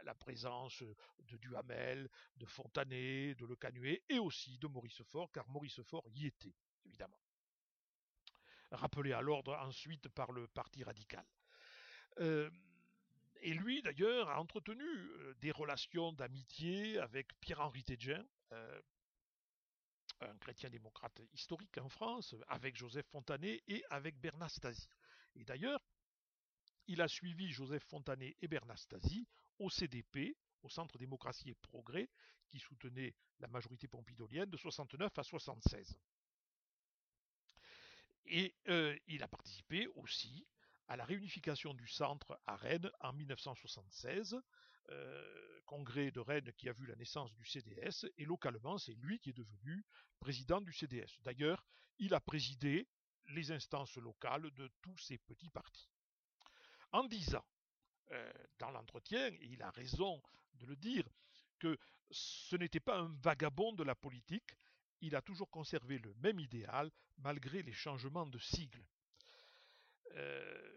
la, 0.04 0.14
présence 0.14 0.84
de 1.20 1.38
Duhamel, 1.38 2.08
de 2.38 2.46
Fontanet, 2.46 3.34
de 3.36 3.46
Le 3.46 3.56
Canuet 3.56 4.04
et 4.08 4.20
aussi 4.20 4.60
de 4.60 4.68
Maurice 4.68 5.02
Faure, 5.04 5.32
car 5.32 5.50
Maurice 5.50 5.82
Faure 5.82 6.08
y 6.10 6.28
était, 6.28 6.54
évidemment. 6.86 7.18
Rappelé 8.72 9.14
à 9.14 9.22
l'ordre 9.22 9.58
ensuite 9.58 10.10
par 10.10 10.32
le 10.32 10.48
Parti 10.48 10.84
radical. 10.84 11.26
Et 12.20 13.54
lui, 13.54 13.82
d'ailleurs, 13.82 14.30
a 14.30 14.40
entretenu 14.40 14.86
des 15.40 15.52
relations 15.52 16.14
d'amitié 16.14 17.00
avec 17.00 17.34
Pierre-Henri 17.40 17.84
Tédjen, 17.84 18.26
un 20.20 20.38
chrétien 20.38 20.70
démocrate 20.70 21.20
historique 21.34 21.78
en 21.80 21.90
France, 21.90 22.36
avec 22.48 22.76
Joseph 22.76 23.08
Fontanet 23.08 23.64
et 23.68 23.84
avec 23.90 24.20
Bernard 24.20 24.52
Stasi. 24.52 24.88
Et 25.36 25.44
d'ailleurs, 25.44 25.82
il 26.88 27.02
a 27.02 27.08
suivi 27.08 27.52
Joseph 27.52 27.84
Fontanet 27.86 28.38
et 28.42 28.48
Bernard 28.48 28.78
Stasi 28.78 29.28
au 29.58 29.70
CDP, 29.70 30.38
au 30.62 30.70
Centre 30.70 30.98
démocratie 31.00 31.50
et 31.50 31.56
progrès, 31.56 32.10
qui 32.50 32.60
soutenait 32.60 33.16
la 33.40 33.48
majorité 33.48 33.88
pompidolienne 33.88 34.50
de 34.50 34.58
69 34.58 35.18
à 35.18 35.24
76. 35.24 35.98
Et 38.26 38.54
il 39.08 39.24
a 39.24 39.28
participé 39.28 39.88
aussi 39.96 40.46
à 40.92 40.98
la 40.98 41.06
réunification 41.06 41.74
du 41.74 41.88
centre 41.88 42.38
à 42.46 42.58
Rennes 42.58 42.92
en 43.00 43.14
1976, 43.14 44.36
euh, 44.90 45.62
congrès 45.66 46.12
de 46.12 46.20
Rennes 46.20 46.52
qui 46.58 46.68
a 46.68 46.74
vu 46.74 46.86
la 46.86 46.98
naissance 46.98 47.34
du 47.34 47.46
CDS, 47.46 48.12
et 48.18 48.26
localement, 48.26 48.78
c'est 48.78 48.96
lui 48.96 49.18
qui 49.18 49.30
est 49.30 49.38
devenu 49.38 49.86
président 50.20 50.60
du 50.60 50.74
CDS. 50.74 51.22
D'ailleurs, 51.24 51.66
il 52.00 52.14
a 52.14 52.20
présidé 52.20 52.90
les 53.28 53.54
instances 53.54 53.96
locales 53.96 54.52
de 54.52 54.70
tous 54.82 54.98
ces 54.98 55.18
petits 55.18 55.50
partis. 55.50 55.90
En 56.92 57.06
disant, 57.06 57.46
euh, 58.12 58.34
dans 58.60 58.72
l'entretien, 58.72 59.28
et 59.28 59.46
il 59.46 59.64
a 59.64 59.70
raison 59.70 60.22
de 60.56 60.66
le 60.66 60.76
dire, 60.76 61.08
que 61.58 61.78
ce 62.10 62.58
n'était 62.58 62.82
pas 62.82 63.00
un 63.00 63.16
vagabond 63.22 63.72
de 63.72 63.84
la 63.84 63.96
politique, 63.96 64.58
il 65.00 65.16
a 65.16 65.22
toujours 65.22 65.50
conservé 65.50 66.00
le 66.00 66.14
même 66.16 66.42
idéal 66.42 66.92
malgré 67.20 67.64
les 67.64 67.72
changements 67.72 68.26
de 68.26 68.40
sigle. 68.40 68.86
Euh, 70.16 70.72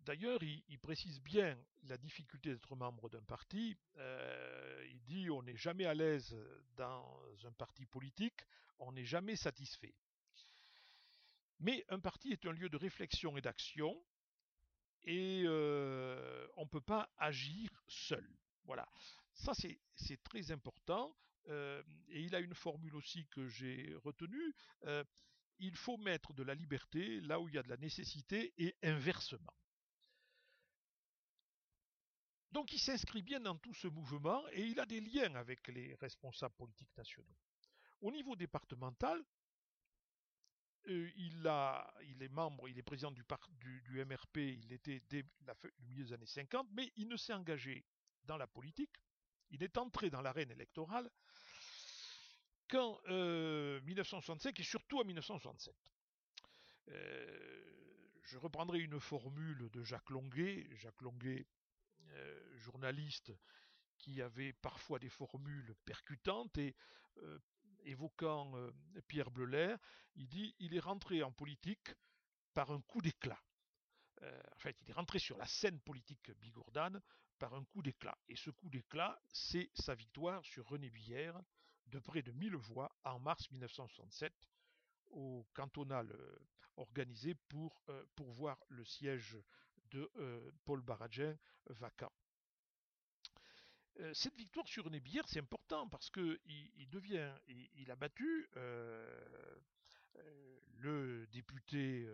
d'ailleurs, 0.00 0.42
il, 0.42 0.78
précise 0.78 1.20
bien 1.20 1.56
la 1.84 1.96
difficulté 1.96 2.50
d'être 2.50 2.76
membre 2.76 3.08
d'un 3.08 3.22
parti. 3.22 3.76
Euh, 3.96 4.86
il 4.90 5.02
dit 5.02 5.30
on 5.30 5.42
n'est 5.42 5.56
jamais 5.56 5.86
à 5.86 5.94
l'aise 5.94 6.36
dans 6.76 7.22
un 7.44 7.52
parti 7.52 7.86
politique, 7.86 8.40
on 8.78 8.92
n'est 8.92 9.04
jamais 9.04 9.36
satisfait. 9.36 9.94
Mais 11.60 11.84
un 11.88 12.00
parti 12.00 12.32
est 12.32 12.46
un 12.46 12.52
lieu 12.52 12.68
de 12.68 12.76
réflexion 12.76 13.36
et 13.36 13.42
d'action, 13.42 14.02
et 15.02 15.42
euh, 15.46 16.46
on 16.56 16.64
ne 16.64 16.68
peut 16.68 16.80
pas 16.80 17.10
agir 17.18 17.70
seul. 17.86 18.26
Voilà. 18.64 18.88
Ça, 19.34 19.52
c'est 19.54 20.22
très 20.22 20.50
important. 20.50 21.14
et 21.48 22.20
il 22.20 22.34
a 22.34 22.40
une 22.40 22.54
formule 22.54 22.94
aussi 22.94 23.26
que 23.28 23.48
j'ai 23.48 23.94
retenue 24.04 24.54
il 25.60 25.76
faut 25.76 25.96
mettre 25.98 26.32
de 26.32 26.42
la 26.42 26.54
liberté 26.54 27.20
là 27.20 27.38
où 27.38 27.48
il 27.48 27.54
y 27.54 27.58
a 27.58 27.62
de 27.62 27.68
la 27.68 27.76
nécessité 27.76 28.52
et 28.58 28.76
inversement. 28.82 29.52
Donc 32.52 32.72
il 32.72 32.80
s'inscrit 32.80 33.22
bien 33.22 33.40
dans 33.40 33.56
tout 33.56 33.74
ce 33.74 33.86
mouvement 33.86 34.42
et 34.52 34.64
il 34.64 34.80
a 34.80 34.86
des 34.86 35.00
liens 35.00 35.34
avec 35.36 35.68
les 35.68 35.94
responsables 35.94 36.54
politiques 36.56 36.96
nationaux. 36.96 37.36
Au 38.00 38.10
niveau 38.10 38.34
départemental, 38.34 39.22
euh, 40.88 41.10
il, 41.16 42.22
est 42.22 42.28
membre, 42.30 42.68
il 42.68 42.78
est 42.78 42.82
président 42.82 43.10
du, 43.10 43.22
du, 43.82 44.04
MRP, 44.04 44.38
il 44.38 44.72
était 44.72 45.02
dès 45.08 45.24
la 45.44 45.54
le 45.62 45.86
milieu 45.86 46.04
des 46.04 46.12
années 46.14 46.26
50, 46.26 46.68
mais 46.72 46.90
il 46.96 47.06
ne 47.06 47.16
s'est 47.16 47.34
engagé 47.34 47.84
dans 48.24 48.38
la 48.38 48.46
politique. 48.46 48.96
Il 49.50 49.62
est 49.62 49.76
entré 49.76 50.10
dans 50.10 50.22
l'arène 50.22 50.50
électorale 50.50 51.10
qu'en 52.70 53.00
1965 53.82 54.48
euh, 54.48 54.60
et 54.60 54.64
surtout 54.64 55.00
en 55.00 55.04
1967. 55.04 55.74
Euh, 56.88 57.64
je 58.22 58.38
reprendrai 58.38 58.78
une 58.80 59.00
formule 59.00 59.68
de 59.70 59.82
Jacques 59.82 60.10
Longuet, 60.10 60.68
Jacques 60.76 61.02
Longuet, 61.02 61.46
euh, 62.12 62.56
journaliste 62.58 63.32
qui 63.98 64.22
avait 64.22 64.52
parfois 64.52 64.98
des 64.98 65.10
formules 65.10 65.74
percutantes 65.84 66.56
et 66.56 66.74
évoquant 67.84 68.54
Pierre 69.08 69.30
Bleuler, 69.30 69.76
il 70.14 70.26
dit 70.26 70.54
il 70.58 70.74
est 70.74 70.80
rentré 70.80 71.22
en 71.22 71.30
politique 71.30 71.90
par 72.54 72.70
un 72.70 72.80
coup 72.80 73.02
d'éclat. 73.02 73.38
en 74.22 74.58
fait, 74.58 74.80
il 74.80 74.88
est 74.88 74.94
rentré 74.94 75.18
sur 75.18 75.36
la 75.36 75.44
scène 75.44 75.78
politique 75.80 76.30
bigourdane 76.38 77.02
par 77.38 77.52
un 77.52 77.62
coup 77.64 77.82
d'éclat. 77.82 78.16
Et 78.28 78.36
ce 78.36 78.48
coup 78.48 78.70
d'éclat, 78.70 79.20
c'est 79.28 79.70
sa 79.74 79.94
victoire 79.94 80.42
sur 80.46 80.66
René 80.66 80.88
Bière 80.88 81.38
de 81.90 81.98
près 81.98 82.22
de 82.22 82.32
1000 82.32 82.56
voix 82.56 82.90
en 83.04 83.18
mars 83.18 83.50
1967 83.50 84.32
au 85.10 85.46
cantonal 85.54 86.10
euh, 86.12 86.38
organisé 86.76 87.34
pour 87.48 87.82
euh, 87.88 88.04
pourvoir 88.14 88.58
le 88.68 88.84
siège 88.84 89.36
de 89.90 90.10
euh, 90.16 90.50
Paul 90.64 90.80
Baradien 90.80 91.36
vacant. 91.66 92.12
Cette 94.14 94.36
victoire 94.36 94.66
sur 94.66 94.88
Nébière, 94.88 95.28
c'est 95.28 95.40
important 95.40 95.86
parce 95.88 96.08
que 96.08 96.40
il, 96.46 96.88
devient, 96.88 97.34
il, 97.74 97.90
a 97.90 97.96
battu 97.96 98.48
le 100.78 101.26
député 101.26 102.08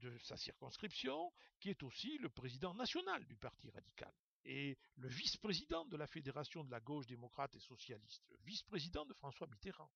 de 0.00 0.16
sa 0.18 0.36
circonscription, 0.36 1.32
qui 1.58 1.70
est 1.70 1.82
aussi 1.82 2.18
le 2.18 2.28
président 2.28 2.72
national 2.74 3.24
du 3.24 3.34
Parti 3.34 3.68
radical. 3.70 4.12
Et 4.44 4.78
le 4.96 5.08
vice-président 5.08 5.84
de 5.86 5.96
la 5.96 6.06
Fédération 6.06 6.64
de 6.64 6.70
la 6.70 6.80
gauche 6.80 7.06
démocrate 7.06 7.54
et 7.56 7.60
socialiste, 7.60 8.24
le 8.30 8.38
vice-président 8.44 9.04
de 9.04 9.14
François 9.14 9.46
Mitterrand. 9.46 9.90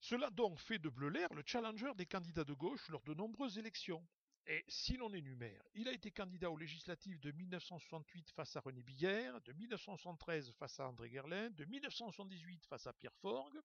Cela 0.00 0.30
donc 0.30 0.58
fait 0.58 0.78
de 0.78 0.88
Bleuler 0.88 1.26
le 1.32 1.42
challenger 1.46 1.92
des 1.96 2.06
candidats 2.06 2.44
de 2.44 2.54
gauche 2.54 2.88
lors 2.88 3.04
de 3.04 3.14
nombreuses 3.14 3.58
élections. 3.58 4.04
Et 4.46 4.64
si 4.66 4.96
l'on 4.96 5.14
énumère, 5.14 5.62
il 5.74 5.86
a 5.86 5.92
été 5.92 6.10
candidat 6.10 6.50
aux 6.50 6.56
législatives 6.56 7.20
de 7.20 7.30
1968 7.30 8.32
face 8.32 8.56
à 8.56 8.60
René 8.60 8.82
Billère, 8.82 9.40
de 9.42 9.52
1973 9.52 10.50
face 10.54 10.80
à 10.80 10.88
André 10.88 11.08
Gerlin, 11.08 11.50
de 11.50 11.64
1978 11.64 12.66
face 12.66 12.88
à 12.88 12.92
Pierre 12.92 13.14
Forgue. 13.14 13.60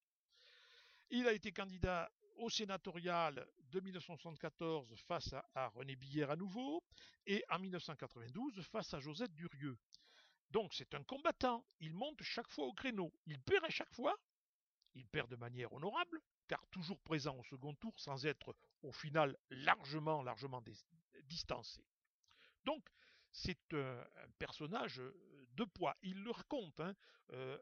Il 1.09 1.28
a 1.28 1.34
été 1.34 1.51
candidat 1.51 2.11
au 2.38 2.49
sénatorial 2.49 3.47
de 3.71 3.79
1974 3.79 4.95
face 5.07 5.33
à, 5.53 5.67
René 5.69 5.95
Billère 5.95 6.31
à 6.31 6.35
nouveau, 6.35 6.83
et 7.25 7.43
en 7.49 7.59
1992 7.59 8.61
face 8.63 8.93
à 8.93 8.99
Josette 8.99 9.33
Durieux. 9.33 9.77
Donc 10.51 10.73
c'est 10.73 10.93
un 10.93 11.03
combattant, 11.03 11.65
il 11.79 11.93
monte 11.93 12.23
chaque 12.23 12.49
fois 12.49 12.65
au 12.65 12.73
créneau, 12.73 13.13
il 13.25 13.39
perd 13.39 13.65
à 13.65 13.69
chaque 13.69 13.93
fois, 13.93 14.17
il 14.95 15.05
perd 15.07 15.29
de 15.29 15.35
manière 15.35 15.73
honorable, 15.73 16.21
car 16.47 16.65
toujours 16.67 16.99
présent 17.01 17.35
au 17.38 17.43
second 17.43 17.73
tour 17.75 17.99
sans 17.99 18.25
être 18.25 18.55
au 18.81 18.91
final 18.91 19.38
largement, 19.49 20.23
largement 20.23 20.63
distancé. 21.23 21.83
Donc 22.63 22.88
c'est 23.31 23.73
un, 23.73 24.03
personnage 24.39 25.01
de 25.51 25.63
poids. 25.65 25.95
Il 26.01 26.23
le 26.23 26.31
raconte. 26.31 26.79
Hein. 26.79 26.95
Euh, 27.31 27.57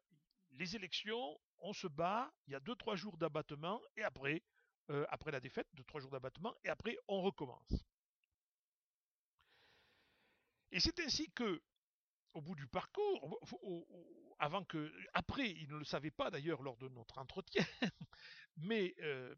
les 0.52 0.76
élections, 0.76 1.40
on 1.60 1.74
se 1.74 1.88
bat, 1.88 2.32
il 2.48 2.54
y 2.54 2.56
a 2.56 2.60
2-3 2.60 2.96
jours 2.96 3.18
d'abattement, 3.18 3.82
et 3.98 4.04
après, 4.04 4.42
euh, 4.90 5.06
après 5.10 5.32
la 5.32 5.40
défaite, 5.40 5.68
de 5.74 5.84
trois 5.84 6.02
jours 6.02 6.12
d'abattement, 6.12 6.56
et 6.64 6.70
après 6.70 6.98
on 7.08 7.22
recommence. 7.22 7.74
Et 10.72 10.80
c'est 10.80 11.00
ainsi 11.00 11.32
que, 11.32 11.62
au 12.34 12.42
bout 12.42 12.56
du 12.56 12.68
parcours, 12.68 13.40
avant 14.40 14.64
que, 14.64 14.92
après, 15.14 15.50
il 15.52 15.70
ne 15.70 15.78
le 15.78 15.86
savait 15.86 16.12
pas 16.12 16.30
d'ailleurs 16.30 16.62
lors 16.62 16.78
de 16.78 16.90
notre 16.90 17.18
entretien, 17.18 17.66
mais 18.58 18.94
euh, 19.02 19.34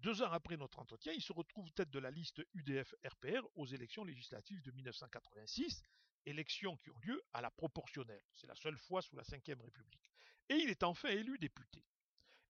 deux 0.00 0.22
ans 0.22 0.30
après 0.32 0.56
notre 0.56 0.78
entretien, 0.78 1.12
il 1.12 1.22
se 1.22 1.32
retrouve 1.32 1.70
tête 1.72 1.90
de 1.90 1.98
la 1.98 2.10
liste 2.10 2.42
UDF-RPR 2.54 3.46
aux 3.56 3.66
élections 3.66 4.04
législatives 4.04 4.62
de 4.62 4.70
1986, 4.70 5.82
élections 6.26 6.76
qui 6.78 6.90
ont 6.90 6.98
lieu 7.00 7.22
à 7.32 7.40
la 7.40 7.50
proportionnelle. 7.50 8.22
C'est 8.34 8.46
la 8.46 8.56
seule 8.56 8.78
fois 8.78 9.02
sous 9.02 9.16
la 9.16 9.22
Ve 9.22 9.60
République. 9.60 10.10
Et 10.48 10.56
il 10.56 10.70
est 10.70 10.82
enfin 10.82 11.10
élu 11.10 11.38
député. 11.38 11.84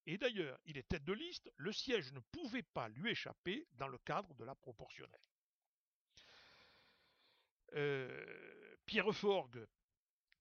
Et 0.09 0.17
d'ailleurs, 0.17 0.59
il 0.65 0.75
est 0.75 0.87
tête 0.87 1.05
de 1.05 1.13
liste, 1.13 1.51
le 1.57 1.71
siège 1.71 2.11
ne 2.13 2.19
pouvait 2.19 2.63
pas 2.63 2.89
lui 2.89 3.11
échapper 3.11 3.67
dans 3.73 3.87
le 3.87 3.99
cadre 3.99 4.33
de 4.33 4.43
la 4.43 4.55
proportionnelle. 4.55 5.21
Euh, 7.75 8.75
Pierre 8.87 9.13
Forgue, 9.13 9.67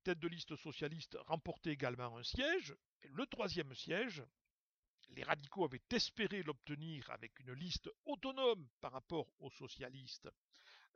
tête 0.05 0.21
de 0.21 0.29
liste 0.29 0.57
socialiste, 0.57 1.19
remportait 1.27 1.73
également 1.73 2.17
un 2.17 2.23
siège. 2.23 2.75
le 3.11 3.27
troisième 3.27 3.75
siège, 3.75 4.23
les 5.11 5.23
radicaux 5.23 5.67
avaient 5.67 5.85
espéré 5.91 6.43
l'obtenir 6.45 7.11
avec 7.11 7.39
une 7.41 7.53
liste 7.53 7.91
autonome 8.07 8.67
par 8.81 8.93
rapport 8.93 9.31
aux 9.39 9.51
socialistes 9.51 10.31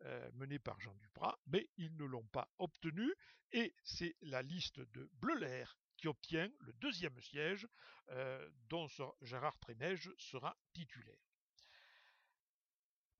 euh, 0.05 0.31
menée 0.33 0.59
par 0.59 0.81
Jean 0.81 0.95
Duprat, 0.95 1.39
mais 1.45 1.69
ils 1.77 1.95
ne 1.99 2.07
l'ont 2.07 2.29
pas 2.29 2.49
obtenu, 2.59 3.13
et 3.51 3.75
c'est 3.85 4.17
la 4.23 4.41
liste 4.41 4.81
de 4.81 5.11
Bleuler 5.13 5.67
qui 6.03 6.09
obtient 6.09 6.51
le 6.59 6.73
deuxième 6.75 7.19
siège 7.21 7.69
euh, 8.11 8.51
dont 8.69 8.89
Gérard 9.23 9.57
Trémège 9.61 10.11
sera 10.19 10.59
titulaire. 10.73 11.25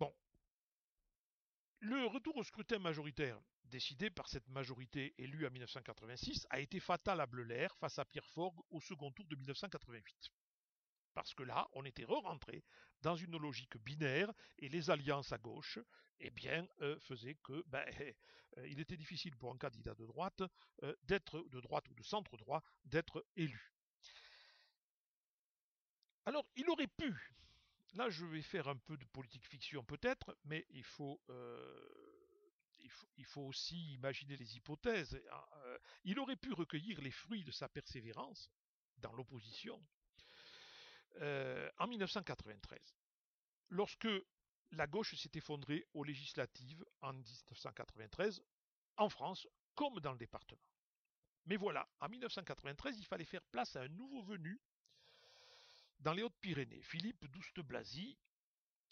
Bon. 0.01 0.13
Le 1.79 2.07
retour 2.07 2.37
au 2.37 2.43
scrutin 2.43 2.81
majoritaire 2.81 3.41
décidé 3.67 4.11
par 4.11 4.29
cette 4.29 4.49
majorité 4.49 5.15
élue 5.17 5.47
en 5.47 5.51
1986 5.51 6.49
a 6.51 6.59
été 6.59 6.81
fatal 6.81 7.21
à 7.21 7.27
Bleuler 7.27 7.69
face 7.79 8.01
à 8.01 8.05
Pierre 8.05 8.27
Forgue 8.27 8.61
au 8.71 8.81
second 8.81 9.13
tour 9.13 9.29
de 9.29 9.37
1988. 9.37 10.33
Parce 11.15 11.35
que 11.35 11.43
là, 11.43 11.69
on 11.73 11.85
était 11.85 12.05
re-rentré 12.05 12.65
dans 13.03 13.17
une 13.17 13.37
logique 13.37 13.77
binaire 13.79 14.33
et 14.59 14.69
les 14.69 14.91
alliances 14.91 15.33
à 15.33 15.39
gauche 15.39 15.79
eh 16.21 16.31
bien, 16.31 16.67
euh, 16.81 16.99
faisaient 17.01 17.35
que 17.35 17.65
ben, 17.67 17.85
euh, 18.59 18.69
il 18.69 18.81
était 18.81 18.97
difficile 18.97 19.37
pour 19.37 19.53
un 19.53 19.59
candidat 19.59 19.95
de 19.95 20.07
droite 20.07 20.43
euh, 20.83 20.95
d'être 21.03 21.43
de 21.51 21.61
droite 21.61 21.89
ou 21.91 21.95
de 21.95 22.03
centre 22.03 22.37
droit 22.37 22.63
d'être 22.85 23.27
élu. 23.37 23.73
Alors, 26.25 26.47
il 26.55 26.69
aurait 26.71 26.87
pu, 26.87 27.13
là 27.95 28.09
je 28.09 28.25
vais 28.25 28.43
faire 28.43 28.69
un 28.69 28.77
peu 28.77 28.97
de 28.97 29.05
politique 29.07 29.47
fiction 29.47 29.83
peut-être, 29.85 30.37
mais 30.45 30.65
il 30.71 30.85
faut, 30.85 31.21
il 33.17 33.25
faut, 33.25 33.43
aussi 33.43 33.95
imaginer 33.95 34.37
les 34.37 34.57
hypothèses. 34.57 35.21
Hein, 35.33 35.79
il 36.05 36.21
aurait 36.21 36.37
pu 36.37 36.53
recueillir 36.53 37.01
les 37.01 37.11
fruits 37.11 37.43
de 37.43 37.51
sa 37.51 37.69
persévérance 37.69 38.49
dans 38.99 39.13
l'opposition 39.15 39.83
en 41.21 41.87
1993, 41.87 42.79
lorsque 43.71 44.09
la 44.73 44.87
gauche 44.87 45.15
s'est 45.15 45.31
effondrée 45.35 45.87
aux 45.95 46.05
législatives 46.05 46.85
en 47.01 47.13
1993, 47.13 48.43
en 48.97 49.09
France 49.09 49.47
comme 49.75 50.01
dans 50.01 50.13
le 50.13 50.19
département. 50.19 50.61
Mais 51.47 51.57
voilà, 51.57 51.89
en 52.01 52.09
1993, 52.09 52.99
il 52.99 53.05
fallait 53.05 53.25
faire 53.25 53.45
place 53.45 53.77
à 53.77 53.83
un 53.83 53.89
nouveau 53.89 54.23
venu 54.23 54.61
dans 55.99 56.13
les 56.13 56.23
Hautes-Pyrénées, 56.23 56.83
Philippe 56.83 57.27
Douste-Blazy, 57.27 58.17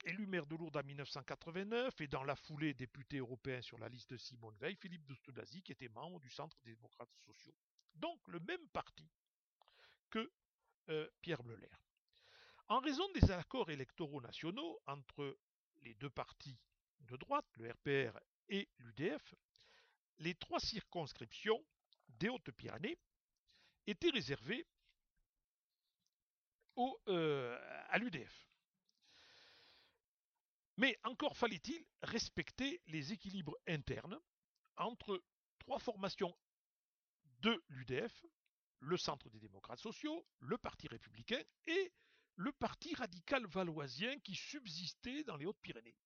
élu 0.04 0.26
maire 0.26 0.46
de 0.46 0.56
Lourdes 0.56 0.76
en 0.76 0.82
1989 0.82 2.00
et 2.00 2.06
dans 2.06 2.24
la 2.24 2.36
foulée 2.36 2.74
député 2.74 3.18
européen 3.18 3.60
sur 3.60 3.78
la 3.78 3.88
liste 3.88 4.10
de 4.10 4.16
Simone 4.16 4.56
Veil, 4.58 4.76
Philippe 4.76 5.06
Douste-Blazy 5.06 5.62
qui 5.62 5.72
était 5.72 5.88
membre 5.88 6.20
du 6.20 6.30
Centre 6.30 6.56
des 6.64 6.74
démocrates 6.74 7.12
sociaux. 7.24 7.54
Donc 7.94 8.26
le 8.28 8.40
même 8.40 8.66
parti 8.68 9.08
que 10.08 10.30
euh, 10.88 11.08
Pierre 11.20 11.42
Bleuler. 11.42 11.70
En 12.70 12.78
raison 12.78 13.10
des 13.14 13.32
accords 13.32 13.68
électoraux 13.70 14.20
nationaux 14.20 14.80
entre 14.86 15.36
les 15.82 15.92
deux 15.94 16.08
partis 16.08 16.56
de 17.00 17.16
droite, 17.16 17.44
le 17.56 17.72
RPR 17.72 18.16
et 18.48 18.68
l'UDF, 18.78 19.34
les 20.18 20.36
trois 20.36 20.60
circonscriptions 20.60 21.60
des 22.06 22.28
Hautes-Pyrénées 22.28 22.96
étaient 23.88 24.10
réservées 24.10 24.68
euh, 27.08 27.58
à 27.88 27.98
l'UDF. 27.98 28.48
Mais 30.76 30.96
encore 31.02 31.36
fallait-il 31.36 31.84
respecter 32.02 32.80
les 32.86 33.12
équilibres 33.12 33.56
internes 33.66 34.20
entre 34.76 35.20
trois 35.58 35.80
formations 35.80 36.38
de 37.40 37.60
l'UDF, 37.68 38.24
le 38.78 38.96
Centre 38.96 39.28
des 39.28 39.40
démocrates 39.40 39.80
sociaux, 39.80 40.24
le 40.38 40.56
Parti 40.56 40.86
républicain 40.86 41.42
et 41.66 41.92
le 42.36 42.52
parti 42.52 42.94
radical 42.94 43.46
valoisien 43.46 44.18
qui 44.20 44.34
subsistait 44.34 45.24
dans 45.24 45.36
les 45.36 45.46
Hautes-Pyrénées. 45.46 45.96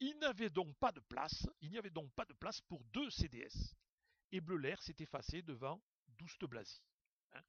Il 0.00 0.18
n'avait 0.18 0.50
donc 0.50 0.76
pas 0.76 0.92
de 0.92 1.00
place, 1.00 1.46
il 1.60 1.70
n'y 1.70 1.78
avait 1.78 1.90
donc 1.90 2.12
pas 2.12 2.24
de 2.24 2.34
place 2.34 2.60
pour 2.62 2.84
deux 2.84 3.10
CDS. 3.10 3.74
Et 4.30 4.40
Bleuler 4.40 4.76
s'est 4.80 4.96
effacé 4.98 5.42
devant 5.42 5.82
Douste-Blazy. 6.08 6.82
Hein. 7.32 7.42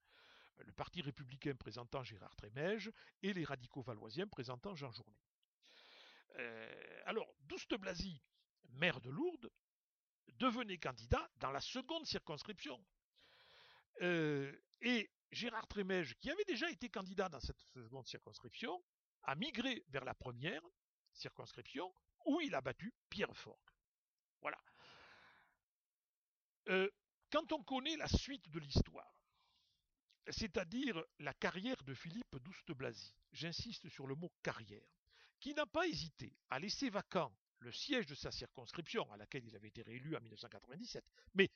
le 0.58 0.72
parti 0.72 1.02
républicain 1.02 1.56
présentant 1.56 2.04
Gérard 2.04 2.36
Trémège 2.36 2.92
et 3.22 3.34
les 3.34 3.44
radicaux 3.44 3.82
valoisiens 3.82 4.28
présentant 4.28 4.76
Jean 4.76 4.92
Journet. 4.92 5.20
Euh, 6.38 7.02
alors, 7.06 7.34
Douste-Blazy, 7.42 8.22
maire 8.70 9.02
de 9.02 9.10
Lourdes, 9.10 9.52
devenait 10.36 10.78
candidat 10.78 11.30
dans 11.38 11.52
la 11.52 11.62
seconde 11.62 12.06
circonscription. 12.06 12.80
Euh, 14.02 14.52
et 14.82 15.10
Gérard 15.32 15.68
Trémège, 15.68 16.16
qui 16.20 16.30
avait 16.30 16.46
déjà 16.46 16.70
été 16.70 16.90
candidat 16.90 17.30
dans 17.30 17.40
cette 17.40 17.60
seconde 17.60 18.08
circonscription, 18.08 18.84
a 19.24 19.36
migré 19.36 19.84
vers 19.90 20.06
la 20.06 20.14
première 20.14 20.62
circonscription 21.14 21.94
où 22.26 22.42
il 22.42 22.56
a 22.56 22.62
battu 22.62 22.94
Pierre 23.10 23.36
Forgue. 23.36 23.58
Voilà. 24.42 24.58
Euh, 26.70 26.90
quand 27.32 27.52
on 27.52 27.64
connaît 27.64 27.98
la 27.98 28.08
suite 28.08 28.50
de 28.50 28.60
l'histoire, 28.60 29.16
c'est-à-dire 30.28 31.04
la 31.20 31.34
carrière 31.34 31.82
de 31.84 31.94
Philippe 31.94 32.36
Douste-Blazy, 32.38 33.16
j'insiste 33.32 33.90
sur 33.90 34.08
le 34.08 34.16
mot 34.16 34.32
carrière, 34.44 34.88
qui 35.40 35.54
n'a 35.54 35.66
pas 35.66 35.88
hésité 35.88 36.36
à 36.50 36.60
laisser 36.60 36.90
vacant 36.90 37.36
le 37.60 37.72
siège 37.72 38.06
de 38.06 38.16
sa 38.16 38.32
circonscription 38.32 39.12
à 39.12 39.18
laquelle 39.18 39.46
il 39.46 39.56
avait 39.56 39.68
été 39.68 39.82
réélu 39.82 40.16
en 40.16 40.22
1997, 40.22 41.04
mais 41.34 41.50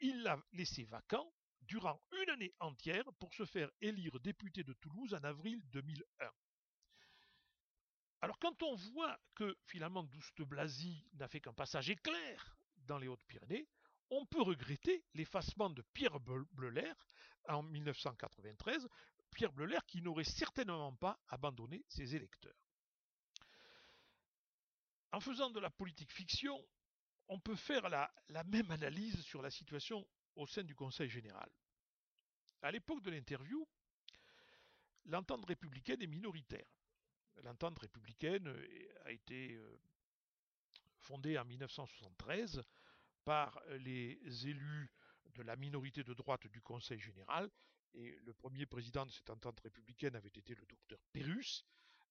il 0.00 0.22
l'a 0.22 0.38
laissé 0.52 0.84
vacant 0.84 1.32
durant 1.62 2.00
une 2.22 2.30
année 2.30 2.54
entière 2.60 3.04
pour 3.14 3.34
se 3.34 3.44
faire 3.44 3.70
élire 3.80 4.18
député 4.20 4.62
de 4.62 4.72
Toulouse 4.74 5.14
en 5.14 5.24
avril 5.24 5.60
2001. 5.70 6.30
Alors 8.22 8.38
quand 8.38 8.62
on 8.62 8.74
voit 8.74 9.18
que 9.34 9.56
finalement 9.66 10.02
Douste 10.02 10.42
Blazy 10.42 11.06
n'a 11.14 11.28
fait 11.28 11.40
qu'un 11.40 11.52
passage 11.52 11.90
éclair 11.90 12.56
dans 12.78 12.98
les 12.98 13.08
Hautes-Pyrénées, 13.08 13.68
on 14.10 14.24
peut 14.26 14.42
regretter 14.42 15.04
l'effacement 15.14 15.70
de 15.70 15.82
Pierre 15.92 16.20
Bleuler 16.20 16.92
en 17.48 17.62
1993, 17.62 18.88
Pierre 19.30 19.52
Bleuler 19.52 19.78
qui 19.86 20.00
n'aurait 20.00 20.24
certainement 20.24 20.94
pas 20.94 21.20
abandonné 21.28 21.84
ses 21.88 22.14
électeurs. 22.14 22.56
En 25.12 25.20
faisant 25.20 25.50
de 25.50 25.60
la 25.60 25.70
politique 25.70 26.12
fiction, 26.12 26.64
on 27.28 27.40
peut 27.40 27.56
faire 27.56 27.88
la 27.88 28.44
même 28.44 28.70
analyse 28.70 29.20
sur 29.22 29.42
la 29.42 29.50
situation 29.50 30.06
au 30.36 30.46
sein 30.46 30.62
du 30.62 30.74
Conseil 30.74 31.08
général. 31.08 31.48
À 32.62 32.70
l'époque 32.70 33.02
de 33.02 33.10
l'interview, 33.10 33.66
l'entente 35.06 35.44
républicaine 35.46 36.02
est 36.02 36.06
minoritaire. 36.06 36.66
L'entente 37.42 37.78
républicaine 37.78 38.54
a 39.04 39.12
été 39.12 39.54
euh, 39.54 39.78
fondée 40.98 41.38
en 41.38 41.44
1973 41.44 42.62
par 43.24 43.60
les 43.78 44.18
élus 44.46 44.90
de 45.34 45.42
la 45.42 45.56
minorité 45.56 46.02
de 46.02 46.14
droite 46.14 46.46
du 46.46 46.60
Conseil 46.62 46.98
général. 46.98 47.50
Et 47.94 48.16
le 48.24 48.34
premier 48.34 48.66
président 48.66 49.06
de 49.06 49.10
cette 49.10 49.30
entente 49.30 49.60
républicaine 49.60 50.16
avait 50.16 50.28
été 50.28 50.54
le 50.54 50.64
docteur 50.66 50.98
Pérus, 51.12 51.64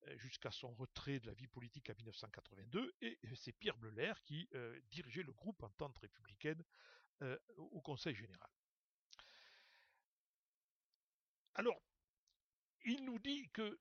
euh, 0.08 0.18
jusqu'à 0.18 0.50
son 0.50 0.72
retrait 0.74 1.20
de 1.20 1.26
la 1.26 1.34
vie 1.34 1.46
politique 1.46 1.90
en 1.90 1.94
1982. 1.94 2.94
Et 3.00 3.18
c'est 3.34 3.52
Pierre 3.52 3.76
Bleuler 3.76 4.12
qui 4.24 4.48
euh, 4.54 4.78
dirigeait 4.90 5.22
le 5.22 5.32
groupe 5.32 5.62
entente 5.62 5.98
républicaine 5.98 6.62
au 7.56 7.80
Conseil 7.80 8.14
général. 8.14 8.50
Alors, 11.54 11.80
il 12.84 13.04
nous 13.04 13.18
dit 13.18 13.48
que 13.50 13.80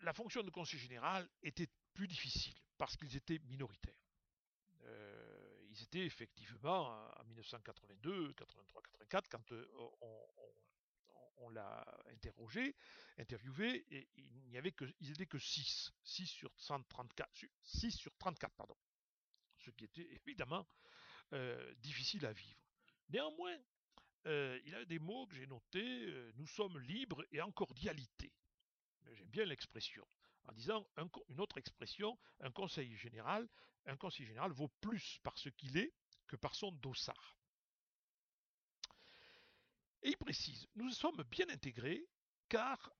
la 0.00 0.12
fonction 0.12 0.42
de 0.42 0.50
conseil 0.50 0.78
général 0.78 1.28
était 1.42 1.68
plus 1.94 2.06
difficile 2.06 2.54
parce 2.76 2.96
qu'ils 2.96 3.16
étaient 3.16 3.38
minoritaires. 3.46 3.96
Euh, 4.82 5.66
ils 5.70 5.82
étaient 5.84 6.04
effectivement 6.04 6.88
en 7.18 7.24
1982, 7.24 8.32
83, 8.34 8.82
84 8.82 9.28
quand 9.28 9.52
euh, 9.52 9.66
on, 11.38 11.48
l'a 11.48 11.84
interrogé, 12.10 12.76
interviewé, 13.18 13.84
il 14.14 14.48
n'y 14.48 14.56
avait 14.56 14.72
que, 14.72 14.84
ils 15.00 15.10
étaient 15.10 15.26
que 15.26 15.38
6, 15.38 15.92
6 16.04 16.26
sur 16.26 16.50
134, 16.56 17.46
6 17.62 17.90
sur 17.90 18.16
34, 18.16 18.54
pardon. 18.54 18.76
Ce 19.58 19.70
qui 19.70 19.84
était 19.84 20.08
évidemment 20.12 20.66
euh, 21.32 21.74
difficile 21.76 22.26
à 22.26 22.32
vivre. 22.32 22.60
Néanmoins, 23.08 23.56
il 24.24 24.74
a 24.76 24.84
des 24.84 25.00
mots 25.00 25.26
que 25.26 25.34
j'ai 25.34 25.48
notés, 25.48 26.30
nous 26.36 26.46
sommes 26.46 26.78
libres 26.78 27.24
et 27.32 27.40
en 27.40 27.50
cordialité. 27.50 28.32
J'aime 29.10 29.30
bien 29.30 29.44
l'expression. 29.44 30.06
En 30.44 30.52
disant 30.52 30.86
une 31.28 31.40
autre 31.40 31.58
expression, 31.58 32.16
un 32.38 32.52
conseil 32.52 32.94
général, 32.96 33.48
un 33.86 33.96
conseil 33.96 34.26
général 34.26 34.52
vaut 34.52 34.70
plus 34.80 35.18
par 35.24 35.36
ce 35.38 35.48
qu'il 35.48 35.76
est 35.76 35.92
que 36.28 36.36
par 36.36 36.54
son 36.54 36.70
dossard. 36.70 37.36
Et 40.02 40.10
il 40.10 40.16
précise, 40.16 40.68
nous 40.76 40.90
sommes 40.90 41.22
bien 41.24 41.48
intégrés 41.48 42.06
car 42.48 42.92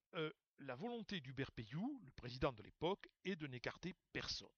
la 0.58 0.74
volonté 0.74 1.20
d'Hubert 1.20 1.52
Payou, 1.52 2.00
le 2.04 2.10
président 2.12 2.52
de 2.52 2.62
l'époque, 2.62 3.08
est 3.24 3.36
de 3.36 3.46
n'écarter 3.46 3.94
personne. 4.12 4.48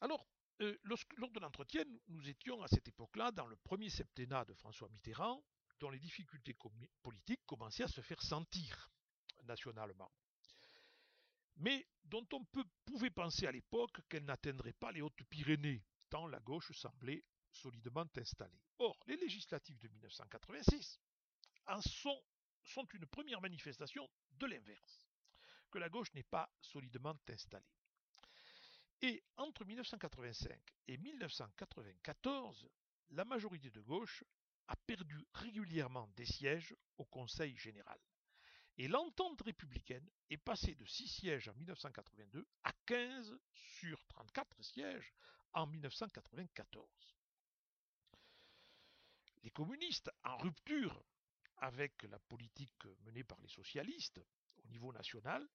Alors, 0.00 0.26
euh, 0.62 0.76
lors 0.84 1.30
de 1.30 1.40
l'entretien, 1.40 1.84
nous 2.08 2.28
étions 2.28 2.62
à 2.62 2.68
cette 2.68 2.88
époque-là 2.88 3.30
dans 3.32 3.46
le 3.46 3.56
premier 3.56 3.90
septennat 3.90 4.44
de 4.44 4.54
François 4.54 4.88
Mitterrand, 4.88 5.42
dont 5.78 5.90
les 5.90 5.98
difficultés 5.98 6.56
politiques 7.02 7.44
commençaient 7.46 7.84
à 7.84 7.88
se 7.88 8.00
faire 8.00 8.22
sentir 8.22 8.90
nationalement, 9.44 10.12
mais 11.56 11.86
dont 12.04 12.26
on 12.32 12.44
pouvait 12.84 13.10
penser 13.10 13.46
à 13.46 13.52
l'époque 13.52 14.00
qu'elle 14.08 14.24
n'atteindrait 14.24 14.74
pas 14.74 14.92
les 14.92 15.00
Hautes-Pyrénées, 15.00 15.82
tant 16.10 16.26
la 16.26 16.40
gauche 16.40 16.72
semblait 16.72 17.24
solidement 17.50 18.06
installée. 18.16 18.60
Or, 18.78 18.98
les 19.06 19.16
législatives 19.16 19.78
de 19.78 19.88
1986 19.88 21.00
en 21.66 21.80
sont 21.82 22.86
une 22.92 23.06
première 23.06 23.40
manifestation 23.40 24.08
de 24.32 24.46
l'inverse, 24.46 25.08
que 25.70 25.78
la 25.78 25.88
gauche 25.88 26.12
n'est 26.14 26.22
pas 26.22 26.50
solidement 26.60 27.16
installée. 27.28 27.79
Et 29.02 29.22
entre 29.36 29.64
1985 29.64 30.58
et 30.88 30.98
1994, 30.98 32.68
la 33.10 33.24
majorité 33.24 33.70
de 33.70 33.80
gauche 33.80 34.24
a 34.68 34.76
perdu 34.76 35.18
régulièrement 35.32 36.08
des 36.16 36.26
sièges 36.26 36.76
au 36.98 37.04
Conseil 37.06 37.56
général. 37.56 37.98
Et 38.76 38.88
l'entente 38.88 39.42
républicaine 39.42 40.08
est 40.28 40.36
passée 40.36 40.74
de 40.74 40.84
6 40.84 41.08
sièges 41.08 41.48
en 41.48 41.54
1982 41.54 42.46
à 42.62 42.72
15 42.86 43.38
sur 43.52 44.04
34 44.06 44.62
sièges 44.62 45.12
en 45.54 45.66
1994. 45.66 46.88
Les 49.42 49.50
communistes, 49.50 50.10
en 50.24 50.36
rupture 50.36 51.02
avec 51.56 52.02
la 52.04 52.18
politique 52.18 52.84
menée 53.04 53.24
par 53.24 53.40
les 53.40 53.48
socialistes 53.48 54.20
au 54.62 54.68
niveau 54.68 54.92
national, 54.92 55.48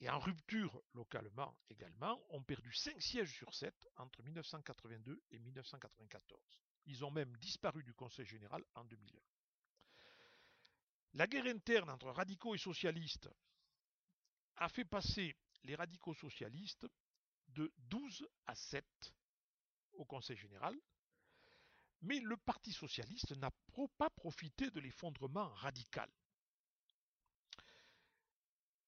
et 0.00 0.08
en 0.08 0.18
rupture 0.18 0.82
localement 0.94 1.56
également, 1.70 2.20
ont 2.30 2.42
perdu 2.42 2.72
5 2.72 3.00
sièges 3.00 3.32
sur 3.32 3.54
7 3.54 3.88
entre 3.96 4.22
1982 4.22 5.22
et 5.30 5.38
1994. 5.38 6.40
Ils 6.86 7.04
ont 7.04 7.10
même 7.10 7.36
disparu 7.38 7.82
du 7.82 7.94
Conseil 7.94 8.26
général 8.26 8.62
en 8.74 8.84
2001. 8.84 9.20
La 11.14 11.26
guerre 11.26 11.46
interne 11.46 11.90
entre 11.90 12.10
radicaux 12.10 12.54
et 12.54 12.58
socialistes 12.58 13.30
a 14.56 14.68
fait 14.68 14.84
passer 14.84 15.36
les 15.62 15.76
radicaux 15.76 16.14
socialistes 16.14 16.86
de 17.48 17.72
12 17.78 18.28
à 18.46 18.54
7 18.54 18.84
au 19.92 20.04
Conseil 20.04 20.36
général, 20.36 20.76
mais 22.02 22.20
le 22.20 22.36
Parti 22.36 22.72
socialiste 22.72 23.32
n'a 23.36 23.50
pas 23.96 24.10
profité 24.10 24.70
de 24.70 24.80
l'effondrement 24.80 25.48
radical 25.50 26.10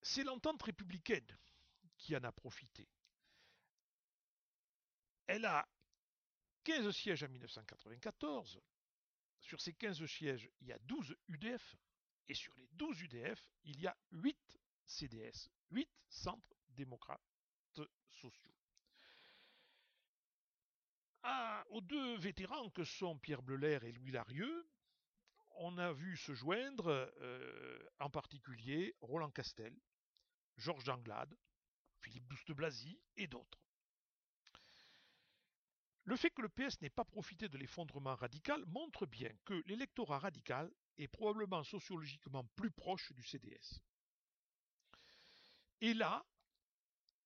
c'est 0.06 0.22
l'entente 0.22 0.62
républicaine 0.62 1.26
qui 1.98 2.16
en 2.16 2.22
a 2.22 2.30
profité. 2.30 2.88
Elle 5.26 5.44
a 5.44 5.68
15 6.62 6.90
sièges 6.92 7.24
en 7.24 7.28
1994. 7.28 8.60
Sur 9.40 9.60
ces 9.60 9.72
15 9.72 10.06
sièges, 10.06 10.48
il 10.60 10.68
y 10.68 10.72
a 10.72 10.78
12 10.78 11.16
UDF. 11.28 11.76
Et 12.28 12.34
sur 12.34 12.54
les 12.54 12.68
12 12.74 13.02
UDF, 13.02 13.48
il 13.64 13.80
y 13.80 13.88
a 13.88 13.96
8 14.12 14.38
CDS, 14.84 15.50
8 15.70 15.88
centres 16.08 16.54
démocrates 16.68 17.20
sociaux. 18.08 18.54
Aux 21.70 21.80
deux 21.80 22.16
vétérans 22.18 22.70
que 22.70 22.84
sont 22.84 23.18
Pierre 23.18 23.42
Bleuler 23.42 23.80
et 23.82 23.92
Louis 23.92 24.12
Larieux, 24.12 24.68
on 25.56 25.76
a 25.78 25.92
vu 25.92 26.16
se 26.16 26.32
joindre 26.32 27.12
euh, 27.20 27.88
en 27.98 28.08
particulier 28.08 28.94
Roland 29.00 29.30
Castel, 29.30 29.74
Georges 30.56 30.84
Danglade, 30.84 31.36
Philippe 31.98 32.26
Douste 32.28 32.52
Blazy 32.52 32.98
et 33.16 33.26
d'autres. 33.26 33.60
Le 36.04 36.16
fait 36.16 36.30
que 36.30 36.42
le 36.42 36.48
PS 36.48 36.80
n'ait 36.82 36.90
pas 36.90 37.04
profité 37.04 37.48
de 37.48 37.58
l'effondrement 37.58 38.14
radical 38.14 38.64
montre 38.66 39.06
bien 39.06 39.30
que 39.44 39.54
l'électorat 39.66 40.20
radical 40.20 40.72
est 40.98 41.08
probablement 41.08 41.64
sociologiquement 41.64 42.44
plus 42.54 42.70
proche 42.70 43.12
du 43.12 43.24
CDS. 43.24 43.80
Et 45.80 45.94
là, 45.94 46.24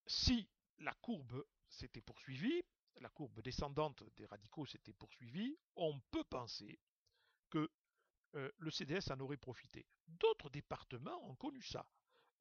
si 0.07 0.49
la 0.79 0.95
courbe 0.95 1.45
s'était 1.69 2.01
poursuivie, 2.01 2.63
la 3.01 3.11
courbe 3.11 3.43
descendante 3.43 4.03
des 4.17 4.27
radicaux 4.27 4.67
s'était 4.67 4.95
poursuivie, 4.95 5.59
on 5.77 6.01
peut 6.11 6.25
penser 6.25 6.81
que 7.51 7.71
euh, 8.35 8.51
le 8.59 8.71
CDS 8.71 9.11
en 9.11 9.21
aurait 9.21 9.37
profité. 9.37 9.87
D'autres 10.07 10.51
départements 10.51 11.23
ont 11.29 11.35
connu 11.37 11.63
ça. 11.63 11.87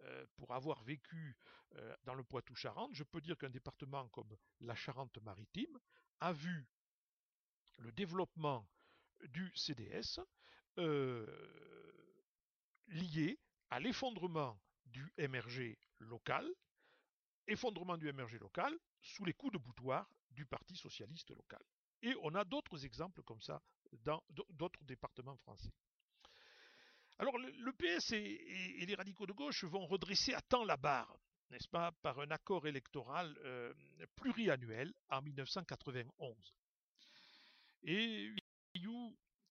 Euh, 0.06 0.26
pour 0.38 0.54
avoir 0.54 0.82
vécu 0.84 1.36
euh, 1.76 1.96
dans 2.04 2.14
le 2.14 2.24
Poitou-Charentes, 2.24 2.94
je 2.94 3.04
peux 3.04 3.20
dire 3.20 3.38
qu'un 3.38 3.50
département 3.50 4.08
comme 4.10 4.34
la 4.62 4.74
Charente-Maritime 4.74 5.78
a 6.22 6.32
vu 6.32 6.66
le 7.78 7.92
développement 7.92 8.66
du 9.28 9.52
CDS 9.56 10.22
euh, 10.78 11.28
lié 12.88 13.40
à 13.70 13.82
l'effondrement 13.82 14.58
du 14.86 15.12
MRG 15.18 15.78
local, 16.00 16.50
effondrement 17.48 17.98
du 17.98 18.12
MRG 18.12 18.40
local 18.40 18.74
sous 19.02 19.26
les 19.26 19.34
coups 19.34 19.54
de 19.54 19.58
boutoir 19.58 20.10
du 20.32 20.46
Parti 20.46 20.78
socialiste 20.78 21.32
local. 21.32 21.62
Et 22.02 22.16
on 22.22 22.36
a 22.36 22.46
d'autres 22.46 22.86
exemples 22.86 23.22
comme 23.24 23.42
ça 23.42 23.62
dans 23.92 24.24
d'autres 24.50 24.84
départements 24.84 25.36
français. 25.38 25.74
Alors 27.20 27.38
le 27.38 27.72
PS 27.74 28.14
et, 28.14 28.86
les 28.86 28.96
radicaux 28.96 29.26
de 29.26 29.34
gauche 29.34 29.66
vont 29.66 29.86
redresser 29.86 30.34
à 30.34 30.42
temps 30.42 30.64
la 30.64 30.78
barre, 30.78 31.20
n'est-ce 31.52 31.68
pas, 31.68 31.92
par 32.02 32.20
un 32.20 32.32
accord 32.32 32.66
électoral 32.66 33.38
euh, 33.44 33.74
pluriannuel 34.16 34.94
en 35.10 35.22
1991. 35.22 36.56
Et 37.84 38.34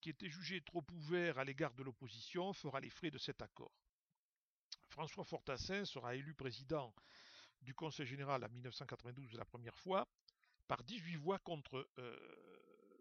qui 0.01 0.09
était 0.09 0.29
jugé 0.29 0.61
trop 0.61 0.83
ouvert 0.93 1.37
à 1.37 1.43
l'égard 1.43 1.73
de 1.73 1.83
l'opposition, 1.83 2.53
fera 2.53 2.79
les 2.79 2.89
frais 2.89 3.11
de 3.11 3.17
cet 3.17 3.41
accord. 3.41 3.71
François 4.87 5.23
Fortassin 5.23 5.85
sera 5.85 6.15
élu 6.15 6.33
président 6.33 6.93
du 7.61 7.73
Conseil 7.73 8.05
général 8.05 8.43
en 8.43 8.49
1992 8.49 9.33
la 9.33 9.45
première 9.45 9.77
fois, 9.77 10.07
par 10.67 10.83
18 10.83 11.17
voix 11.17 11.39
contre 11.39 11.87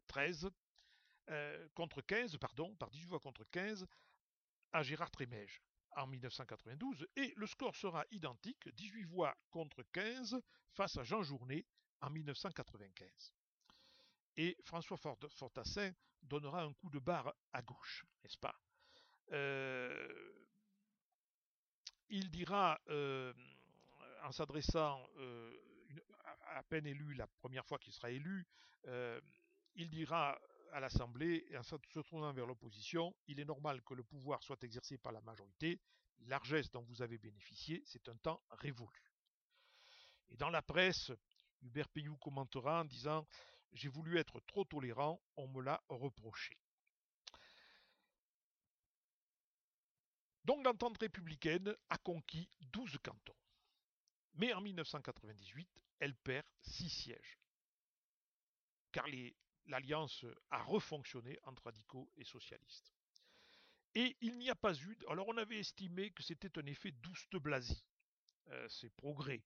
13, 0.09 0.51
euh, 1.31 1.69
contre 1.75 2.03
15, 2.03 2.37
pardon, 2.39 2.75
par 2.77 2.91
18 2.91 3.07
voix 3.07 3.21
contre 3.21 3.45
15, 3.51 3.87
à 4.73 4.83
Gérard 4.83 5.11
Trémège. 5.11 5.62
en 5.97 6.07
1992 6.07 7.09
et 7.16 7.33
le 7.37 7.47
score 7.47 7.75
sera 7.75 8.05
identique, 8.11 8.69
18 8.75 9.05
voix 9.05 9.37
contre 9.51 9.83
15 9.93 10.41
face 10.71 10.97
à 10.97 11.03
Jean 11.03 11.23
Journet 11.23 11.66
en 12.01 12.11
1995. 12.11 13.33
Et 14.37 14.57
François 14.64 14.97
Fortassin 14.97 15.93
donnera 16.23 16.62
un 16.62 16.73
coup 16.73 16.91
de 16.91 17.01
barre 17.01 17.35
à 17.53 17.62
gauche, 17.62 18.07
n'est-ce 18.23 18.39
pas? 18.39 18.55
Euh, 19.33 20.35
Il 22.11 22.31
dira, 22.31 22.81
euh, 22.89 23.35
en 24.23 24.33
s'adressant 24.33 25.07
euh, 25.16 25.57
à 26.55 26.62
peine 26.62 26.87
élu 26.87 27.14
la 27.14 27.27
première 27.27 27.66
fois 27.66 27.79
qu'il 27.79 27.93
sera 27.93 28.11
élu, 28.11 28.47
il 29.75 29.91
dira 29.91 30.39
à 30.73 30.81
l'Assemblée 30.81 31.47
et 31.51 31.57
en 31.57 31.62
se 31.62 31.77
tournant 32.03 32.33
vers 32.33 32.47
l'opposition, 32.47 33.14
il 33.27 33.41
est 33.41 33.45
normal 33.45 33.83
que 33.83 33.95
le 33.95 34.05
pouvoir 34.05 34.43
soit 34.43 34.62
exercé 34.64 34.99
par 34.99 35.12
la 35.12 35.21
majorité. 35.21 35.81
Largesse 36.27 36.71
dont 36.71 36.83
vous 36.83 37.03
avez 37.03 37.19
bénéficié, 37.19 37.83
c'est 37.87 38.09
un 38.09 38.16
temps 38.16 38.43
révolu. 38.51 39.03
Et 40.31 40.37
dans 40.37 40.51
la 40.51 40.62
presse, 40.62 41.12
Hubert 41.62 41.89
Payou 41.89 42.16
commentera 42.16 42.81
en 42.81 42.85
disant 42.85 43.27
J'ai 43.73 43.89
voulu 43.89 44.19
être 44.19 44.41
trop 44.41 44.64
tolérant, 44.64 45.21
on 45.37 45.49
me 45.49 45.62
l'a 45.62 45.83
reproché. 45.89 46.59
Donc 50.45 50.64
l'entente 50.64 50.99
républicaine 50.99 51.75
a 51.91 51.99
conquis 51.99 52.49
12 52.61 52.99
cantons. 53.03 53.37
Mais 54.35 54.53
en 54.55 54.61
1998, 54.61 55.69
elle 56.01 56.14
perd 56.14 56.47
6 56.62 56.89
sièges. 56.89 57.39
Car 58.93 59.07
l'alliance 59.69 60.25
a 60.51 60.62
refonctionné 60.62 61.39
entre 61.45 61.64
radicaux 61.64 62.11
et 62.16 62.25
socialistes. 62.25 62.93
Et 63.95 64.16
il 64.21 64.39
n'y 64.39 64.51
a 64.51 64.55
pas 64.55 64.75
eu. 64.75 64.99
Alors 65.09 65.29
on 65.29 65.37
avait 65.37 65.59
estimé 65.59 66.11
que 66.11 66.23
c'était 66.23 66.59
un 66.59 66.66
effet 66.66 66.91
douste 66.91 67.37
blasie. 67.37 67.85
Euh, 68.49 68.69
c'est 68.69 68.91
progrès. 68.91 69.43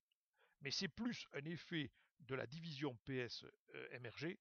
Mais 0.61 0.71
c'est 0.71 0.89
plus 0.89 1.27
un 1.33 1.45
effet 1.45 1.91
de 2.21 2.35
la 2.35 2.47
division 2.47 2.97
PS-MRG 3.05 4.25
euh, 4.25 4.37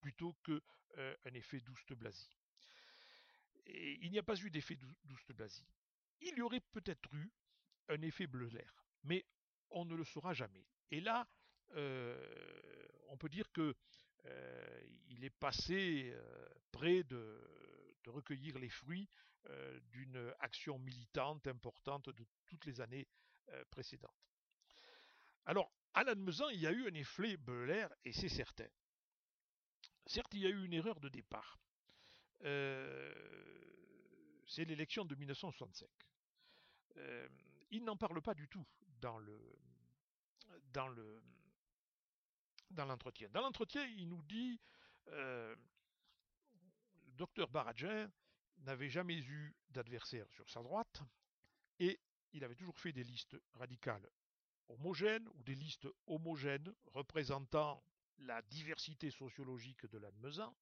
plutôt 0.00 0.34
qu'un 0.44 0.60
euh, 0.98 1.16
effet 1.34 1.60
douste 1.60 1.92
blasie. 1.92 2.30
Et 3.66 3.98
il 4.02 4.10
n'y 4.10 4.18
a 4.18 4.22
pas 4.22 4.36
eu 4.36 4.50
d'effet 4.50 4.78
douste 5.04 5.32
blasie. 5.32 5.66
Il 6.20 6.36
y 6.36 6.40
aurait 6.40 6.60
peut-être 6.72 7.12
eu 7.12 7.30
un 7.88 8.00
effet 8.02 8.26
bleu-l'air, 8.26 8.86
mais 9.02 9.26
on 9.70 9.84
ne 9.84 9.94
le 9.94 10.04
saura 10.04 10.32
jamais. 10.32 10.66
Et 10.90 11.00
là, 11.00 11.28
euh, 11.74 12.16
on 13.08 13.16
peut 13.16 13.28
dire 13.28 13.50
que 13.52 13.74
euh, 14.26 14.80
il 15.08 15.24
est 15.24 15.30
passé 15.30 16.10
euh, 16.12 16.48
près 16.72 17.02
de, 17.04 17.40
recueillir 18.06 18.58
les 18.60 18.68
fruits 18.68 19.08
d'une 19.90 20.32
action 20.38 20.78
militante 20.78 21.48
importante 21.48 22.08
de 22.08 22.24
toutes 22.46 22.66
les 22.66 22.80
années 22.80 23.08
précédentes. 23.70 24.10
Alors, 25.44 25.72
à 25.92 26.04
l'admesant, 26.04 26.48
il 26.50 26.60
y 26.60 26.68
a 26.68 26.72
eu 26.72 26.88
un 26.88 26.94
effet 26.94 27.36
bleu-l'air, 27.36 27.92
et 28.04 28.12
c'est 28.12 28.28
certain. 28.28 28.68
Certes, 30.06 30.32
il 30.34 30.40
y 30.40 30.46
a 30.46 30.50
eu 30.50 30.64
une 30.64 30.72
erreur 30.72 31.00
de 31.00 31.08
départ. 31.08 31.58
c'est 32.40 33.14
l'élection 34.64 35.04
de 35.04 35.16
1965. 35.16 35.88
il 37.72 37.84
n'en 37.84 37.96
parle 37.96 38.22
pas 38.22 38.34
du 38.34 38.48
tout 38.48 38.64
dans 39.00 39.18
le 39.18 39.36
dans 40.72 40.88
le 40.88 41.20
dans 42.70 42.84
l'entretien. 42.84 43.28
Dans 43.30 43.40
l'entretien, 43.40 43.84
il 43.96 44.08
nous 44.08 44.22
dit 44.22 44.60
euh, 45.08 45.54
le 47.06 47.12
docteur 47.12 47.48
Baradjin 47.48 48.10
n'avait 48.58 48.88
jamais 48.88 49.18
eu 49.18 49.54
d'adversaire 49.70 50.28
sur 50.30 50.48
sa 50.48 50.62
droite 50.62 51.02
et 51.78 52.00
il 52.32 52.44
avait 52.44 52.54
toujours 52.54 52.78
fait 52.78 52.92
des 52.92 53.04
listes 53.04 53.36
radicales 53.54 54.08
homogènes 54.68 55.28
ou 55.34 55.42
des 55.42 55.54
listes 55.54 55.88
homogènes 56.06 56.74
représentant 56.86 57.82
la 58.18 58.42
diversité 58.42 59.10
sociologique 59.10 59.86
de 59.86 59.98
l'Admezan 59.98 60.54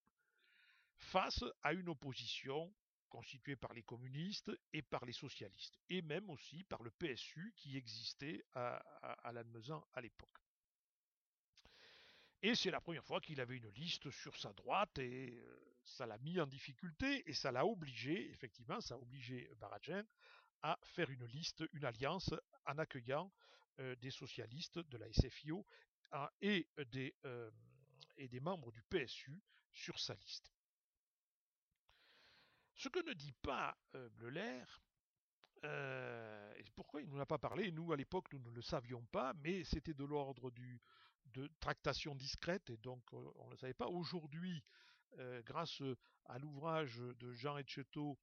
face 0.97 1.45
à 1.63 1.73
une 1.73 1.89
opposition 1.89 2.73
constituée 3.09 3.57
par 3.57 3.73
les 3.73 3.83
communistes 3.83 4.51
et 4.73 4.83
par 4.83 5.05
les 5.05 5.13
socialistes, 5.13 5.79
et 5.89 6.03
même 6.03 6.29
aussi 6.31 6.65
par 6.65 6.83
le 6.83 6.91
PSU 6.91 7.53
qui 7.57 7.77
existait 7.77 8.45
à, 8.55 8.77
à, 9.03 9.31
à 9.31 10.01
l'époque. 10.01 10.44
Et 12.47 12.55
c'est 12.55 12.71
la 12.71 12.83
première 12.83 13.07
fois 13.07 13.23
qu'il 13.23 13.41
avait 13.41 13.57
une 13.57 13.71
liste 13.71 14.11
sur 14.11 14.37
sa 14.37 14.53
droite 14.53 14.99
et 14.99 15.31
euh, 15.33 15.77
ça 15.83 16.05
l'a 16.05 16.19
mis 16.19 16.39
en 16.39 16.47
difficulté 16.47 17.27
et 17.27 17.33
ça 17.33 17.51
l'a 17.51 17.65
obligé, 17.65 18.31
effectivement, 18.31 18.83
ça 18.83 18.97
a 18.97 18.99
obligé 18.99 19.51
Baradjin 19.57 20.05
à 20.61 20.79
faire 20.83 21.09
une 21.09 21.25
liste, 21.25 21.65
une 21.73 21.87
alliance 21.87 22.35
en 22.67 22.77
accueillant 22.77 23.33
euh, 23.81 23.97
des 23.97 24.11
socialistes 24.11 24.79
de 24.79 24.99
la 24.99 25.11
SFIO 25.11 25.65
et, 26.43 26.69
des, 26.89 27.15
euh, 27.25 27.51
et 28.19 28.29
des 28.29 28.41
membres 28.41 28.73
du 28.73 28.83
PSU 28.83 29.43
sur 29.73 29.99
sa 29.99 30.13
liste. 30.13 30.53
Ce 32.75 32.91
que 32.91 33.03
ne 33.09 33.15
dit 33.15 33.33
pas 33.41 33.75
Bleuler, 34.11 34.65
et 35.63 36.71
pourquoi 36.75 37.01
il 37.01 37.09
ne 37.09 37.15
nous 37.15 37.21
a 37.23 37.27
pas 37.27 37.39
parlé, 37.39 37.73
nous 37.73 37.91
à 37.91 37.97
l'époque 37.97 38.31
nous 38.35 38.41
ne 38.41 38.51
le 38.51 38.61
savions 38.61 39.07
pas, 39.07 39.33
mais 39.33 39.65
c'était 39.65 39.95
de 39.95 40.05
l'ordre 40.05 40.51
du, 40.51 40.79
de 41.35 41.51
tractation 41.61 42.15
discrète 42.15 42.71
et 42.71 42.77
donc 42.79 43.03
on 43.13 43.47
ne 43.47 43.51
le 43.51 43.57
savait 43.57 43.75
pas. 43.75 43.89
Aujourd'hui, 43.89 44.63
grâce 45.45 45.83
à 46.27 46.39
l'ouvrage 46.39 46.97
de 46.97 47.33
Jean 47.33 47.59
Etcheto 47.59 48.19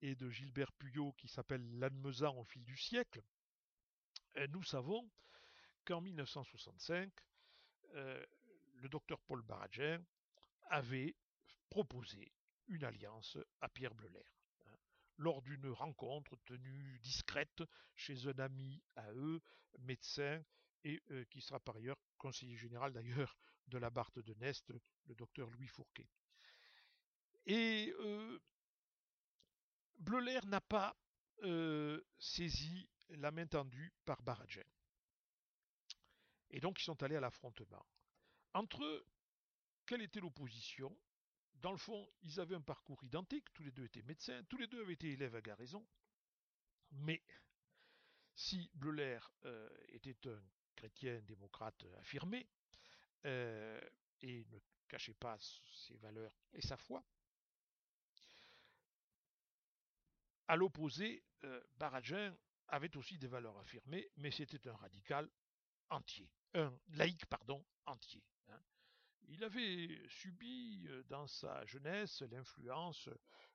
et 0.00 0.14
de 0.14 0.30
Gilbert 0.30 0.72
Puyot 0.72 1.12
qui 1.12 1.28
s'appelle 1.28 1.78
L'Admezan 1.78 2.36
au 2.36 2.44
fil 2.44 2.64
du 2.64 2.76
siècle, 2.76 3.22
euh, 4.36 4.46
nous 4.48 4.62
savons 4.62 5.08
qu'en 5.84 6.00
1965, 6.00 7.10
le 7.94 8.88
docteur 8.88 9.20
Paul 9.20 9.42
Baradjin 9.42 10.02
avait 10.70 11.14
proposé 11.68 12.32
une 12.68 12.84
alliance 12.84 13.36
à 13.60 13.68
Pierre 13.68 13.94
Bleuler 13.94 14.24
hein, 14.66 14.76
lors 15.18 15.42
d'une 15.42 15.68
rencontre 15.68 16.36
tenue 16.46 16.98
discrète 17.00 17.62
chez 17.94 18.26
un 18.28 18.38
ami 18.38 18.82
à 18.96 19.12
eux, 19.12 19.42
médecin, 19.80 20.42
et 20.84 21.00
qui 21.30 21.40
sera 21.40 21.60
par 21.60 21.76
ailleurs 21.76 21.98
conseiller 22.22 22.56
général 22.56 22.92
d'ailleurs 22.92 23.36
de 23.66 23.78
la 23.78 23.90
Barthe 23.90 24.20
de 24.20 24.34
Nest, 24.34 24.72
le 25.06 25.14
docteur 25.16 25.50
Louis 25.50 25.66
Fourquet. 25.66 26.08
Et 27.46 27.92
euh, 27.98 28.38
Bleuler 29.98 30.38
n'a 30.46 30.60
pas 30.60 30.96
euh, 31.42 32.00
saisi 32.20 32.88
la 33.08 33.32
main 33.32 33.46
tendue 33.46 33.92
par 34.04 34.22
Baradjen. 34.22 34.64
Et 36.50 36.60
donc 36.60 36.80
ils 36.80 36.84
sont 36.84 37.02
allés 37.02 37.16
à 37.16 37.20
l'affrontement. 37.20 37.84
Entre 38.54 38.84
eux, 38.84 39.04
quelle 39.84 40.02
était 40.02 40.20
l'opposition? 40.20 40.96
Dans 41.54 41.72
le 41.72 41.78
fond, 41.78 42.08
ils 42.22 42.38
avaient 42.38 42.54
un 42.54 42.62
parcours 42.62 43.02
identique, 43.02 43.52
tous 43.52 43.64
les 43.64 43.72
deux 43.72 43.84
étaient 43.84 44.02
médecins, 44.02 44.44
tous 44.44 44.58
les 44.58 44.68
deux 44.68 44.80
avaient 44.80 44.92
été 44.92 45.10
élèves 45.10 45.34
à 45.34 45.40
Garaison. 45.40 45.84
Mais 46.92 47.20
si 48.34 48.70
Bleuler 48.74 49.18
était 49.88 50.28
un 50.28 50.42
chrétien 50.82 51.20
démocrate 51.20 51.86
affirmé 52.00 52.44
euh, 53.24 53.80
et 54.20 54.44
ne 54.50 54.58
cachait 54.88 55.14
pas 55.14 55.38
ses 55.38 55.96
valeurs 55.98 56.36
et 56.52 56.60
sa 56.60 56.76
foi. 56.76 57.04
À 60.48 60.56
l'opposé, 60.56 61.22
euh, 61.44 61.62
avait 62.66 62.96
aussi 62.96 63.16
des 63.16 63.28
valeurs 63.28 63.56
affirmées, 63.58 64.10
mais 64.16 64.32
c'était 64.32 64.68
un 64.68 64.74
radical 64.74 65.30
entier, 65.88 66.28
un 66.54 66.76
laïc 66.94 67.26
pardon 67.26 67.64
entier. 67.86 68.24
Hein. 68.48 68.60
Il 69.28 69.44
avait 69.44 70.02
subi 70.08 70.84
euh, 70.88 71.04
dans 71.04 71.28
sa 71.28 71.64
jeunesse 71.64 72.22
l'influence 72.22 73.08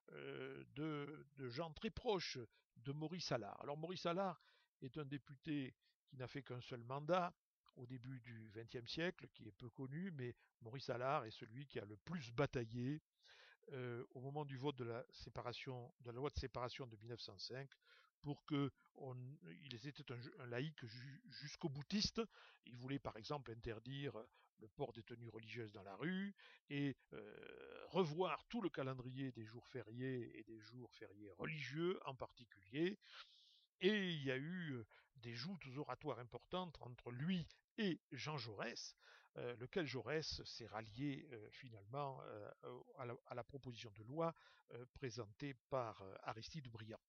de, 0.10 1.28
de, 1.36 1.50
gens 1.50 1.74
très 1.74 1.90
proches 1.90 2.38
de 2.78 2.94
Maurice 2.94 3.30
Allard. 3.34 3.62
Alors 3.62 3.76
Maurice 3.76 4.06
Allard 4.06 4.42
est 4.82 4.98
un 4.98 5.04
député 5.04 5.76
qui 6.08 6.18
n'a 6.18 6.28
fait 6.28 6.44
qu'un 6.44 6.62
seul 6.62 6.84
mandat 6.84 7.34
au 7.76 7.86
début 7.86 8.20
du 8.22 8.52
XXe 8.56 8.90
siècle, 8.90 9.28
qui 9.34 9.48
est 9.48 9.52
peu 9.52 9.70
connu, 9.70 10.12
mais 10.12 10.36
Maurice 10.62 10.90
Allard 10.90 11.26
est 11.26 11.32
celui 11.32 11.68
qui 11.68 11.80
a 11.80 11.86
le 11.86 11.96
plus 11.98 12.32
bataillé 12.32 13.02
euh, 13.74 14.04
au 14.12 14.22
moment 14.22 14.46
du 14.46 14.58
vote 14.58 14.78
de 14.78 14.86
la 14.86 15.06
séparation, 15.12 15.94
de 16.02 16.08
la 16.08 16.14
loi 16.14 16.30
de 16.30 16.40
séparation 16.40 16.88
de 16.88 16.96
1905, 16.96 17.70
pour 18.22 18.44
que 18.46 18.72
on, 18.96 19.16
il 19.64 19.76
était 19.76 20.12
un, 20.12 20.46
laïc 20.48 20.84
jusqu'au 21.30 21.70
boutiste. 21.70 22.22
Il 22.66 22.78
voulait 22.78 23.00
par 23.00 23.16
exemple 23.18 23.52
interdire 23.52 24.14
le 24.60 24.68
port 24.70 24.92
des 24.94 25.04
tenues 25.04 25.30
religieuses 25.30 25.72
dans 25.72 25.84
la 25.84 25.96
rue 25.98 26.34
et 26.70 26.96
euh, 27.14 27.86
revoir 27.90 28.44
tout 28.48 28.62
le 28.62 28.70
calendrier 28.70 29.32
des 29.32 29.46
jours 29.46 29.68
fériés 29.68 30.40
et 30.40 30.44
des 30.44 30.60
jours 30.60 30.92
fériés 30.94 31.32
religieux 31.38 32.00
en 32.06 32.16
particulier. 32.16 32.98
Et 33.82 34.12
il 34.12 34.24
y 34.24 34.32
a 34.32 34.38
eu 34.38 34.84
des 35.18 35.34
joutes 35.34 35.66
oratoires 35.78 36.20
importantes 36.20 36.78
entre 36.82 37.12
lui 37.12 37.48
et 37.78 38.00
Jean 38.12 38.38
Jaurès, 38.38 38.96
euh, 39.38 39.56
lequel 39.58 39.86
Jaurès 39.86 40.44
s'est 40.44 40.66
rallié 40.66 41.28
euh, 41.32 41.50
finalement 41.52 42.20
euh, 42.24 42.52
à, 43.28 43.36
la, 43.36 43.44
proposition 43.44 43.92
de 43.92 44.04
loi 44.04 44.34
présentée 44.94 45.54
par 45.70 46.04
Aristide 46.24 46.68
Briand. 46.68 47.00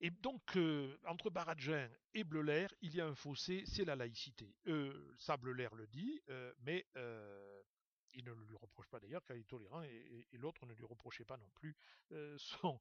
Et 0.00 0.08
donc, 0.08 0.56
entre 1.04 1.28
Baradin 1.28 1.86
et 2.14 2.24
Bleuler, 2.24 2.66
il 2.80 2.94
y 2.94 3.00
a 3.02 3.06
un 3.06 3.14
fossé, 3.14 3.64
c'est 3.66 3.84
la 3.84 3.94
laïcité. 3.94 4.54
Ça, 5.18 5.36
Bleuler 5.36 5.68
le 5.74 5.86
dit, 5.86 6.22
mais 6.60 6.86
il 8.14 8.24
ne 8.24 8.32
lui 8.32 8.56
reproche 8.56 8.88
pas 8.88 9.00
d'ailleurs 9.00 9.24
car 9.24 9.36
il 9.36 9.40
est 9.40 9.44
tolérant 9.48 9.82
et, 9.82 10.26
l'autre 10.32 10.66
ne 10.66 10.74
lui 10.74 10.84
reprochait 10.84 11.24
pas 11.24 11.36
non 11.36 11.50
plus 11.54 11.76
euh, 12.12 12.36
son, 12.62 12.78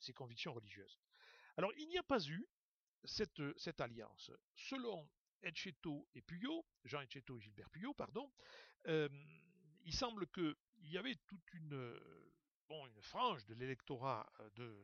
ses 0.00 0.12
convictions 0.12 0.52
religieuses. 0.52 0.98
Alors, 1.56 1.72
il 1.76 1.88
n'y 1.88 1.98
a 1.98 2.02
pas 2.02 2.22
eu 2.28 2.46
cette, 3.04 3.42
cette 3.58 3.80
alliance. 3.80 4.30
Selon 4.54 5.08
Etcheto 5.42 6.08
et 6.14 6.22
Puyot, 6.22 6.64
Jean 6.84 7.00
Etcheto 7.00 7.36
et 7.38 7.40
Gilbert 7.40 7.70
Puyot, 7.70 7.94
pardon, 7.94 8.30
euh, 8.86 9.08
il 9.84 9.94
semble 9.94 10.26
qu'il 10.28 10.56
y 10.82 10.98
avait 10.98 11.16
toute 11.26 11.54
une, 11.54 11.98
frange 13.00 13.44
de 13.46 13.54
l'électorat 13.54 14.32
de, 14.54 14.78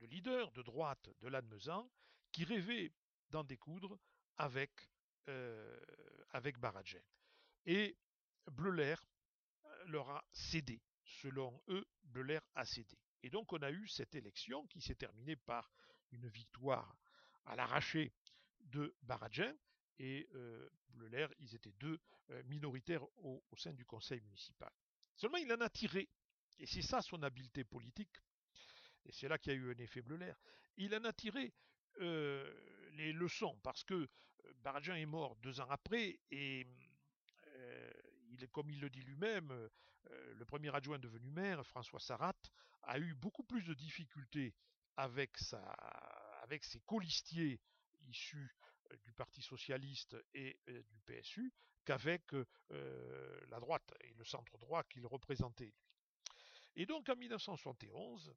de 0.00 0.06
leader 0.06 0.50
de 0.52 0.60
droite 0.60 1.08
de 1.20 1.28
Lannemezan 1.28 1.90
qui 2.32 2.44
rêvait 2.44 2.92
d'en 3.30 3.44
découdre 3.44 3.98
avec, 4.36 4.90
euh. 5.28 5.80
Et 7.66 7.96
Bleuler 8.50 8.96
leur 9.86 10.10
a 10.10 10.24
cédé. 10.32 10.80
Selon 11.04 11.62
eux, 11.68 11.86
Bleuler 12.04 12.40
a 12.54 12.64
cédé. 12.64 12.98
Et 13.22 13.30
donc 13.30 13.52
on 13.52 13.62
a 13.62 13.70
eu 13.70 13.86
cette 13.88 14.14
élection 14.14 14.66
qui 14.66 14.80
s'est 14.80 14.94
terminée 14.94 15.36
par 15.36 15.70
une 16.12 16.28
victoire 16.28 16.96
à 17.46 17.56
l'arraché 17.56 18.12
de 18.60 18.94
Baradin 19.02 19.54
et 19.98 20.28
euh, 20.34 20.68
Bleuler, 20.88 21.26
ils 21.40 21.54
étaient 21.54 21.72
deux 21.72 22.00
euh, 22.30 22.42
minoritaires 22.44 23.04
au, 23.18 23.42
sein 23.56 23.72
du 23.72 23.84
conseil 23.84 24.20
municipal. 24.22 24.72
Seulement 25.14 25.38
il 25.38 25.52
en 25.52 25.60
a 25.60 25.68
tiré, 25.68 26.08
et 26.58 26.66
c'est 26.66 26.82
ça 26.82 27.02
son 27.02 27.22
habileté 27.22 27.64
politique, 27.64 28.16
et 29.04 29.12
c'est 29.12 29.28
là 29.28 29.38
qu'il 29.38 29.52
y 29.52 29.56
a 29.56 29.58
eu 29.58 29.72
un 29.72 29.78
effet 29.78 30.02
Bleuler, 30.02 30.32
il 30.76 30.94
en 30.94 31.04
a 31.04 31.12
tiré 31.12 31.52
euh, 32.00 32.52
les 32.92 33.12
leçons, 33.12 33.58
parce 33.62 33.84
que 33.84 34.08
Baradin 34.56 34.96
est 34.96 35.06
mort 35.06 35.36
deux 35.36 35.60
ans 35.60 35.70
après, 35.70 36.18
et 36.30 36.64
euh, 36.64 36.93
comme 38.52 38.70
il 38.70 38.80
le 38.80 38.90
dit 38.90 39.02
lui-même, 39.02 39.50
euh, 39.50 40.34
le 40.34 40.44
premier 40.44 40.74
adjoint 40.74 40.98
devenu 40.98 41.30
maire, 41.30 41.64
François 41.66 42.00
Sarat, 42.00 42.34
a 42.82 42.98
eu 42.98 43.14
beaucoup 43.14 43.44
plus 43.44 43.62
de 43.62 43.74
difficultés 43.74 44.54
avec, 44.96 45.38
ses 45.38 46.80
colistiers 46.80 47.60
issus 48.02 48.54
du 49.02 49.12
Parti 49.12 49.42
socialiste 49.42 50.16
et 50.34 50.60
du 50.66 51.00
PSU 51.00 51.52
qu'avec 51.84 52.34
euh, 52.34 53.40
la 53.48 53.60
droite 53.60 53.92
et 54.00 54.14
le 54.14 54.24
centre 54.24 54.56
droit 54.58 54.82
qu'il 54.84 55.06
représentait 55.06 55.66
lui. 55.66 55.90
Et 56.76 56.86
donc 56.86 57.08
en 57.08 57.16
1971, 57.16 58.34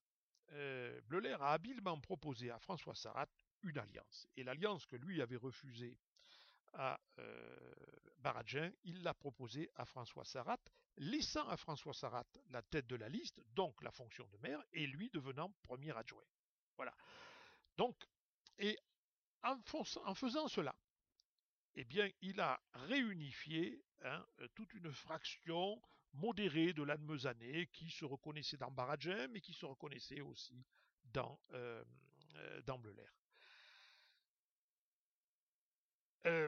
euh, 0.52 1.02
Bleuler 1.06 1.36
a 1.40 1.52
habilement 1.52 2.00
proposé 2.00 2.52
à 2.52 2.60
François 2.60 2.96
Sarat 2.96 3.28
une 3.64 3.78
alliance. 3.78 4.28
Et 4.36 4.44
l'alliance 4.44 4.86
que 4.86 4.96
lui 4.96 5.22
avait 5.22 5.38
refusée 5.38 5.98
à 6.74 7.00
euh, 7.20 7.68
il 8.84 9.04
l'a 9.04 9.14
proposée 9.14 9.70
à 9.76 9.86
François 9.86 10.26
Sarat, 10.26 10.60
laissant 10.98 11.48
à 11.48 11.58
François 11.58 11.94
Sarat 11.94 12.28
la 12.50 12.62
tête 12.62 12.88
de 12.88 12.96
la 12.96 13.10
liste, 13.10 13.42
donc 13.54 13.82
la 13.82 13.92
fonction 13.92 14.28
de 14.28 14.38
maire, 14.38 14.62
et 14.74 14.86
lui 14.86 15.10
devenant 15.10 15.54
premier 15.64 15.96
adjoint. 15.96 16.26
Voilà. 16.76 16.94
Donc, 17.78 17.96
et 18.58 18.78
en, 19.44 19.58
faisant 20.14 20.48
cela, 20.48 20.76
eh 21.76 21.86
bien, 21.86 22.10
il 22.22 22.40
a 22.40 22.60
réunifié 22.74 23.84
hein, 24.04 24.26
toute 24.56 24.74
une 24.74 24.92
fraction 24.92 25.82
modérée 26.14 26.74
de 26.74 26.84
l'Anne 26.84 27.68
qui 27.72 27.90
se 27.90 28.06
reconnaissait 28.06 28.58
dans 28.58 28.72
Baradin, 28.72 29.28
mais 29.30 29.42
qui 29.42 29.54
se 29.54 29.66
reconnaissait 29.66 30.22
aussi 30.22 30.66
dans, 31.06 31.40
euh, 31.52 31.84
dans 32.64 32.80
Bleuler. 32.80 33.08
Euh, 36.28 36.48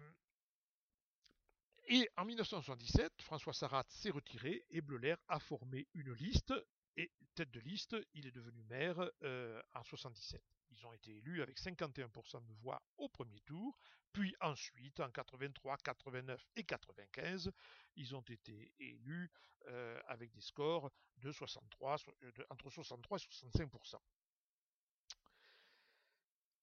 et 1.87 2.07
en 2.17 2.25
1977, 2.25 3.21
François 3.21 3.53
Sarat 3.53 3.85
s'est 3.87 4.11
retiré 4.11 4.65
et 4.69 4.81
Bleuler 4.81 5.15
a 5.27 5.39
formé 5.39 5.87
une 5.93 6.13
liste. 6.13 6.53
Et 6.97 7.11
tête 7.33 7.49
de 7.51 7.59
liste, 7.61 7.95
il 8.13 8.27
est 8.27 8.31
devenu 8.31 8.61
maire 8.63 9.09
euh, 9.23 9.61
en 9.73 9.83
77. 9.83 10.41
Ils 10.71 10.85
ont 10.85 10.93
été 10.93 11.15
élus 11.15 11.41
avec 11.41 11.57
51% 11.57 12.45
de 12.45 12.53
voix 12.61 12.81
au 12.97 13.07
premier 13.09 13.39
tour, 13.41 13.77
puis 14.11 14.35
ensuite 14.41 14.99
en 14.99 15.09
83, 15.09 15.77
89 15.77 16.45
et 16.57 16.63
95, 16.63 17.51
ils 17.95 18.15
ont 18.15 18.21
été 18.21 18.71
élus 18.79 19.31
euh, 19.67 19.99
avec 20.07 20.31
des 20.31 20.41
scores 20.41 20.91
de 21.17 21.31
63, 21.31 21.97
de, 22.21 22.45
entre 22.49 22.69
63 22.69 23.17
et 23.17 23.21
65%. 23.21 23.95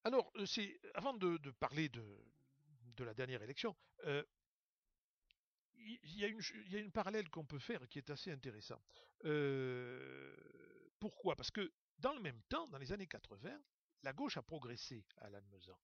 Alors, 0.04 0.32
avant 0.94 1.14
de 1.14 1.50
parler 1.58 1.88
de, 1.88 2.04
de, 2.96 3.04
la 3.04 3.14
dernière 3.14 3.42
élection, 3.42 3.76
euh, 4.04 4.22
il 5.78 6.18
y, 6.18 6.24
a 6.24 6.78
une, 6.78 6.90
parallèle 6.90 7.28
qu'on 7.28 7.44
peut 7.44 7.58
faire 7.58 7.86
qui 7.88 7.98
est 7.98 8.10
assez 8.10 8.32
intéressant. 8.32 8.82
Euh, 9.24 10.34
pourquoi? 10.98 11.36
Parce 11.36 11.50
que 11.50 11.72
dans 11.98 12.12
le 12.12 12.20
même 12.20 12.42
temps, 12.48 12.66
dans 12.68 12.78
les 12.78 12.92
années 12.92 13.06
80, 13.06 13.60
la 14.02 14.12
gauche 14.12 14.36
a 14.36 14.42
progressé 14.42 15.04
à 15.18 15.30
Lannemezan. 15.30 15.78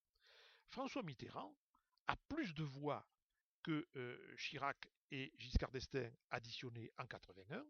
François 0.68 1.02
Mitterrand 1.02 1.56
a 2.08 2.16
plus 2.16 2.54
de 2.54 2.64
voix 2.64 3.06
que 3.62 3.86
euh, 3.96 4.36
Chirac 4.36 4.90
et 5.10 5.32
Giscard 5.38 5.70
d'Estaing 5.70 6.10
additionnés 6.30 6.90
en 6.98 7.06
81, 7.06 7.64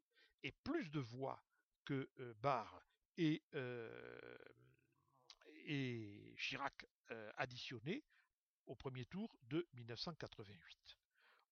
et 0.45 0.53
plus 0.65 0.91
de 0.91 1.01
voix 1.01 1.45
que 1.85 2.09
euh, 2.19 2.35
Barre 2.35 2.83
et 3.19 3.43
Chirac 6.39 6.87
additionnés 7.37 8.03
au 8.67 8.75
premier 8.75 9.07
tour 9.07 9.35
de 9.45 9.67
1988. 9.75 10.99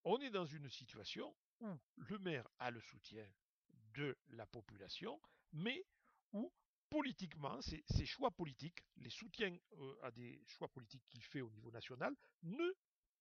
On 0.05 0.19
est 0.19 0.31
dans 0.31 0.47
une 0.47 0.69
situation 0.71 1.35
où 1.61 1.69
le 1.97 2.19
maire 2.19 2.49
a 2.59 2.71
le 2.71 2.81
soutien 2.81 3.27
de 3.95 4.17
la 4.31 4.47
population, 4.47 5.21
mais 5.53 5.85
où 6.33 6.53
politiquement, 6.89 7.61
ces, 7.63 8.07
choix 8.07 8.31
politiques, 8.31 8.85
les 8.97 9.11
soutiens 9.11 9.57
euh, 9.79 9.95
à 10.03 10.11
des 10.11 10.43
choix 10.47 10.69
politiques 10.69 11.05
qu'il 11.09 11.23
fait 11.23 11.41
au 11.41 11.51
niveau 11.51 11.71
national, 11.71 12.15
ne 12.43 12.73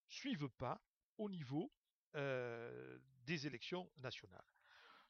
suivent 0.08 0.50
pas 0.58 0.82
au 1.18 1.30
niveau 1.30 1.72
euh, 2.16 2.98
des 3.26 3.46
élections 3.46 3.92
nationales. 3.98 4.46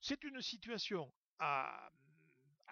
C'est 0.01 0.23
une 0.23 0.41
situation 0.41 1.11
à, 1.39 1.89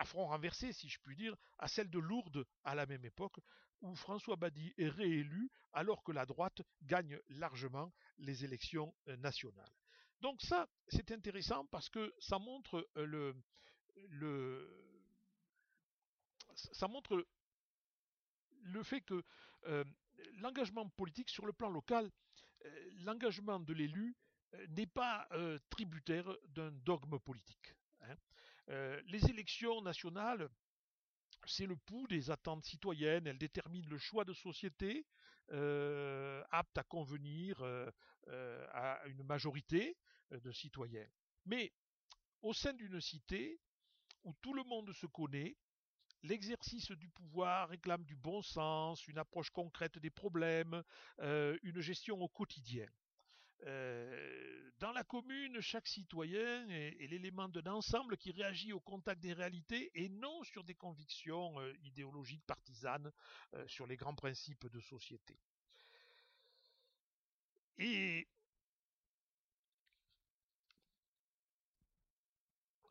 front 0.05 0.27
renversé, 0.27 0.73
si 0.73 0.89
je 0.89 0.99
puis 0.99 1.15
dire, 1.15 1.35
à 1.57 1.67
celle 1.67 1.89
de 1.89 1.99
Lourdes 1.99 2.45
à 2.63 2.75
la 2.75 2.85
même 2.85 3.05
époque, 3.05 3.39
où 3.81 3.95
François 3.95 4.35
Badi 4.35 4.73
est 4.77 4.89
réélu 4.89 5.49
alors 5.73 6.03
que 6.03 6.11
la 6.11 6.25
droite 6.25 6.61
gagne 6.83 7.19
largement 7.29 7.93
les 8.17 8.43
élections 8.43 8.93
euh, 9.07 9.17
nationales. 9.17 9.71
Donc 10.21 10.41
ça, 10.41 10.67
c'est 10.87 11.11
intéressant 11.11 11.65
parce 11.67 11.89
que 11.89 12.13
ça 12.19 12.39
montre 12.39 12.89
le, 12.95 13.35
le, 14.09 14.67
ça 16.55 16.87
montre 16.87 17.25
le 18.63 18.83
fait 18.83 19.01
que 19.01 19.23
euh, 19.67 19.83
l'engagement 20.39 20.87
politique 20.89 21.29
sur 21.29 21.45
le 21.45 21.53
plan 21.53 21.69
local, 21.69 22.09
euh, 22.65 22.91
l'engagement 23.03 23.59
de 23.59 23.73
l'élu 23.73 24.15
euh, 24.53 24.67
n'est 24.69 24.87
pas 24.87 25.27
euh, 25.31 25.59
tributaire 25.69 26.29
d'un 26.49 26.71
dogme 26.71 27.19
politique. 27.19 27.73
Hein. 28.01 28.15
les 29.07 29.25
élections 29.29 29.81
nationales, 29.81 30.47
c'est 31.47 31.65
le 31.65 31.75
pouls 31.75 32.07
des 32.07 32.29
attentes 32.29 32.65
citoyennes, 32.65 33.27
elles 33.27 33.37
déterminent 33.37 33.89
le 33.89 33.97
choix 33.97 34.25
de 34.25 34.33
société 34.33 35.05
apte 35.49 36.77
à 36.77 36.83
convenir 36.83 37.63
à 38.73 39.01
une 39.07 39.23
majorité 39.23 39.97
de 40.31 40.51
citoyens. 40.51 41.07
Mais 41.45 41.71
au 42.41 42.53
sein 42.53 42.73
d'une 42.73 42.99
cité 42.99 43.59
où 44.23 44.33
tout 44.41 44.53
le 44.53 44.63
monde 44.63 44.91
se 44.91 45.05
connaît, 45.05 45.55
l'exercice 46.23 46.91
du 46.91 47.09
pouvoir 47.09 47.69
réclame 47.69 48.03
du 48.03 48.15
bon 48.15 48.41
sens, 48.41 49.07
une 49.07 49.17
approche 49.17 49.49
concrète 49.49 49.97
des 49.99 50.09
problèmes, 50.09 50.83
euh, 51.19 51.57
une 51.63 51.79
gestion 51.79 52.19
au 52.21 52.27
quotidien. 52.27 52.87
Euh, 53.65 54.71
dans 54.79 54.91
la 54.91 55.03
commune, 55.03 55.59
chaque 55.59 55.87
citoyen 55.87 56.69
est, 56.69 57.07
l'élément 57.07 57.49
d'un 57.49 57.71
ensemble 57.71 58.17
qui 58.17 58.31
réagit 58.31 58.73
au 58.73 58.79
contact 58.79 59.21
des 59.21 59.33
réalités 59.33 59.91
et 59.95 60.09
non 60.09 60.43
sur 60.43 60.63
des 60.63 60.75
convictions 60.75 61.59
euh, 61.59 61.73
idéologiques 61.83 62.45
partisanes 62.45 63.11
euh, 63.55 63.67
sur 63.67 63.87
les 63.87 63.97
grands 63.97 64.15
principes 64.15 64.67
de 64.67 64.79
société. 64.79 65.35
Et 67.79 68.27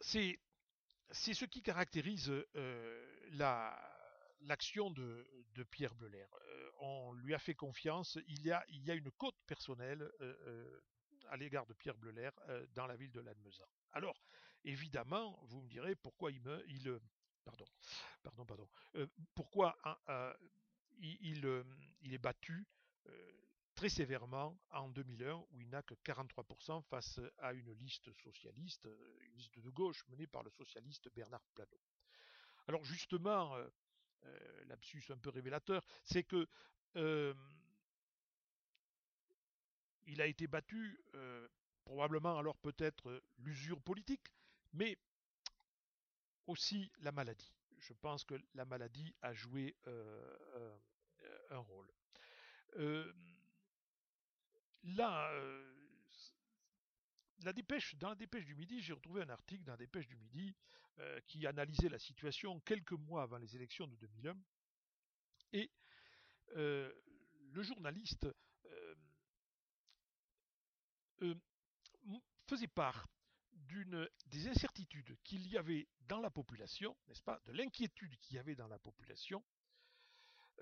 c'est 0.01 0.39
c'est 1.11 1.35
ce 1.35 1.45
qui 1.45 1.63
caractérise 1.63 2.31
euh, 2.57 3.31
l'action 4.47 4.91
la, 4.91 5.25
de, 5.55 5.63
Pierre 5.65 5.95
Bleuler. 5.95 6.27
Euh, 6.33 6.71
on 6.81 7.13
lui 7.13 7.35
a 7.35 7.39
fait 7.39 7.55
confiance, 7.55 8.19
il 8.29 8.45
y 8.45 8.53
a, 8.53 8.65
une 8.69 9.11
cote 9.13 9.37
personnelle 9.47 10.11
euh, 10.21 10.81
à 11.29 11.37
l'égard 11.37 11.67
de 11.67 11.75
Pierre 11.75 11.97
Bleuler 11.97 12.31
dans 12.75 12.87
la 12.87 12.97
ville 12.97 13.13
de 13.13 13.21
Lannemezan. 13.21 13.67
Alors, 13.93 14.21
évidemment, 14.65 15.39
vous 15.45 15.61
me 15.63 15.69
direz 15.69 15.95
pourquoi 15.97 16.31
il, 16.31 16.41
me, 16.43 16.63
est 22.13 22.19
battu 22.19 22.67
très 23.75 23.89
sévèrement 23.89 24.57
en 24.71 24.89
2001 24.89 25.35
où 25.51 25.61
il 25.61 25.69
n'a 25.69 25.83
que 25.83 25.95
43% 25.95 26.83
face 26.85 27.21
à 27.39 27.53
une 27.53 27.73
liste 27.73 28.13
socialiste, 28.23 28.89
une 29.21 29.35
liste 29.35 29.59
de 29.59 29.71
gauche 29.71 30.07
menée 30.09 30.27
par 30.27 30.43
le 30.43 30.51
socialiste 30.51 31.09
Bernard 31.15 31.45
Planot. 31.55 31.81
Alors 32.69 32.85
justement, 32.85 33.57
euh, 34.25 34.65
lapsus 34.67 35.05
un 35.11 35.19
peu 35.19 35.31
révélateur, 35.31 35.85
c'est 36.05 36.25
que 36.25 36.47
il 40.07 40.23
a 40.23 40.27
été 40.27 40.47
battu, 40.47 40.99
probablement 41.85 42.39
alors 42.39 42.57
peut-être 42.57 43.23
l'usure 43.39 43.83
politique, 43.83 44.33
mais 44.73 44.97
aussi 46.47 46.91
la 47.01 47.13
maladie. 47.13 47.53
Je 47.79 47.93
pense 47.93 48.25
que 48.25 48.35
la 48.55 48.65
maladie 48.65 49.15
a 49.21 49.35
joué 49.35 49.77
un 51.51 51.59
rôle. 51.59 51.93
là, 54.85 55.31
la 57.45 57.53
dépêche, 57.53 57.95
dans 57.97 58.09
la 58.11 58.15
dépêche 58.15 58.45
du 58.45 58.55
Midi, 58.55 58.81
j'ai 58.81 58.93
retrouvé 58.93 59.23
un 59.23 59.29
article 59.29 59.65
dans 59.65 59.73
la 59.73 59.79
dépêche 59.79 60.07
du 60.09 60.17
Midi 60.17 60.55
euh, 60.99 61.21
qui 61.27 61.47
analysait 61.47 61.89
la 61.89 61.99
situation 61.99 62.61
quelques 62.61 62.93
mois 62.93 63.23
avant 63.23 63.39
les 63.39 63.55
élections 63.55 63.87
de 63.87 63.97
2001. 63.97 64.37
Et 65.53 65.71
euh, 66.57 66.93
le 67.53 67.63
journaliste 67.63 68.27
euh, 71.21 71.35
faisait 72.47 72.67
part 72.69 73.07
des 73.53 74.49
incertitudes 74.49 75.17
qu'il 75.25 75.47
y 75.49 75.59
avait 75.59 75.89
dans 76.01 76.21
la 76.21 76.31
population, 76.31 76.97
n'est-ce 77.09 77.23
pas, 77.23 77.41
de 77.47 77.53
l'inquiétude 77.53 78.17
qu'il 78.19 78.37
y 78.37 78.39
avait 78.39 78.55
dans 78.55 78.69
la 78.69 78.79
population, 78.79 79.45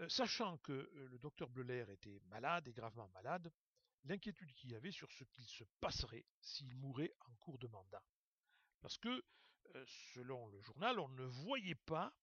sachant 0.08 0.58
que 0.58 0.90
le 1.10 1.18
docteur 1.18 1.50
Bleuler 1.50 1.84
était 1.90 2.20
malade 2.26 2.66
et 2.68 2.72
gravement 2.72 3.08
malade, 3.08 3.52
l'inquiétude 4.04 4.52
qu'il 4.54 4.72
y 4.72 4.74
avait 4.74 4.92
sur 4.92 5.10
ce 5.12 5.24
qu'il 5.24 5.46
se 5.46 5.64
passerait 5.80 6.24
s'il 6.40 6.74
mourait 6.76 7.14
en 7.20 7.34
cours 7.36 7.58
de 7.58 7.66
mandat. 7.68 8.02
Parce 8.80 8.98
que, 8.98 9.24
euh, 9.74 9.84
selon 10.14 10.46
le 10.48 10.60
journal, 10.60 10.98
on 11.00 11.08
ne 11.08 11.24
voyait 11.24 11.74
pas 11.74 12.14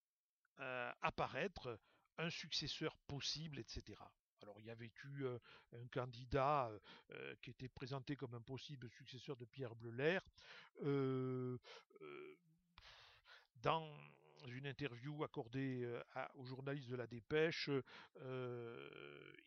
euh, 0.59 0.91
apparaître 1.01 1.79
un 2.17 2.29
successeur 2.29 2.95
possible, 3.07 3.59
etc. 3.59 3.99
Alors 4.41 4.59
il 4.59 4.65
y 4.65 4.71
avait 4.71 4.91
eu 5.03 5.23
euh, 5.23 5.39
un 5.73 5.87
candidat 5.87 6.71
qui 7.41 7.51
était 7.51 7.69
présenté 7.69 8.15
comme 8.15 8.33
un 8.33 8.41
possible 8.41 8.89
successeur 8.89 9.37
de 9.37 9.45
Pierre 9.45 9.75
Bleuler. 9.75 10.19
dans 13.55 13.95
une 14.47 14.67
interview 14.67 15.23
accordée 15.23 15.87
aux 16.35 16.45
journalistes 16.45 16.89
de 16.89 16.95
la 16.95 17.07
Dépêche, 17.07 17.69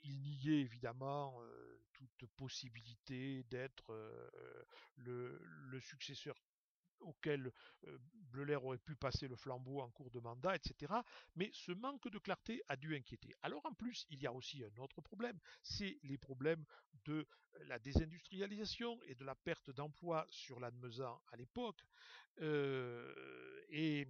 il 0.02 0.20
niait 0.20 0.60
évidemment 0.60 1.40
toute 1.92 2.26
possibilité 2.36 3.44
d'être 3.44 3.92
le, 4.96 5.80
successeur 5.80 6.36
auquel 7.00 7.52
Bleuler 8.30 8.56
aurait 8.56 8.78
pu 8.78 8.96
passer 8.96 9.28
le 9.28 9.36
flambeau 9.36 9.80
en 9.80 9.90
cours 9.90 10.10
de 10.10 10.20
mandat, 10.20 10.56
etc. 10.56 10.92
Mais 11.36 11.50
ce 11.52 11.72
manque 11.72 12.08
de 12.08 12.18
clarté 12.18 12.62
a 12.68 12.76
dû 12.76 12.96
inquiéter. 12.96 13.34
Alors 13.42 13.64
en 13.66 13.74
plus, 13.74 14.06
il 14.10 14.22
y 14.22 14.26
a 14.26 14.32
aussi 14.32 14.64
un 14.64 14.82
autre 14.82 15.00
problème, 15.02 15.38
c'est 15.62 15.98
les 16.02 16.18
problèmes 16.18 16.64
de 17.04 17.26
la 17.66 17.78
désindustrialisation 17.78 19.00
et 19.04 19.14
de 19.14 19.24
la 19.24 19.34
perte 19.34 19.70
d'emploi 19.70 20.26
sur 20.30 20.58
l'Admezan 20.60 21.20
à 21.30 21.36
l'époque. 21.36 21.84
et 22.40 24.08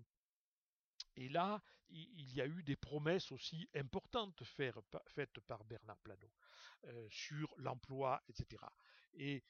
et 1.16 1.28
là, 1.28 1.62
il 1.90 2.34
y 2.34 2.40
a 2.40 2.46
eu 2.46 2.62
des 2.62 2.76
promesses 2.76 3.30
aussi 3.30 3.68
importantes 3.74 4.42
faites 4.44 5.40
par 5.40 5.64
Bernard 5.64 5.98
Planot 5.98 6.32
euh, 6.86 7.06
sur 7.10 7.54
l'emploi, 7.58 8.22
etc. 8.28 8.62
Et 9.14 9.44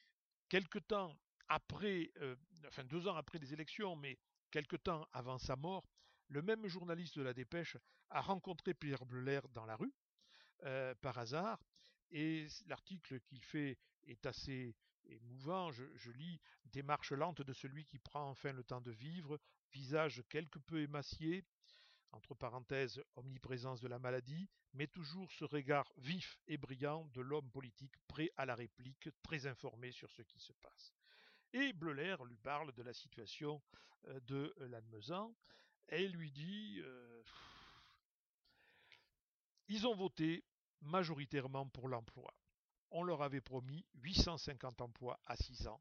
quelque 0.49 0.79
temps 0.79 1.19
après, 1.49 2.11
euh, 2.21 2.37
enfin 2.67 2.85
deux 2.85 3.09
ans 3.09 3.17
après 3.17 3.39
les 3.39 3.53
élections, 3.53 3.97
mais 3.97 4.19
quelque 4.51 4.77
temps 4.77 5.09
avant 5.13 5.39
sa 5.39 5.57
mort, 5.57 5.89
le 6.29 6.43
même 6.43 6.67
journaliste 6.67 7.19
de 7.19 7.23
la 7.23 7.35
Dépêche 7.35 7.77
a 8.11 8.21
rencontré 8.21 8.75
Pierre 8.75 9.05
Bleuler 9.05 9.41
dans 9.53 9.67
la 9.67 9.77
rue, 9.77 9.93
euh, 10.65 10.95
par 10.97 11.19
hasard, 11.19 11.63
et 12.11 12.47
l'article 12.67 13.21
qu'il 13.21 13.43
fait 13.43 13.79
est 14.07 14.25
assez 14.27 14.77
émouvant. 15.07 15.73
Je, 15.73 16.11
lis 16.13 16.41
Démarche 16.67 17.13
lente 17.13 17.43
de 17.43 17.53
celui 17.53 17.85
qui 17.85 17.99
prend 17.99 18.31
enfin 18.31 18.53
le 18.53 18.65
temps 18.65 18.81
de 18.81 18.91
vivre, 18.91 19.39
visage 19.75 20.23
quelque 20.29 20.59
peu 20.59 20.81
émacié, 20.81 21.45
entre 22.13 22.35
parenthèses, 22.35 23.03
omniprésence 23.17 23.81
de 23.81 23.89
la 23.89 23.99
maladie, 23.99 24.49
mais 24.73 24.87
toujours 24.87 25.31
ce 25.33 25.45
regard 25.45 25.93
vif 25.97 26.39
et 26.47 26.57
brillant 26.57 27.07
de 27.13 27.21
l'homme 27.21 27.51
politique 27.51 27.95
prêt 28.07 28.31
à 28.37 28.47
la 28.47 28.55
réplique, 28.55 29.09
très 29.23 29.47
informé 29.47 29.91
sur 29.91 30.11
ce 30.11 30.23
qui 30.23 30.39
se 30.39 30.53
passe. 30.53 30.95
Et 31.53 31.73
Bleuler 31.73 32.17
lui 32.27 32.37
parle 32.37 32.73
de 32.73 32.83
la 32.83 32.93
situation 32.93 33.63
euh, 34.07 34.21
de 34.21 34.55
Lannemezan 34.59 35.35
et 35.89 36.09
lui 36.09 36.31
dit 36.33 36.81
euh, 36.83 37.23
Ils 39.69 39.87
ont 39.87 39.95
voté 39.95 40.45
majoritairement 40.81 41.69
pour 41.69 41.89
l'emploi. 41.89 42.35
On 42.91 43.03
leur 43.03 43.23
avait 43.23 43.41
promis 43.41 43.85
850 43.95 44.81
emplois 44.81 45.19
à 45.27 45.37
6 45.37 45.67
ans, 45.67 45.81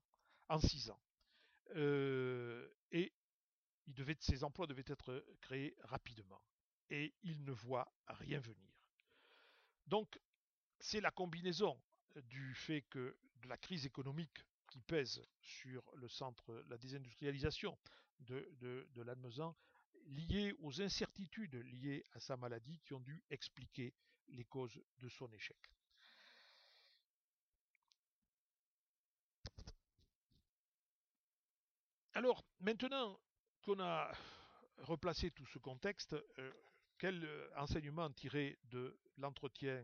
en 0.50 0.60
6 0.60 0.89
ans. 0.89 1.02
Euh, 1.76 2.68
et 2.91 3.14
ces 4.20 4.44
emplois 4.44 4.68
devaient 4.68 4.84
être 4.88 5.26
créés 5.42 5.76
rapidement. 5.84 6.42
Et 6.90 7.14
ils 7.24 7.44
ne 7.44 7.52
voient 7.52 7.92
rien 8.08 8.40
venir. 8.40 8.74
Donc, 9.88 10.20
c'est 10.80 11.02
la 11.02 11.12
combinaison 11.12 11.82
du 12.16 12.54
fait 12.56 12.82
que 12.84 13.18
de 13.36 13.48
la 13.48 13.58
crise 13.58 13.86
économique 13.86 14.46
qui 14.68 14.82
pèse 14.82 15.26
sur 15.40 15.84
le 15.96 16.08
centre, 16.08 16.64
la 16.68 16.78
désindustrialisation 16.78 17.78
de, 18.20 18.50
de, 18.60 18.88
de 18.92 19.02
liée 20.08 20.54
aux 20.60 20.82
incertitudes 20.82 21.56
liées 21.56 22.06
à 22.14 22.20
sa 22.20 22.38
maladie 22.38 22.80
qui 22.80 22.94
ont 22.94 23.00
dû 23.00 23.24
expliquer 23.30 23.94
les 24.30 24.46
causes 24.46 24.82
de 25.00 25.10
son 25.10 25.32
échec. 25.32 25.58
Alors, 32.14 32.44
maintenant 32.60 33.20
qu'on 33.64 33.80
a 33.80 34.11
replacé 34.80 35.32
tout 35.32 35.45
ce 35.45 35.57
contexte, 35.57 36.14
euh, 36.14 36.53
quel 36.97 37.24
euh, 37.24 37.49
enseignement 37.55 38.11
tirer 38.11 38.59
de 38.66 38.99
l'entretien 39.18 39.84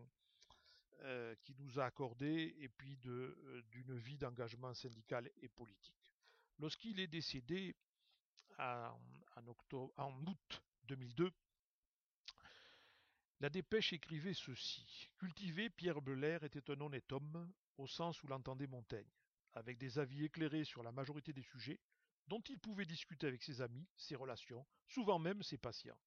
euh, 1.02 1.34
qui 1.44 1.56
nous 1.56 1.80
a 1.80 1.86
accordé 1.86 2.56
et 2.60 2.68
puis 2.68 2.98
d'une 2.98 3.98
vie 3.98 4.18
d'engagement 4.18 4.74
syndical 4.74 5.32
et 5.42 5.48
politique? 5.48 6.14
Lorsqu'il 6.60 7.00
est 7.00 7.08
décédé 7.08 7.76
en, 8.58 9.48
octobre, 9.48 9.94
en 9.98 10.14
août 10.28 10.62
2002, 10.84 11.32
la 13.40 13.50
dépêche 13.50 13.94
écrivait 13.94 14.34
ceci. 14.34 15.10
Cultiver 15.18 15.70
Pierre 15.70 16.02
Belair 16.02 16.44
était 16.44 16.70
un 16.70 16.82
honnête 16.82 17.10
homme, 17.14 17.50
au 17.78 17.88
sens 17.88 18.22
où 18.24 18.28
l'entendait 18.28 18.68
Montaigne, 18.68 19.08
avec 19.54 19.78
des 19.78 19.98
avis 19.98 20.26
éclairés 20.26 20.66
sur 20.66 20.84
la 20.84 20.92
majorité 20.92 21.32
des 21.32 21.44
sujets, 21.44 21.80
dont 22.30 22.42
il 22.42 22.60
pouvait 22.60 22.86
discuter 22.86 23.28
avec 23.28 23.44
ses 23.44 23.62
amis, 23.62 23.88
ses 23.98 24.16
relations, 24.16 24.66
souvent 24.88 25.20
même 25.20 25.44
ses 25.44 25.58
patients. 25.58 25.98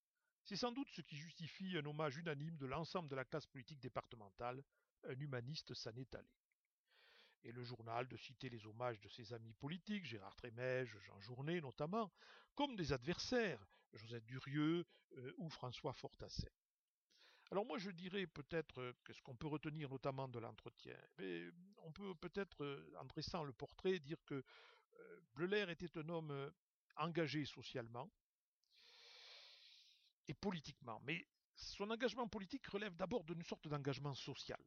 C'est 0.45 0.57
sans 0.57 0.73
doute 0.73 0.89
ce 0.91 1.03
qui 1.03 1.17
justifie 1.17 1.77
un 1.77 1.85
hommage 1.85 2.17
unanime 2.17 2.57
de 2.57 2.67
l'ensemble 2.67 3.09
de 3.09 3.17
la 3.17 3.25
classe 3.25 3.47
politique 3.47 3.81
départementale, 3.81 4.65
un 5.05 5.19
humaniste 5.19 5.75
s'en 5.75 5.95
est. 5.97 6.17
Et 7.45 7.53
le 7.53 7.65
journal 7.65 8.07
de 8.07 8.17
citer 8.17 8.49
les 8.49 8.65
hommages 8.67 9.01
de 9.01 9.09
ses 9.09 9.33
amis 9.33 9.53
politiques, 9.55 10.05
Gérard 10.05 10.37
Trémège, 10.37 10.97
Jean 11.01 11.21
Journet 11.21 11.61
notamment, 11.61 12.11
comme 12.55 12.77
des 12.77 12.93
adversaires, 12.93 13.65
Joseph 13.93 14.25
Durieux 14.25 14.87
euh, 15.17 15.33
ou 15.39 15.49
François 15.49 15.93
Fortassin. 15.93 16.49
Alors 17.51 17.67
moi 17.67 17.79
je 17.79 17.91
dirais 17.91 18.27
peut-être 18.27 18.95
que 19.05 19.13
ce 19.13 19.21
qu'on 19.23 19.37
peut 19.37 19.49
retenir 19.49 19.91
notamment 19.91 20.29
de 20.29 20.39
l'entretien, 20.39 20.97
on 21.79 21.93
peut 21.93 22.15
peut-être, 22.15 22.65
euh, 22.65 22.95
en 22.99 23.05
dressant 23.05 23.45
le 23.45 23.53
portrait, 23.53 23.99
dire 23.99 24.25
que 24.25 24.35
euh, 24.35 24.43
Bleuler 25.35 25.71
était 25.71 25.99
un 25.99 26.09
homme 26.09 26.31
euh, 26.31 26.51
engagé 26.97 27.45
socialement 27.45 28.11
et 30.29 30.35
politiquement, 30.35 31.01
mais 31.05 31.27
son 31.55 31.91
engagement 31.91 32.29
politique 32.29 32.67
relève 32.67 32.97
d'abord 32.97 33.25
d'une 33.25 33.43
sorte 33.43 33.69
d'engagement 33.69 34.15
social. 34.15 34.61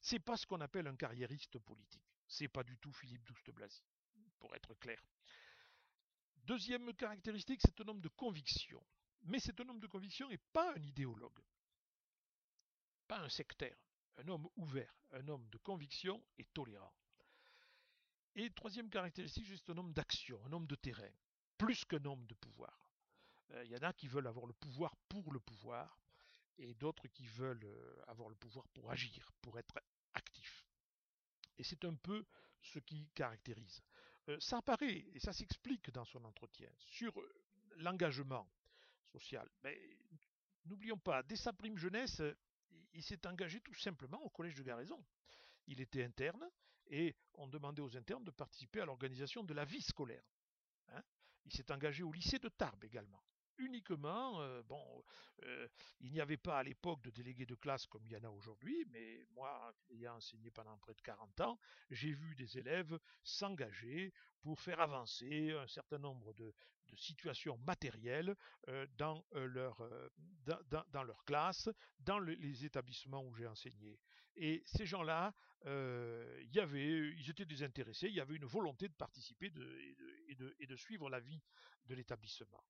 C'est 0.00 0.18
pas 0.18 0.36
ce 0.36 0.46
qu'on 0.46 0.60
appelle 0.60 0.86
un 0.86 0.96
carriériste 0.96 1.58
politique. 1.58 2.04
C'est 2.26 2.48
pas 2.48 2.64
du 2.64 2.76
tout 2.78 2.92
Philippe 2.92 3.24
Douste 3.24 3.50
Blazy, 3.50 3.84
pour 4.38 4.54
être 4.54 4.74
clair. 4.74 5.00
Deuxième 6.44 6.92
caractéristique, 6.94 7.60
c'est 7.62 7.80
un 7.80 7.88
homme 7.88 8.00
de 8.00 8.08
conviction. 8.08 8.84
Mais 9.24 9.38
c'est 9.38 9.60
un 9.60 9.68
homme 9.68 9.78
de 9.78 9.86
conviction 9.86 10.28
et 10.30 10.38
pas 10.38 10.74
un 10.74 10.82
idéologue. 10.82 11.40
Pas 13.06 13.20
un 13.20 13.28
sectaire. 13.28 13.76
Un 14.16 14.28
homme 14.28 14.48
ouvert, 14.56 14.92
un 15.12 15.26
homme 15.28 15.48
de 15.50 15.58
conviction 15.58 16.22
et 16.36 16.44
tolérant. 16.46 16.92
Et 18.34 18.50
troisième 18.50 18.88
caractéristique, 18.88 19.46
c'est 19.46 19.70
un 19.70 19.76
homme 19.76 19.92
d'action, 19.92 20.40
un 20.46 20.52
homme 20.52 20.66
de 20.66 20.74
terrain, 20.74 21.10
plus 21.58 21.84
qu'un 21.84 22.04
homme 22.04 22.26
de 22.26 22.34
pouvoir. 22.34 22.88
Il 23.64 23.70
y 23.70 23.76
en 23.76 23.82
a 23.82 23.92
qui 23.92 24.08
veulent 24.08 24.26
avoir 24.26 24.46
le 24.46 24.54
pouvoir 24.54 24.96
pour 25.08 25.32
le 25.32 25.40
pouvoir, 25.40 26.00
et 26.58 26.74
d'autres 26.74 27.08
qui 27.08 27.26
veulent 27.26 28.02
avoir 28.06 28.28
le 28.30 28.34
pouvoir 28.34 28.66
pour 28.68 28.90
agir, 28.90 29.30
pour 29.42 29.58
être 29.58 29.78
actif. 30.14 30.66
Et 31.58 31.64
c'est 31.64 31.84
un 31.84 31.94
peu 31.94 32.24
ce 32.62 32.78
qui 32.78 33.08
caractérise. 33.14 33.82
ça 34.38 34.58
apparaît, 34.58 35.04
et 35.12 35.18
ça 35.18 35.32
s'explique 35.32 35.90
dans 35.90 36.04
son 36.04 36.24
entretien, 36.24 36.70
sur 36.78 37.12
l'engagement 37.76 38.48
social. 39.12 39.48
Mais 39.62 39.78
n'oublions 40.64 40.98
pas, 40.98 41.22
dès 41.22 41.36
sa 41.36 41.52
prime 41.52 41.76
jeunesse, 41.76 42.22
il 42.94 43.02
s'est 43.02 43.26
engagé 43.26 43.60
tout 43.60 43.74
simplement 43.74 44.22
au 44.22 44.30
collège 44.30 44.54
de 44.54 44.62
Garaison. 44.62 45.04
Il 45.66 45.80
était 45.80 46.04
interne 46.04 46.48
et 46.88 47.14
on 47.34 47.46
demandait 47.46 47.82
aux 47.82 47.96
internes 47.96 48.24
de 48.24 48.30
participer 48.30 48.80
à 48.80 48.84
l'organisation 48.84 49.44
de 49.44 49.54
la 49.54 49.64
vie 49.64 49.82
scolaire. 49.82 50.24
Hein. 50.88 51.02
il 51.44 51.52
s'est 51.52 51.70
engagé 51.72 52.02
au 52.02 52.12
lycée 52.12 52.38
de 52.38 52.48
Tarbes 52.48 52.84
également 52.84 53.22
uniquement, 53.58 54.40
euh, 54.40 54.62
bon, 54.62 55.04
euh, 55.44 55.68
il 56.00 56.12
n'y 56.12 56.20
avait 56.20 56.36
pas 56.36 56.58
à 56.58 56.62
l'époque 56.62 57.02
de 57.02 57.10
délégués 57.10 57.46
de 57.46 57.54
classe 57.54 57.86
comme 57.86 58.04
il 58.06 58.12
y 58.12 58.16
en 58.16 58.24
a 58.24 58.30
aujourd'hui, 58.30 58.84
mais 58.90 59.24
moi, 59.34 59.74
ayant 59.90 60.16
enseigné 60.16 60.50
pendant 60.50 60.76
près 60.78 60.94
de 60.94 61.00
40 61.02 61.40
ans, 61.40 61.58
j'ai 61.90 62.12
vu 62.12 62.34
des 62.34 62.58
élèves 62.58 62.98
s'engager 63.22 64.12
pour 64.42 64.60
faire 64.60 64.80
avancer 64.80 65.52
un 65.52 65.66
certain 65.66 65.98
nombre 65.98 66.32
de, 66.34 66.52
situations 66.94 67.56
matérielles 67.56 68.36
euh, 68.68 68.86
dans, 68.98 69.24
leur, 69.32 69.82
dans, 70.44 71.02
leur 71.02 71.24
classe, 71.24 71.70
dans 72.00 72.18
les 72.18 72.66
établissements 72.66 73.24
où 73.24 73.34
j'ai 73.34 73.46
enseigné. 73.46 73.98
Et 74.36 74.62
ces 74.64 74.86
gens-là, 74.86 75.34
y 75.64 76.58
avait, 76.58 77.10
ils 77.12 77.30
étaient 77.30 77.44
désintéressés, 77.44 78.08
il 78.08 78.14
y 78.14 78.20
avait 78.20 78.36
une 78.36 78.44
volonté 78.44 78.88
de 78.88 78.94
participer 78.94 79.46
et, 79.46 80.34
de, 80.34 80.56
et 80.58 80.66
de 80.66 80.76
suivre 80.76 81.08
la 81.08 81.20
vie 81.20 81.40
de 81.86 81.94
l'établissement. 81.94 82.64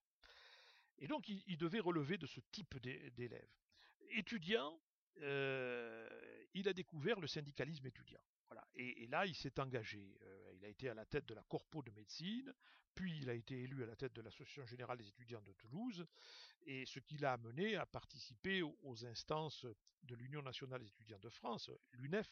Et 1.02 1.08
donc, 1.08 1.28
il, 1.28 1.56
devait 1.56 1.80
relever 1.80 2.16
de 2.16 2.26
ce 2.26 2.38
type 2.52 2.78
d'élèves. 2.78 3.50
Étudiant, 4.10 4.80
il 5.18 6.68
a 6.68 6.72
découvert 6.72 7.20
le 7.20 7.26
syndicalisme 7.26 7.86
étudiant. 7.86 8.22
Voilà. 8.48 8.66
Et, 8.74 9.06
là, 9.06 9.26
il 9.26 9.34
s'est 9.34 9.58
engagé. 9.60 10.18
Il 10.54 10.64
a 10.64 10.68
été 10.68 10.88
à 10.88 10.94
la 10.94 11.06
tête 11.06 11.26
de 11.26 11.34
la 11.34 11.42
Corpo 11.42 11.82
de 11.82 11.90
médecine, 11.90 12.52
puis 12.94 13.18
il 13.18 13.30
a 13.30 13.34
été 13.34 13.62
élu 13.62 13.82
à 13.82 13.86
la 13.86 13.96
tête 13.96 14.12
de 14.12 14.20
l'Association 14.20 14.66
générale 14.66 14.98
des 14.98 15.08
étudiants 15.08 15.42
de 15.42 15.52
Toulouse, 15.52 16.06
et 16.66 16.84
ce 16.86 17.00
qui 17.00 17.16
l'a 17.16 17.32
amené 17.32 17.76
à 17.76 17.86
participer 17.86 18.62
aux, 18.62 19.06
instances 19.06 19.66
de 20.02 20.14
l'Union 20.14 20.42
nationale 20.42 20.80
des 20.80 20.88
étudiants 20.88 21.18
de 21.18 21.30
France, 21.30 21.70
l'UNEF, 21.92 22.28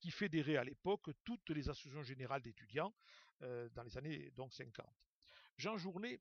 qui 0.00 0.10
fédérait 0.10 0.56
à 0.56 0.64
l'époque 0.64 1.10
toutes 1.24 1.50
les 1.50 1.68
associations 1.68 2.02
générales 2.02 2.42
d'étudiants 2.42 2.94
dans 3.40 3.82
les 3.82 3.96
années 3.96 4.30
donc 4.32 4.52
50. 4.52 4.86
Jean 5.56 5.78
Journet 5.78 6.20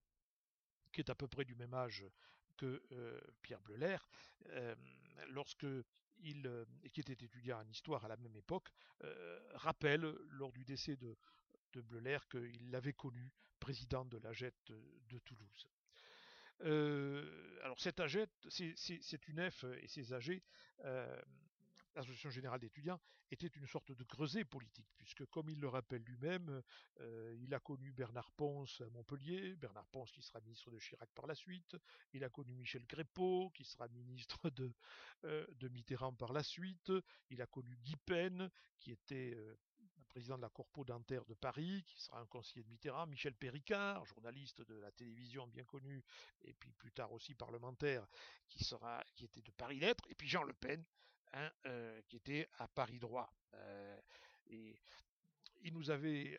qui 0.93 1.01
est 1.01 1.09
à 1.09 1.15
peu 1.15 1.27
près 1.27 1.43
du 1.43 1.55
même 1.55 1.73
âge 1.73 2.05
que 2.55 2.81
Pierre 3.41 3.59
Bleuler, 3.61 3.97
lorsque 5.29 5.65
il, 6.19 6.47
euh, 6.47 6.65
qui 6.93 7.01
était 7.01 7.25
étudiant 7.25 7.59
en 7.59 7.67
histoire 7.67 8.05
à 8.05 8.07
la 8.07 8.17
même 8.17 8.35
époque, 8.35 8.69
rappelle 9.55 10.01
lors 10.29 10.53
du 10.53 10.63
décès 10.63 10.95
de, 10.95 11.17
de 11.73 11.81
Bleuler 11.81 12.19
qu'il 12.31 12.71
l'avait 12.71 12.93
connu 12.93 13.31
président 13.59 14.05
de 14.05 14.17
la 14.19 14.31
JET 14.31 14.53
de, 14.67 15.19
Toulouse. 15.19 15.67
alors 17.63 17.79
cette 17.79 17.99
AGET, 17.99 18.29
c'est 18.47 19.27
une 19.27 19.39
et 19.39 19.87
ses 19.87 20.13
AG 20.13 20.41
l'Association 21.95 22.29
générale 22.29 22.59
d'étudiants 22.59 22.99
était 23.31 23.47
une 23.47 23.67
sorte 23.67 23.91
de 23.91 24.03
creuset 24.03 24.45
politique, 24.45 24.87
puisque 24.97 25.25
comme 25.27 25.49
il 25.49 25.59
le 25.59 25.67
rappelle 25.67 26.03
lui-même, 26.03 26.61
euh, 26.99 27.35
il 27.39 27.53
a 27.53 27.59
connu 27.59 27.91
Bernard 27.91 28.31
Ponce 28.31 28.81
à 28.81 28.89
Montpellier, 28.89 29.55
Bernard 29.55 29.87
Ponce 29.87 30.11
qui 30.11 30.21
sera 30.21 30.39
ministre 30.41 30.71
de 30.71 30.79
Chirac 30.79 31.09
par 31.13 31.27
la 31.27 31.35
suite, 31.35 31.75
il 32.13 32.23
a 32.23 32.29
connu 32.29 32.55
Michel 32.55 32.85
Crépeau 32.85 33.49
qui 33.51 33.63
sera 33.63 33.87
ministre 33.87 34.49
de, 34.51 34.73
euh, 35.25 35.45
Mitterrand 35.71 36.13
par 36.13 36.33
la 36.33 36.43
suite, 36.43 36.91
il 37.29 37.41
a 37.41 37.47
connu 37.47 37.75
Guy 37.77 37.95
Pen 38.05 38.49
qui 38.79 38.91
était 38.91 39.33
euh, 39.35 39.55
président 40.13 40.37
de 40.37 40.43
la 40.43 40.49
Corpo 40.49 40.85
dentaire 40.85 41.25
de 41.25 41.33
Paris, 41.33 41.83
qui 41.87 41.99
sera 41.99 42.19
un 42.19 42.27
conseiller 42.27 42.61
de 42.63 42.69
Mitterrand, 42.69 43.07
Michel 43.07 43.33
Péricard, 43.33 44.05
journaliste 44.05 44.61
de 44.61 44.75
la 44.75 44.91
télévision 44.91 45.47
bien 45.47 45.63
connu, 45.63 46.03
et 46.43 46.53
puis 46.53 46.71
plus 46.71 46.91
tard 46.91 47.11
aussi 47.13 47.33
parlementaire, 47.33 48.05
qui, 48.47 48.63
sera, 48.63 49.03
qui 49.15 49.25
était 49.25 49.41
de 49.41 49.49
Paris 49.49 49.79
Lettres, 49.79 50.05
et 50.09 50.13
puis 50.13 50.27
Jean 50.27 50.43
Le 50.43 50.53
Pen, 50.53 50.85
Hein, 51.35 51.49
euh, 51.65 51.99
qui 52.07 52.17
était 52.17 52.47
à 52.59 52.67
Paris 52.67 52.99
droit. 52.99 53.33
Euh, 53.55 53.99
et 54.51 54.75
il 55.63 55.73
nous 55.73 55.89
avait 55.89 56.37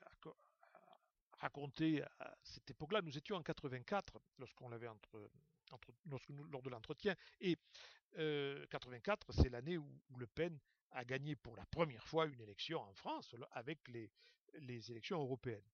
raconté 1.38 2.00
à 2.20 2.32
cette 2.44 2.70
époque-là, 2.70 3.02
nous 3.02 3.18
étions 3.18 3.34
en 3.34 3.42
84 3.42 4.20
lorsqu'on 4.38 4.68
l'avait 4.68 4.86
entre, 4.86 5.30
lors 6.48 6.62
de 6.62 6.70
l'entretien, 6.70 7.16
et 7.40 7.58
84 8.14 9.30
euh, 9.30 9.42
c'est 9.42 9.48
l'année 9.48 9.78
où, 9.78 10.00
Le 10.16 10.28
Pen 10.28 10.56
a 10.92 11.04
gagné 11.04 11.34
pour 11.34 11.56
la 11.56 11.66
première 11.66 12.06
fois 12.06 12.26
une 12.26 12.40
élection 12.40 12.80
en 12.80 12.94
France 12.94 13.34
avec 13.50 13.88
les, 13.88 14.08
les 14.60 14.92
élections 14.92 15.20
européennes. 15.20 15.64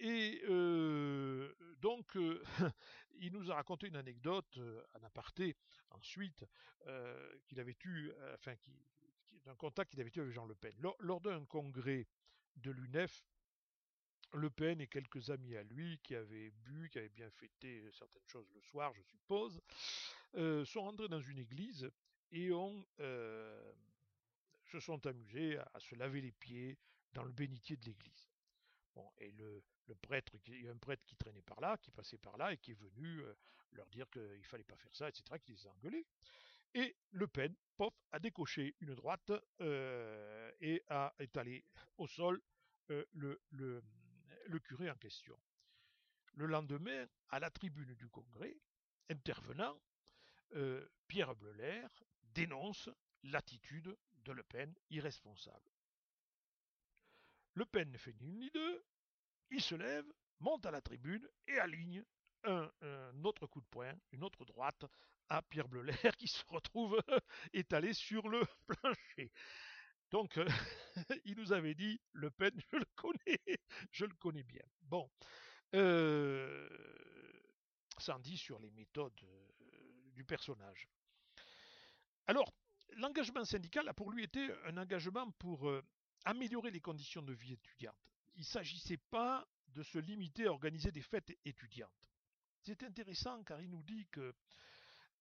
Et 0.00 0.42
donc, 1.80 2.16
il 3.20 3.32
nous 3.32 3.50
a 3.50 3.54
raconté 3.54 3.88
une 3.88 3.96
anecdote, 3.96 4.58
en 4.94 5.04
aparté, 5.04 5.56
ensuite, 5.90 6.44
qu'il 7.46 7.60
avait 7.60 7.76
eu, 7.84 8.10
enfin, 8.34 8.54
d'un 9.44 9.54
contact 9.54 9.90
qu'il 9.90 10.00
avait 10.00 10.10
eu 10.14 10.20
avec 10.20 10.32
Jean 10.32 10.46
Le 10.46 10.54
Pen. 10.54 10.74
Lors, 11.00 11.20
d'un 11.20 11.44
congrès 11.44 12.06
de 12.56 12.70
l'UNEF, 12.70 13.22
Le 14.32 14.48
Pen 14.48 14.80
et 14.80 14.86
quelques 14.86 15.28
amis 15.28 15.54
à 15.56 15.62
lui 15.64 15.98
qui 16.02 16.14
avaient 16.14 16.50
bu, 16.50 16.88
qui 16.88 16.98
avaient 16.98 17.10
bien 17.10 17.30
fêté 17.30 17.86
certaines 17.92 18.26
choses 18.26 18.50
le 18.54 18.60
soir, 18.62 18.94
je 18.94 19.02
suppose, 19.02 19.60
sont 20.64 20.82
rentrés 20.82 21.08
dans 21.08 21.20
une 21.20 21.38
église 21.38 21.90
et 22.32 22.52
ont, 22.52 22.86
se 22.98 24.80
sont 24.80 25.04
amusés 25.06 25.58
à 25.58 25.80
se 25.80 25.94
laver 25.94 26.22
les 26.22 26.32
pieds 26.32 26.78
dans 27.12 27.24
le 27.24 27.32
bénitier 27.32 27.76
de 27.76 27.84
l'église. 27.84 28.29
Et 29.18 29.32
le, 29.32 29.62
prêtre, 30.02 30.32
il 30.46 30.62
y 30.62 30.68
a 30.68 30.70
un 30.70 30.76
prêtre 30.76 31.04
qui 31.04 31.16
traînait 31.16 31.42
par 31.42 31.60
là, 31.60 31.76
qui 31.78 31.90
passait 31.90 32.18
par 32.18 32.36
là 32.36 32.52
et 32.52 32.58
qui 32.58 32.72
est 32.72 32.80
venu 32.80 33.20
euh, 33.20 33.34
leur 33.72 33.86
dire 33.88 34.08
qu'il 34.10 34.44
fallait 34.44 34.64
pas 34.64 34.76
faire 34.76 34.94
ça, 34.94 35.08
etc., 35.08 35.24
qui 35.42 35.52
les 35.52 35.66
a 35.66 35.70
engueulés. 35.70 36.06
Et 36.74 36.96
Le 37.10 37.26
Pen, 37.26 37.54
pof, 37.76 37.94
a 38.12 38.18
décoché 38.18 38.76
une 38.80 38.94
droite 38.94 39.32
euh, 39.60 40.52
et 40.60 40.82
a 40.88 41.14
étalé 41.18 41.64
au 41.98 42.06
sol 42.06 42.40
euh, 42.90 43.04
le 43.12 44.58
curé 44.62 44.90
en 44.90 44.96
question. 44.96 45.38
Le 46.34 46.46
lendemain, 46.46 47.06
à 47.28 47.40
la 47.40 47.50
tribune 47.50 47.94
du 47.94 48.08
Congrès, 48.08 48.56
intervenant, 49.08 49.80
Pierre 51.06 51.36
Bleuler 51.36 51.86
dénonce 52.22 52.88
l'attitude 53.22 53.96
de 54.24 54.32
Le 54.32 54.42
Pen 54.42 54.74
irresponsable. 54.90 55.70
Le 57.54 57.64
Pen 57.64 57.90
ne 57.90 57.98
fait 57.98 58.14
ni 58.20 58.28
une 58.28 58.38
ni 58.38 58.50
deux, 58.50 58.84
il 59.50 59.60
se 59.60 59.74
lève, 59.74 60.06
monte 60.38 60.66
à 60.66 60.70
la 60.70 60.80
tribune 60.80 61.26
et 61.46 61.58
aligne 61.58 62.04
un, 62.44 62.70
autre 63.24 63.46
coup 63.46 63.60
de 63.60 63.66
poing, 63.66 63.92
une 64.12 64.24
autre 64.24 64.44
droite 64.44 64.84
à 65.28 65.42
Pierre 65.42 65.68
Bleuler 65.68 65.92
qui 66.18 66.28
se 66.28 66.44
retrouve 66.46 66.98
étalé 67.52 67.92
sur 67.92 68.28
le 68.28 68.42
plancher. 68.66 69.30
Donc, 70.10 70.38
euh, 70.38 70.48
il 71.24 71.36
nous 71.36 71.52
avait 71.52 71.74
dit, 71.74 72.00
Le 72.12 72.30
Pen, 72.30 72.52
je 72.72 72.76
le 72.76 72.86
connais, 72.96 73.40
je 73.92 74.04
le 74.04 74.14
connais 74.14 74.42
bien. 74.42 74.64
Bon, 74.82 75.08
euh, 75.74 76.68
ça 77.98 78.16
en 78.16 78.18
dit 78.18 78.36
sur 78.36 78.58
les 78.58 78.70
méthodes 78.70 79.12
euh, 79.22 79.48
du 80.14 80.24
personnage. 80.24 80.88
Alors, 82.26 82.52
l'engagement 82.96 83.44
syndical 83.44 83.88
a 83.88 83.94
pour 83.94 84.10
lui 84.10 84.24
été 84.24 84.50
un 84.64 84.76
engagement 84.78 85.30
pour 85.32 85.70
améliorer 86.24 86.70
les 86.70 86.80
conditions 86.80 87.22
de 87.22 87.32
vie 87.32 87.52
étudiante 87.52 87.96
il 88.40 88.40
ne 88.40 88.44
s'agissait 88.46 88.96
pas 88.96 89.46
de 89.68 89.82
se 89.82 89.98
limiter 89.98 90.46
à 90.46 90.52
organiser 90.52 90.90
des 90.90 91.02
fêtes 91.02 91.36
étudiantes. 91.44 92.10
C'est 92.62 92.82
intéressant 92.82 93.42
car 93.44 93.60
il 93.60 93.70
nous 93.70 93.82
dit 93.82 94.06
que 94.10 94.34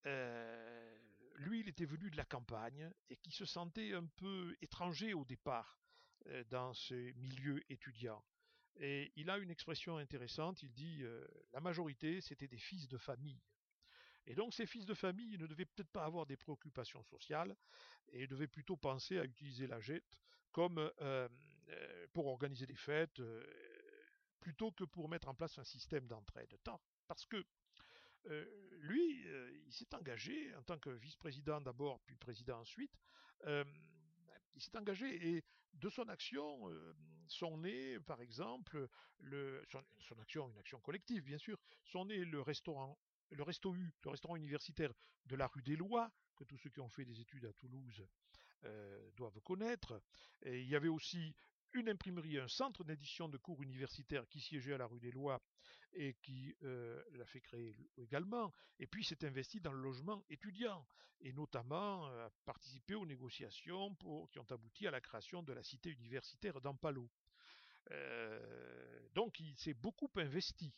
euh, 0.06 0.98
lui, 1.36 1.62
il 1.62 1.70
était 1.70 1.86
venu 1.86 2.10
de 2.10 2.18
la 2.18 2.26
campagne 2.26 2.90
et 3.10 3.18
qu'il 3.18 3.34
se 3.34 3.46
sentait 3.46 3.94
un 3.94 4.06
peu 4.06 4.56
étranger 4.62 5.14
au 5.14 5.26
départ 5.26 5.80
euh, 6.28 6.44
dans 6.46 6.74
ces 6.74 7.14
milieux 7.14 7.62
étudiants. 7.72 8.24
Et 8.78 9.12
il 9.18 9.30
a 9.30 9.38
une 9.38 9.52
expression 9.52 9.98
intéressante, 9.98 10.64
il 10.64 10.72
dit 10.72 11.04
euh, 11.04 11.26
la 11.52 11.60
majorité, 11.60 12.22
c'était 12.22 12.48
des 12.48 12.58
fils 12.58 12.88
de 12.88 12.98
famille. 12.98 13.42
Et 14.26 14.36
donc 14.36 14.54
ces 14.54 14.66
fils 14.66 14.86
de 14.86 14.94
famille 14.94 15.38
ne 15.38 15.48
devaient 15.48 15.66
peut-être 15.66 15.92
pas 15.92 16.06
avoir 16.06 16.26
des 16.26 16.38
préoccupations 16.38 17.04
sociales 17.04 17.56
et 18.10 18.28
devaient 18.28 18.48
plutôt 18.48 18.78
penser 18.78 19.18
à 19.18 19.26
utiliser 19.26 19.68
la 19.68 19.80
jette 19.80 20.18
comme 20.52 20.92
pour 22.14 22.28
organiser 22.28 22.66
des 22.66 22.76
fêtes, 22.76 23.22
plutôt 24.40 24.72
que 24.72 24.84
pour 24.84 25.10
mettre 25.10 25.28
en 25.28 25.36
place 25.36 25.58
un 25.60 25.64
système 25.64 26.08
d'entraide. 26.08 26.56
Parce 27.08 27.26
que 27.26 27.44
lui, 28.80 29.26
il 29.66 29.74
s'est 29.74 29.94
engagé 29.96 30.54
en 30.56 30.64
tant 30.64 30.78
que 30.78 30.90
vice-président 30.90 31.62
d'abord, 31.62 32.00
puis 32.02 32.16
président 32.16 32.60
ensuite, 32.60 32.98
il 33.46 34.62
s'est 34.62 34.78
engagé 34.78 35.36
et 35.36 35.44
de 35.74 35.90
son 35.90 36.08
action 36.10 36.70
sont 37.28 37.58
nés, 37.58 38.00
par 38.00 38.22
exemple, 38.22 38.88
le, 39.20 39.64
son, 40.00 40.20
action, 40.20 40.50
une 40.50 40.58
action 40.58 40.80
collective 40.80 41.24
bien 41.24 41.38
sûr, 41.38 41.58
sont 41.84 42.06
nés 42.06 42.26
le 42.26 42.42
restaurant, 42.42 42.98
le 43.30 43.44
Resto 43.44 43.76
U, 43.76 43.92
le 44.04 44.10
restaurant 44.10 44.36
universitaire 44.36 44.92
de 45.26 45.36
la 45.36 45.48
rue 45.48 45.62
des 45.62 45.76
Lois, 45.76 46.12
que 46.36 46.44
tous 46.44 46.58
ceux 46.58 46.70
qui 46.70 46.80
ont 46.80 46.90
fait 46.90 47.06
des 47.06 47.20
études 47.22 47.46
à 47.46 47.54
Toulouse 47.54 48.04
doivent 49.16 49.42
connaître. 49.42 50.02
Il 50.46 50.68
y 50.68 50.76
avait 50.76 50.88
aussi 50.88 51.36
une 51.74 51.90
imprimerie, 51.90 52.40
un 52.40 52.48
centre 52.48 52.84
d'édition 52.84 53.30
de 53.30 53.38
cours 53.38 53.62
universitaires 53.62 54.28
qui 54.28 54.40
siégeait 54.40 54.74
à 54.74 54.78
la 54.78 54.88
rue 54.88 55.00
des 55.00 55.12
Lois 55.12 55.42
et 55.94 56.16
qui 56.22 56.56
euh, 56.64 57.02
l'a 57.14 57.26
fait 57.26 57.42
créer 57.42 57.76
également. 57.98 58.54
Et 58.80 58.88
puis 58.88 59.04
s'est 59.04 59.26
investi 59.26 59.60
dans 59.60 59.72
le 59.72 59.82
logement 59.82 60.24
étudiant 60.30 60.86
et 61.22 61.34
notamment 61.34 62.08
euh, 62.08 62.28
a 62.28 62.30
participé 62.46 62.96
aux 62.96 63.06
négociations 63.06 63.96
qui 64.32 64.40
ont 64.40 64.52
abouti 64.52 64.88
à 64.88 64.92
la 64.92 65.02
création 65.02 65.44
de 65.44 65.54
la 65.54 65.64
cité 65.64 65.92
universitaire 65.92 66.60
d'Ampalo. 66.62 67.10
Euh, 67.92 69.08
donc 69.14 69.40
il 69.40 69.58
s'est 69.58 69.74
beaucoup 69.74 70.10
investi 70.16 70.74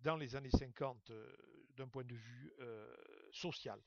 dans 0.00 0.16
les 0.16 0.34
années 0.36 0.50
50 0.50 1.12
d'un 1.76 1.86
point 1.86 2.04
de 2.04 2.14
vue 2.14 2.52
social. 3.30 3.78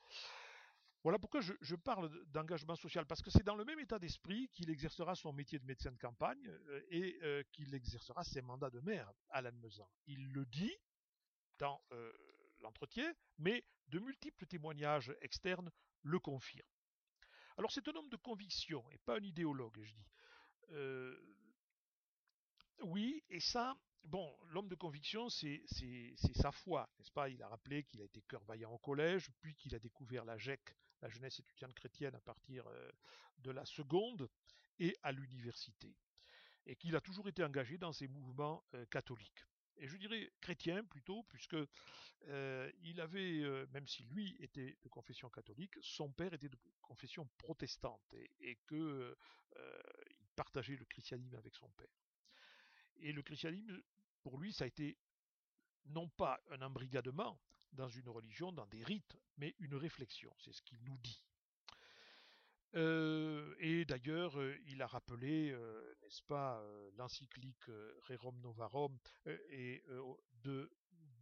Voilà 1.05 1.19
pourquoi 1.19 1.39
je, 1.39 1.75
parle 1.75 2.09
d'engagement 2.31 2.75
social, 2.75 3.05
parce 3.05 3.21
que 3.21 3.29
c'est 3.29 3.43
dans 3.43 3.53
le 3.53 3.63
même 3.63 3.79
état 3.79 3.99
d'esprit 3.99 4.49
qu'il 4.49 4.71
exercera 4.71 5.13
son 5.13 5.31
métier 5.33 5.59
de 5.59 5.65
médecin 5.65 5.91
de 5.91 5.99
campagne 5.99 6.47
euh, 6.47 6.81
et 6.89 7.19
euh, 7.21 7.43
qu'il 7.51 7.75
exercera 7.75 8.23
ses 8.23 8.41
mandats 8.41 8.71
de 8.71 8.79
maire 8.79 9.13
à 9.29 9.43
Lannemezan. 9.43 9.87
Il 10.07 10.31
le 10.31 10.47
dit 10.47 10.75
dans 11.59 11.79
euh, 11.91 12.11
l'entretien, 12.61 13.13
mais 13.37 13.63
de 13.89 13.99
multiples 13.99 14.47
témoignages 14.47 15.15
externes 15.21 15.69
le 16.01 16.17
confirment. 16.17 16.65
Alors 17.55 17.71
c'est 17.71 17.87
un 17.87 17.93
homme 17.93 18.09
de 18.09 18.17
conviction 18.17 18.83
et 18.89 18.97
pas 18.97 19.17
un 19.17 19.23
idéologue, 19.23 19.79
je 19.83 19.93
dis. 19.93 20.07
oui, 22.81 23.23
et 23.29 23.41
ça, 23.41 23.77
bon, 24.03 24.35
l'homme 24.47 24.69
de 24.69 24.75
conviction, 24.75 25.29
c'est 25.29 25.61
sa 26.33 26.51
foi, 26.51 26.89
n'est-ce 26.97 27.11
pas? 27.11 27.29
Il 27.29 27.43
a 27.43 27.47
rappelé 27.47 27.83
qu'il 27.83 28.01
a 28.01 28.05
été 28.05 28.23
cœur 28.23 28.43
vaillant 28.45 28.71
au 28.71 28.79
collège, 28.79 29.29
puis 29.39 29.53
qu'il 29.53 29.75
a 29.75 29.79
découvert 29.79 30.25
la 30.25 30.39
GEC 30.39 30.75
la 31.01 31.09
jeunesse 31.09 31.39
étudiante 31.39 31.73
chrétienne 31.73 32.15
à 32.15 32.19
partir 32.19 32.67
euh, 32.67 32.91
de 33.39 33.51
la 33.51 33.65
seconde 33.65 34.29
et 34.79 34.95
à 35.03 35.11
l'université, 35.11 35.95
et 36.65 36.75
qu'il 36.75 36.95
a 36.95 37.01
toujours 37.01 37.27
été 37.27 37.43
engagé 37.43 37.77
dans 37.77 37.93
ces 37.93 38.07
mouvements 38.07 38.63
euh, 38.73 38.85
catholiques. 38.87 39.45
Et 39.77 39.87
je 39.87 39.97
dirais 39.97 40.31
chrétien 40.39 40.85
plutôt, 40.85 41.23
puisque 41.23 41.57
euh, 42.27 42.71
il 42.81 43.01
avait, 43.01 43.43
même 43.71 43.85
si 43.87 44.05
lui 44.05 44.37
était 44.39 44.77
de 44.81 44.87
confession 44.87 45.29
catholique, 45.29 45.75
son 45.81 46.11
père 46.13 46.33
était 46.33 46.47
de 46.47 46.57
confession 46.81 47.27
protestante 47.37 48.13
et, 48.13 48.31
et 48.39 48.55
que 48.67 49.17
il 50.17 50.29
partageait 50.35 50.77
le 50.77 50.85
christianisme 50.85 51.35
avec 51.35 51.55
son 51.55 51.67
père. 51.71 51.93
Et 52.97 53.11
le 53.11 53.21
christianisme, 53.21 53.81
pour 54.21 54.39
lui, 54.39 54.53
ça 54.53 54.63
a 54.63 54.67
été 54.67 54.97
non 55.87 56.07
pas 56.09 56.41
un 56.51 56.61
embrigadement, 56.61 57.39
dans 57.75 57.89
une 57.89 58.09
religion, 58.09 58.51
dans 58.51 58.65
des 58.67 58.83
rites, 58.83 59.17
mais 59.37 59.55
une 59.59 59.75
réflexion, 59.75 60.33
c'est 60.39 60.53
ce 60.53 60.61
qu'il 60.61 60.81
nous 60.83 60.97
dit. 60.97 61.25
Euh, 62.75 63.55
et 63.59 63.85
d'ailleurs, 63.85 64.37
euh, 64.39 64.57
il 64.67 64.81
a 64.81 64.87
rappelé, 64.87 65.51
euh, 65.51 65.95
n'est-ce 66.01 66.23
pas, 66.23 66.61
l'encyclique 66.97 67.65
Rerum 68.07 68.39
Novarum 68.41 68.97
et 69.49 69.83
de, 70.43 70.69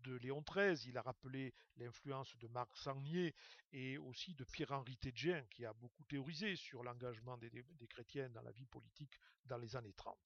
de 0.04 0.16
Léon 0.16 0.42
XIII. 0.42 0.90
Il 0.90 0.98
a 0.98 1.02
rappelé 1.02 1.54
l'influence 1.78 2.36
de 2.38 2.48
Marc 2.48 2.76
Sangnier 2.78 3.36
et 3.72 3.98
aussi 3.98 4.34
de 4.34 4.44
Pierre-Henri 4.44 4.98
Tedjen, 4.98 5.46
qui 5.50 5.66
a 5.66 5.74
beaucoup 5.74 6.04
théorisé 6.06 6.56
sur 6.56 6.84
l'engagement 6.84 7.38
des, 7.38 7.50
des 7.50 7.88
chrétiens 7.88 8.30
dans 8.30 8.42
la 8.42 8.52
vie 8.52 8.66
politique 8.66 9.20
dans 9.46 9.58
les 9.58 9.76
années 9.76 9.94
30 9.94 10.18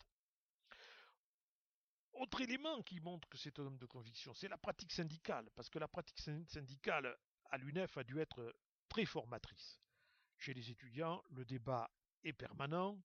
autre 2.20 2.42
élément 2.42 2.82
qui 2.84 3.00
montre 3.00 3.28
que 3.30 3.38
c'est 3.38 3.60
un 3.60 3.66
homme 3.66 3.78
de 3.78 3.86
conviction, 3.86 4.34
c'est 4.34 4.48
la 4.48 4.58
pratique 4.58 4.92
syndicale, 4.92 5.50
parce 5.56 5.70
que 5.70 5.80
la 5.80 5.88
pratique 5.88 6.20
syndicale 6.20 7.16
à 7.50 7.58
l'UNEF 7.58 7.98
a 7.98 8.04
dû 8.04 8.20
être 8.20 8.54
très 8.90 9.06
formatrice. 9.06 9.80
Chez 10.38 10.54
les 10.54 10.70
étudiants, 10.70 11.24
le 11.32 11.46
débat 11.46 11.90
est 12.24 12.34
permanent, 12.34 13.00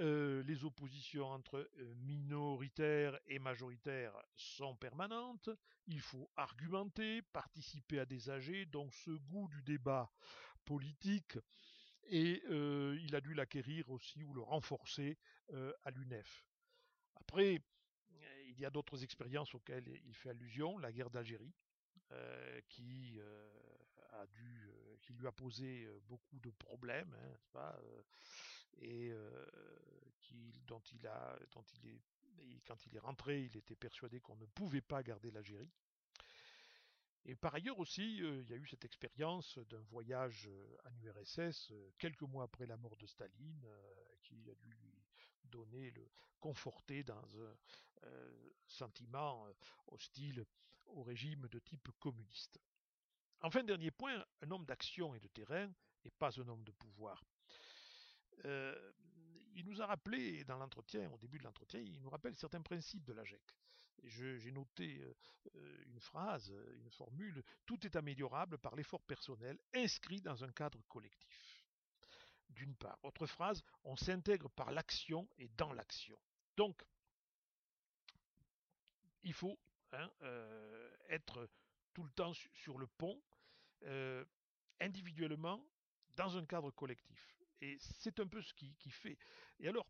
euh, 0.00 0.42
les 0.42 0.64
oppositions 0.64 1.26
entre 1.26 1.70
euh, 1.78 1.94
minoritaires 1.94 3.18
et 3.26 3.38
majoritaires 3.38 4.14
sont 4.34 4.76
permanentes, 4.76 5.48
il 5.86 6.00
faut 6.00 6.30
argumenter, 6.36 7.22
participer 7.22 8.00
à 8.00 8.04
des 8.04 8.28
AG, 8.28 8.66
donc 8.66 8.92
ce 8.94 9.10
goût 9.10 9.48
du 9.48 9.62
débat 9.62 10.10
politique, 10.66 11.38
et 12.08 12.42
euh, 12.50 12.98
il 13.00 13.14
a 13.16 13.22
dû 13.22 13.32
l'acquérir 13.32 13.88
aussi 13.90 14.22
ou 14.22 14.34
le 14.34 14.42
renforcer 14.42 15.16
à 15.84 15.90
l'UNEF. 15.92 16.44
Après, 17.20 17.62
il 18.56 18.62
y 18.62 18.64
a 18.64 18.70
d'autres 18.70 19.02
expériences 19.04 19.54
auxquelles 19.54 19.88
il 20.06 20.14
fait 20.14 20.30
allusion, 20.30 20.78
la 20.78 20.92
guerre 20.92 21.10
d'Algérie, 21.10 21.52
euh, 22.12 22.60
qui 22.68 23.18
euh, 23.18 23.48
a 24.12 24.26
dû, 24.26 24.68
euh, 24.68 24.96
qui 25.02 25.12
lui 25.12 25.26
a 25.26 25.32
posé 25.32 25.88
beaucoup 26.08 26.38
de 26.40 26.50
problèmes, 26.50 27.14
hein, 27.14 27.36
pas, 27.52 27.78
et 28.78 29.12
dont 30.66 30.82
il 30.92 31.06
a, 31.06 31.38
dont 31.52 31.64
il 31.74 31.88
est, 31.88 32.00
quand 32.66 32.86
il 32.86 32.96
est 32.96 33.00
rentré, 33.00 33.44
il 33.44 33.56
était 33.56 33.76
persuadé 33.76 34.20
qu'on 34.20 34.36
ne 34.36 34.46
pouvait 34.46 34.80
pas 34.80 35.02
garder 35.02 35.30
l'Algérie. 35.30 35.70
Et 37.24 37.34
par 37.34 37.54
ailleurs 37.54 37.78
aussi, 37.78 38.18
il 38.18 38.48
y 38.48 38.52
a 38.52 38.56
eu 38.56 38.66
cette 38.66 38.84
expérience 38.84 39.58
d'un 39.58 39.80
voyage 39.80 40.48
en 40.84 40.96
URSS 41.02 41.72
quelques 41.98 42.22
mois 42.22 42.44
après 42.44 42.66
la 42.66 42.76
mort 42.76 42.96
de 42.96 43.06
Staline, 43.06 43.66
qui 44.22 44.48
a 44.50 44.54
dû 44.54 44.85
donner, 45.46 45.90
le 45.90 46.08
conforter 46.40 47.02
dans 47.02 47.38
un 47.38 47.56
euh, 48.04 48.50
sentiment 48.66 49.46
euh, 49.46 49.52
hostile 49.88 50.44
au 50.86 51.02
régime 51.02 51.48
de 51.48 51.58
type 51.58 51.88
communiste. 51.98 52.60
Enfin, 53.40 53.64
dernier 53.64 53.90
point, 53.90 54.24
un 54.42 54.50
homme 54.50 54.64
d'action 54.64 55.14
et 55.14 55.20
de 55.20 55.28
terrain 55.28 55.70
et 56.04 56.10
pas 56.10 56.40
un 56.40 56.48
homme 56.48 56.64
de 56.64 56.72
pouvoir. 56.72 57.24
Euh, 58.44 58.92
il 59.54 59.64
nous 59.64 59.80
a 59.80 59.86
rappelé 59.86 60.44
dans 60.44 60.58
l'entretien, 60.58 61.10
au 61.10 61.18
début 61.18 61.38
de 61.38 61.44
l'entretien, 61.44 61.80
il 61.80 62.00
nous 62.00 62.10
rappelle 62.10 62.36
certains 62.36 62.62
principes 62.62 63.04
de 63.04 63.12
la 63.12 63.24
GEC. 63.24 63.42
J'ai 64.04 64.52
noté 64.52 65.02
une 65.86 65.98
phrase, 65.98 66.52
une 66.74 66.90
formule, 66.90 67.42
tout 67.64 67.84
est 67.86 67.96
améliorable 67.96 68.58
par 68.58 68.76
l'effort 68.76 69.02
personnel 69.02 69.58
inscrit 69.74 70.20
dans 70.20 70.44
un 70.44 70.52
cadre 70.52 70.82
collectif. 70.86 71.55
D'une 72.56 72.74
part. 72.74 72.98
Autre 73.02 73.26
phrase, 73.26 73.62
on 73.84 73.96
s'intègre 73.96 74.48
par 74.48 74.72
l'action 74.72 75.28
et 75.36 75.48
dans 75.58 75.74
l'action. 75.74 76.18
Donc, 76.56 76.82
il 79.22 79.34
faut 79.34 79.58
hein, 79.92 80.10
euh, 80.22 80.90
être 81.10 81.50
tout 81.92 82.02
le 82.02 82.10
temps 82.10 82.32
sur 82.32 82.78
le 82.78 82.86
pont, 82.86 83.20
euh, 83.82 84.24
individuellement, 84.80 85.62
dans 86.16 86.36
un 86.38 86.46
cadre 86.46 86.70
collectif. 86.70 87.36
Et 87.60 87.76
c'est 87.78 88.18
un 88.20 88.26
peu 88.26 88.40
ce 88.40 88.54
qui, 88.54 88.90
fait. 88.90 89.18
Et 89.60 89.68
alors, 89.68 89.86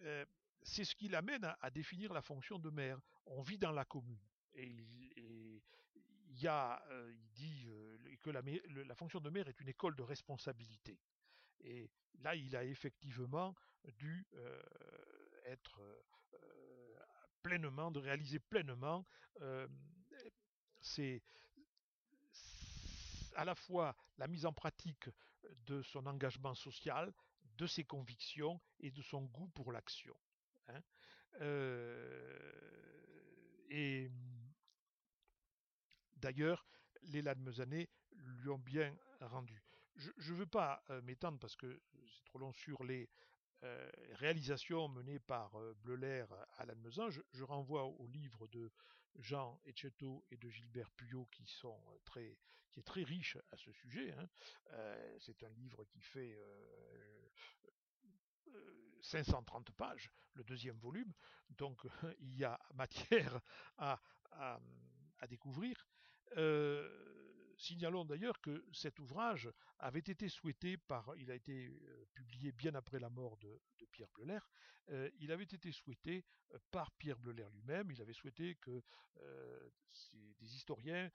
euh, 0.00 0.24
c'est 0.62 0.84
ce 0.84 0.94
qui 0.94 1.08
l'amène 1.08 1.44
à, 1.60 1.70
définir 1.70 2.12
la 2.14 2.22
fonction 2.22 2.58
de 2.58 2.70
maire. 2.70 2.98
On 3.26 3.42
vit 3.42 3.58
dans 3.58 3.72
la 3.72 3.84
commune. 3.84 4.20
Et, 4.54 4.64
il, 4.66 6.42
y 6.42 6.46
a, 6.46 6.82
il 7.10 7.28
dit 7.32 7.68
que 8.20 8.30
la, 8.30 8.42
la 8.42 8.94
fonction 8.94 9.20
de 9.20 9.28
maire 9.28 9.48
est 9.48 9.60
une 9.60 9.68
école 9.68 9.96
de 9.96 10.02
responsabilité. 10.02 10.98
Et 11.60 11.90
là, 12.20 12.34
il 12.34 12.54
a 12.56 12.64
effectivement 12.64 13.54
dû 13.84 14.26
être 15.44 15.80
pleinement, 17.42 17.90
de 17.90 18.00
réaliser 18.00 18.38
pleinement 18.38 19.06
à 23.34 23.44
la 23.44 23.54
fois 23.54 23.96
la 24.18 24.26
mise 24.26 24.46
en 24.46 24.52
pratique 24.52 25.08
de 25.66 25.82
son 25.82 26.06
engagement 26.06 26.54
social, 26.54 27.12
de 27.56 27.66
ses 27.66 27.84
convictions 27.84 28.60
et 28.80 28.90
de 28.90 29.02
son 29.02 29.22
goût 29.24 29.48
pour 29.48 29.72
l'action. 29.72 30.16
Hein. 30.68 30.82
et 33.70 34.10
d'ailleurs, 36.16 36.66
les 37.02 37.22
Ladmesanais 37.22 37.88
lui 38.12 38.48
ont 38.50 38.58
bien 38.58 38.94
rendu. 39.20 39.67
Je 39.98 40.32
ne 40.32 40.38
veux 40.38 40.46
pas 40.46 40.82
m'étendre 41.02 41.38
parce 41.38 41.56
que 41.56 41.82
c'est 42.06 42.24
trop 42.24 42.38
long 42.38 42.52
sur 42.52 42.82
les 42.84 43.10
euh, 43.64 43.90
réalisation 44.12 44.88
menée 44.88 45.18
par 45.18 45.56
euh, 45.56 45.74
Bleuler 45.82 46.24
à 46.58 46.64
Lannemezan, 46.64 47.10
je, 47.10 47.20
je, 47.32 47.42
renvoie 47.42 47.86
au 47.86 48.06
livre 48.06 48.46
de 48.46 48.70
Jean 49.16 49.60
Etcheto 49.64 50.24
et 50.30 50.36
de 50.36 50.48
Gilbert 50.48 50.92
Puyot 50.92 51.26
qui 51.32 51.44
sont 51.44 51.82
euh, 51.88 51.98
très, 52.04 52.38
qui 52.70 52.78
est 52.78 52.84
très 52.84 53.02
riche 53.02 53.36
à 53.50 53.56
ce 53.56 53.72
sujet. 53.72 54.12
Hein. 54.12 54.28
c'est 55.18 55.42
un 55.42 55.48
livre 55.48 55.84
qui 55.86 56.00
fait 56.00 56.38
530 59.02 59.72
pages, 59.72 60.12
le 60.34 60.44
deuxième 60.44 60.78
volume, 60.78 61.12
donc 61.50 61.82
il 62.20 62.36
y 62.36 62.44
a 62.44 62.60
matière 62.74 63.40
à 63.78 63.98
découvrir. 65.28 65.84
Signalons 67.58 68.04
d'ailleurs 68.04 68.40
que 68.40 68.64
cet 68.72 68.98
ouvrage 68.98 69.50
avait 69.78 69.98
été 69.98 70.28
souhaité 70.28 70.76
par, 70.76 71.14
il 71.16 71.30
a 71.30 71.34
été 71.34 71.70
publié 72.14 72.52
bien 72.52 72.74
après 72.74 72.98
la 72.98 73.10
mort 73.10 73.36
de, 73.38 73.60
Pierre 73.90 74.08
Bleuler, 74.14 74.38
il 75.18 75.32
avait 75.32 75.44
été 75.44 75.72
souhaité 75.72 76.24
par 76.70 76.92
Pierre 76.92 77.18
Bleuler 77.18 77.46
lui-même, 77.52 77.90
il 77.90 78.00
avait 78.00 78.12
souhaité 78.12 78.54
que 78.56 78.82
des 80.40 80.54
historiens 80.54 81.10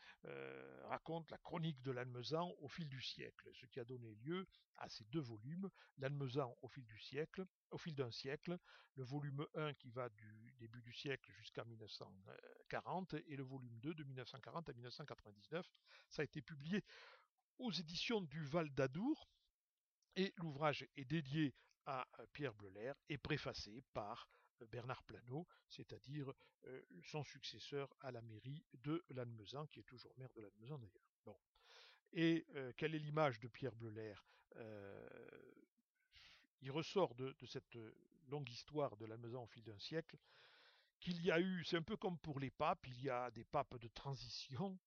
racontent 0.84 1.28
la 1.32 1.38
chronique 1.38 1.82
de 1.82 1.92
l'Almezan 1.92 2.54
au 2.60 2.68
fil 2.68 2.90
du 2.90 3.02
siècle, 3.02 3.50
ce 3.54 3.66
qui 3.68 3.80
a 3.80 3.86
donné 3.86 4.16
lieu 4.16 4.46
à 4.78 4.90
ces 4.90 5.06
deux 5.06 5.22
volumes, 5.22 5.70
l'Almezan 5.98 6.58
au 6.62 6.68
fil 6.68 6.86
du 6.86 7.00
siècle, 7.00 7.46
au 7.72 7.78
fil 7.78 7.96
d'un 7.96 8.12
siècle, 8.12 8.58
le 8.96 9.04
volume 9.04 9.46
1 9.56 9.74
qui 9.76 9.90
va 9.90 10.10
du 10.10 10.54
début 10.60 10.82
du 10.82 10.94
siècle 10.94 11.32
jusqu'à 11.32 11.64
1940 11.64 13.16
et 13.28 13.36
le 13.36 13.44
volume 13.44 13.80
2 13.80 13.94
de 13.94 14.04
1940 14.04 14.70
à 14.70 14.74
1999. 14.74 15.72
Ça 16.10 16.24
publié 16.42 16.84
aux 17.60 17.72
éditions 17.72 18.22
du 18.22 18.44
Val 18.46 18.70
d'Adour 18.74 19.30
et 20.16 20.34
l'ouvrage 20.38 20.86
est 20.96 21.06
dédié 21.06 21.54
à 21.86 22.08
euh, 22.20 22.26
Pierre 22.34 22.54
Bleuler 22.54 22.94
et 23.10 23.18
préfacé 23.18 23.84
par 23.94 24.30
euh, 24.62 24.68
Bernard 24.68 25.04
Planot, 25.04 25.48
c'est-à-dire 25.68 26.32
euh, 26.66 26.82
son 27.04 27.24
successeur 27.24 27.94
à 28.02 28.12
la 28.12 28.22
mairie 28.22 28.64
de 28.74 29.04
Lannemezan, 29.10 29.68
qui 29.68 29.80
est 29.80 29.84
toujours 29.84 30.14
maire 30.18 30.32
de 30.34 30.42
Lannemezan 30.42 30.78
d'ailleurs. 30.78 31.18
Bon. 31.26 31.38
Et 32.16 32.46
quelle 32.78 32.94
est 32.94 33.00
l'image 33.00 33.40
de 33.40 33.48
Pierre 33.48 33.76
Bleuler 33.76 34.14
Il 36.62 36.70
ressort 36.70 37.16
de, 37.16 37.36
de, 37.40 37.46
cette 37.48 37.76
longue 38.28 38.48
histoire 38.52 38.96
de 38.98 39.08
Lannemezan 39.08 39.42
au 39.42 39.48
fil 39.48 39.64
d'un 39.64 39.80
siècle 39.80 40.20
qu'il 41.00 41.22
y 41.26 41.32
a 41.32 41.40
eu, 41.40 41.66
c'est 41.66 41.78
un 41.78 41.82
peu 41.82 41.98
comme 41.98 42.20
pour 42.20 42.40
les 42.40 42.52
papes, 42.52 42.86
il 42.88 43.02
y 43.02 43.10
a 43.10 43.32
des 43.32 43.44
papes 43.44 43.78
de 43.80 43.88
transition, 43.88 44.78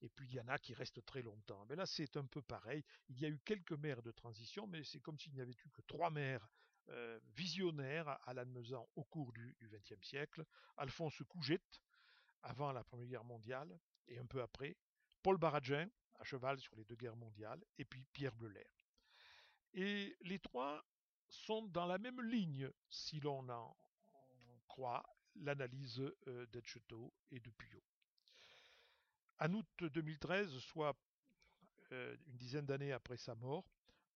et 0.00 0.08
puis 0.08 0.28
il 0.28 0.34
y 0.34 0.40
en 0.40 0.48
a 0.48 0.58
qui 0.58 0.74
restent 0.74 1.04
très 1.04 1.22
longtemps. 1.22 1.64
Mais 1.68 1.76
là, 1.76 1.86
c'est 1.86 2.16
un 2.16 2.24
peu 2.24 2.42
pareil. 2.42 2.84
Il 3.08 3.18
y 3.18 3.26
a 3.26 3.28
eu 3.28 3.38
quelques 3.44 3.72
maires 3.72 4.02
de 4.02 4.10
transition, 4.10 4.66
mais 4.66 4.84
c'est 4.84 5.00
comme 5.00 5.18
s'il 5.18 5.32
n'y 5.34 5.40
avait 5.40 5.52
eu 5.52 5.70
que 5.72 5.82
trois 5.82 6.10
maires 6.10 6.48
euh, 6.90 7.20
visionnaires 7.36 8.18
à 8.26 8.32
Lannemezan 8.32 8.88
au 8.96 9.04
cours 9.04 9.32
du 9.32 9.56
XXe 9.62 10.02
siècle. 10.02 10.44
Alphonse 10.76 11.22
Couget, 11.28 11.60
avant 12.42 12.72
la 12.72 12.84
Première 12.84 13.08
Guerre 13.08 13.24
mondiale, 13.24 13.78
et 14.06 14.18
un 14.18 14.26
peu 14.26 14.40
après. 14.40 14.76
Paul 15.22 15.36
Baradin, 15.36 15.88
à 16.14 16.24
cheval 16.24 16.58
sur 16.60 16.74
les 16.76 16.84
deux 16.84 16.96
guerres 16.96 17.16
mondiales, 17.16 17.62
et 17.76 17.84
puis 17.84 18.04
Pierre 18.12 18.34
Bleuler. 18.34 18.66
Et 19.74 20.16
les 20.22 20.38
trois 20.38 20.84
sont 21.28 21.62
dans 21.62 21.86
la 21.86 21.98
même 21.98 22.20
ligne, 22.22 22.70
si 22.88 23.20
l'on 23.20 23.48
en 23.48 23.76
croit 24.66 25.04
l'analyse 25.36 26.00
euh, 26.26 26.46
d'Etcheteau 26.46 27.12
et 27.30 27.40
de 27.40 27.50
Puyot. 27.50 27.87
En 29.40 29.54
août 29.54 29.84
2013, 29.84 30.58
soit 30.58 30.96
euh, 31.92 32.16
une 32.26 32.36
dizaine 32.36 32.66
d'années 32.66 32.92
après 32.92 33.16
sa 33.16 33.36
mort, 33.36 33.64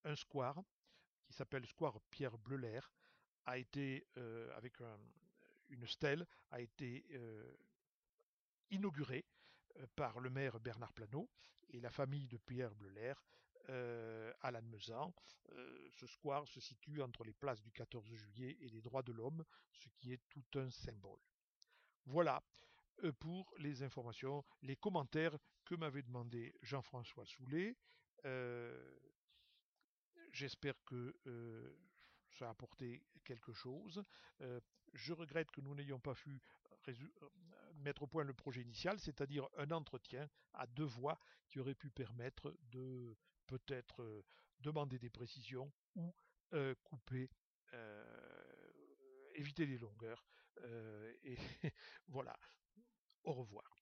un 0.05 0.17
square 0.17 0.61
qui 1.25 1.33
s'appelle 1.33 1.65
Square 1.65 2.01
Pierre 2.11 2.37
Bleuler 2.39 2.81
a 3.45 3.57
été, 3.57 4.05
euh, 4.17 4.57
avec 4.57 4.75
une 5.69 5.87
stèle, 5.87 6.27
a 6.51 6.61
été 6.61 7.05
inauguré 8.71 9.25
par 9.95 10.19
le 10.19 10.29
maire 10.29 10.59
Bernard 10.59 10.93
Planot 10.93 11.29
et 11.71 11.81
la 11.81 11.91
famille 11.91 12.27
de 12.27 12.39
Pierre 12.39 12.75
Bleuler 12.75 13.15
à 13.69 14.51
Lannemezan. 14.51 15.15
ce 15.91 16.07
square 16.07 16.47
se 16.49 16.61
situe 16.61 17.01
entre 17.01 17.25
les 17.25 17.33
places 17.33 17.63
du 17.63 17.71
14 17.71 18.05
juillet 18.13 18.57
et 18.61 18.69
des 18.69 18.83
droits 18.83 19.03
de 19.03 19.13
l'homme, 19.13 19.45
ce 19.71 19.89
qui 19.89 20.13
est 20.13 20.21
tout 20.29 20.59
un 20.59 20.71
symbole. 20.71 21.21
Voilà 22.07 22.43
pour 23.11 23.53
les 23.59 23.83
informations, 23.83 24.45
les 24.63 24.77
commentaires 24.77 25.37
que 25.65 25.75
m'avait 25.75 26.03
demandé 26.03 26.55
Jean-François 26.63 27.25
Soulet. 27.27 27.77
J'espère 30.33 30.83
que 30.85 31.15
ça 32.31 32.47
a 32.47 32.51
apporté 32.51 33.03
quelque 33.25 33.53
chose. 33.53 34.03
je 34.93 35.13
regrette 35.13 35.51
que 35.51 35.61
nous 35.61 35.75
n'ayons 35.75 36.01
pas 36.01 36.15
pu 36.15 36.41
mettre 37.77 38.03
au 38.03 38.07
point 38.07 38.25
le 38.25 38.35
projet 38.35 38.63
initial, 38.63 38.99
c'est-à-dire 38.99 39.49
un 39.57 39.71
entretien 39.71 40.29
à 40.55 40.67
deux 40.67 40.85
voix 40.85 41.19
qui 41.49 41.61
aurait 41.61 41.75
pu 41.75 41.91
permettre 41.91 42.57
de 42.71 43.17
peut-être 43.47 44.25
demander 44.61 44.99
des 44.99 45.11
précisions 45.11 45.73
ou 45.95 46.13
couper, 46.85 47.31
éviter 49.35 49.67
les 49.67 49.79
longueurs. 49.79 50.25
et 51.25 51.37
voilà. 52.09 52.39
Au 53.25 53.33
revoir. 53.33 53.82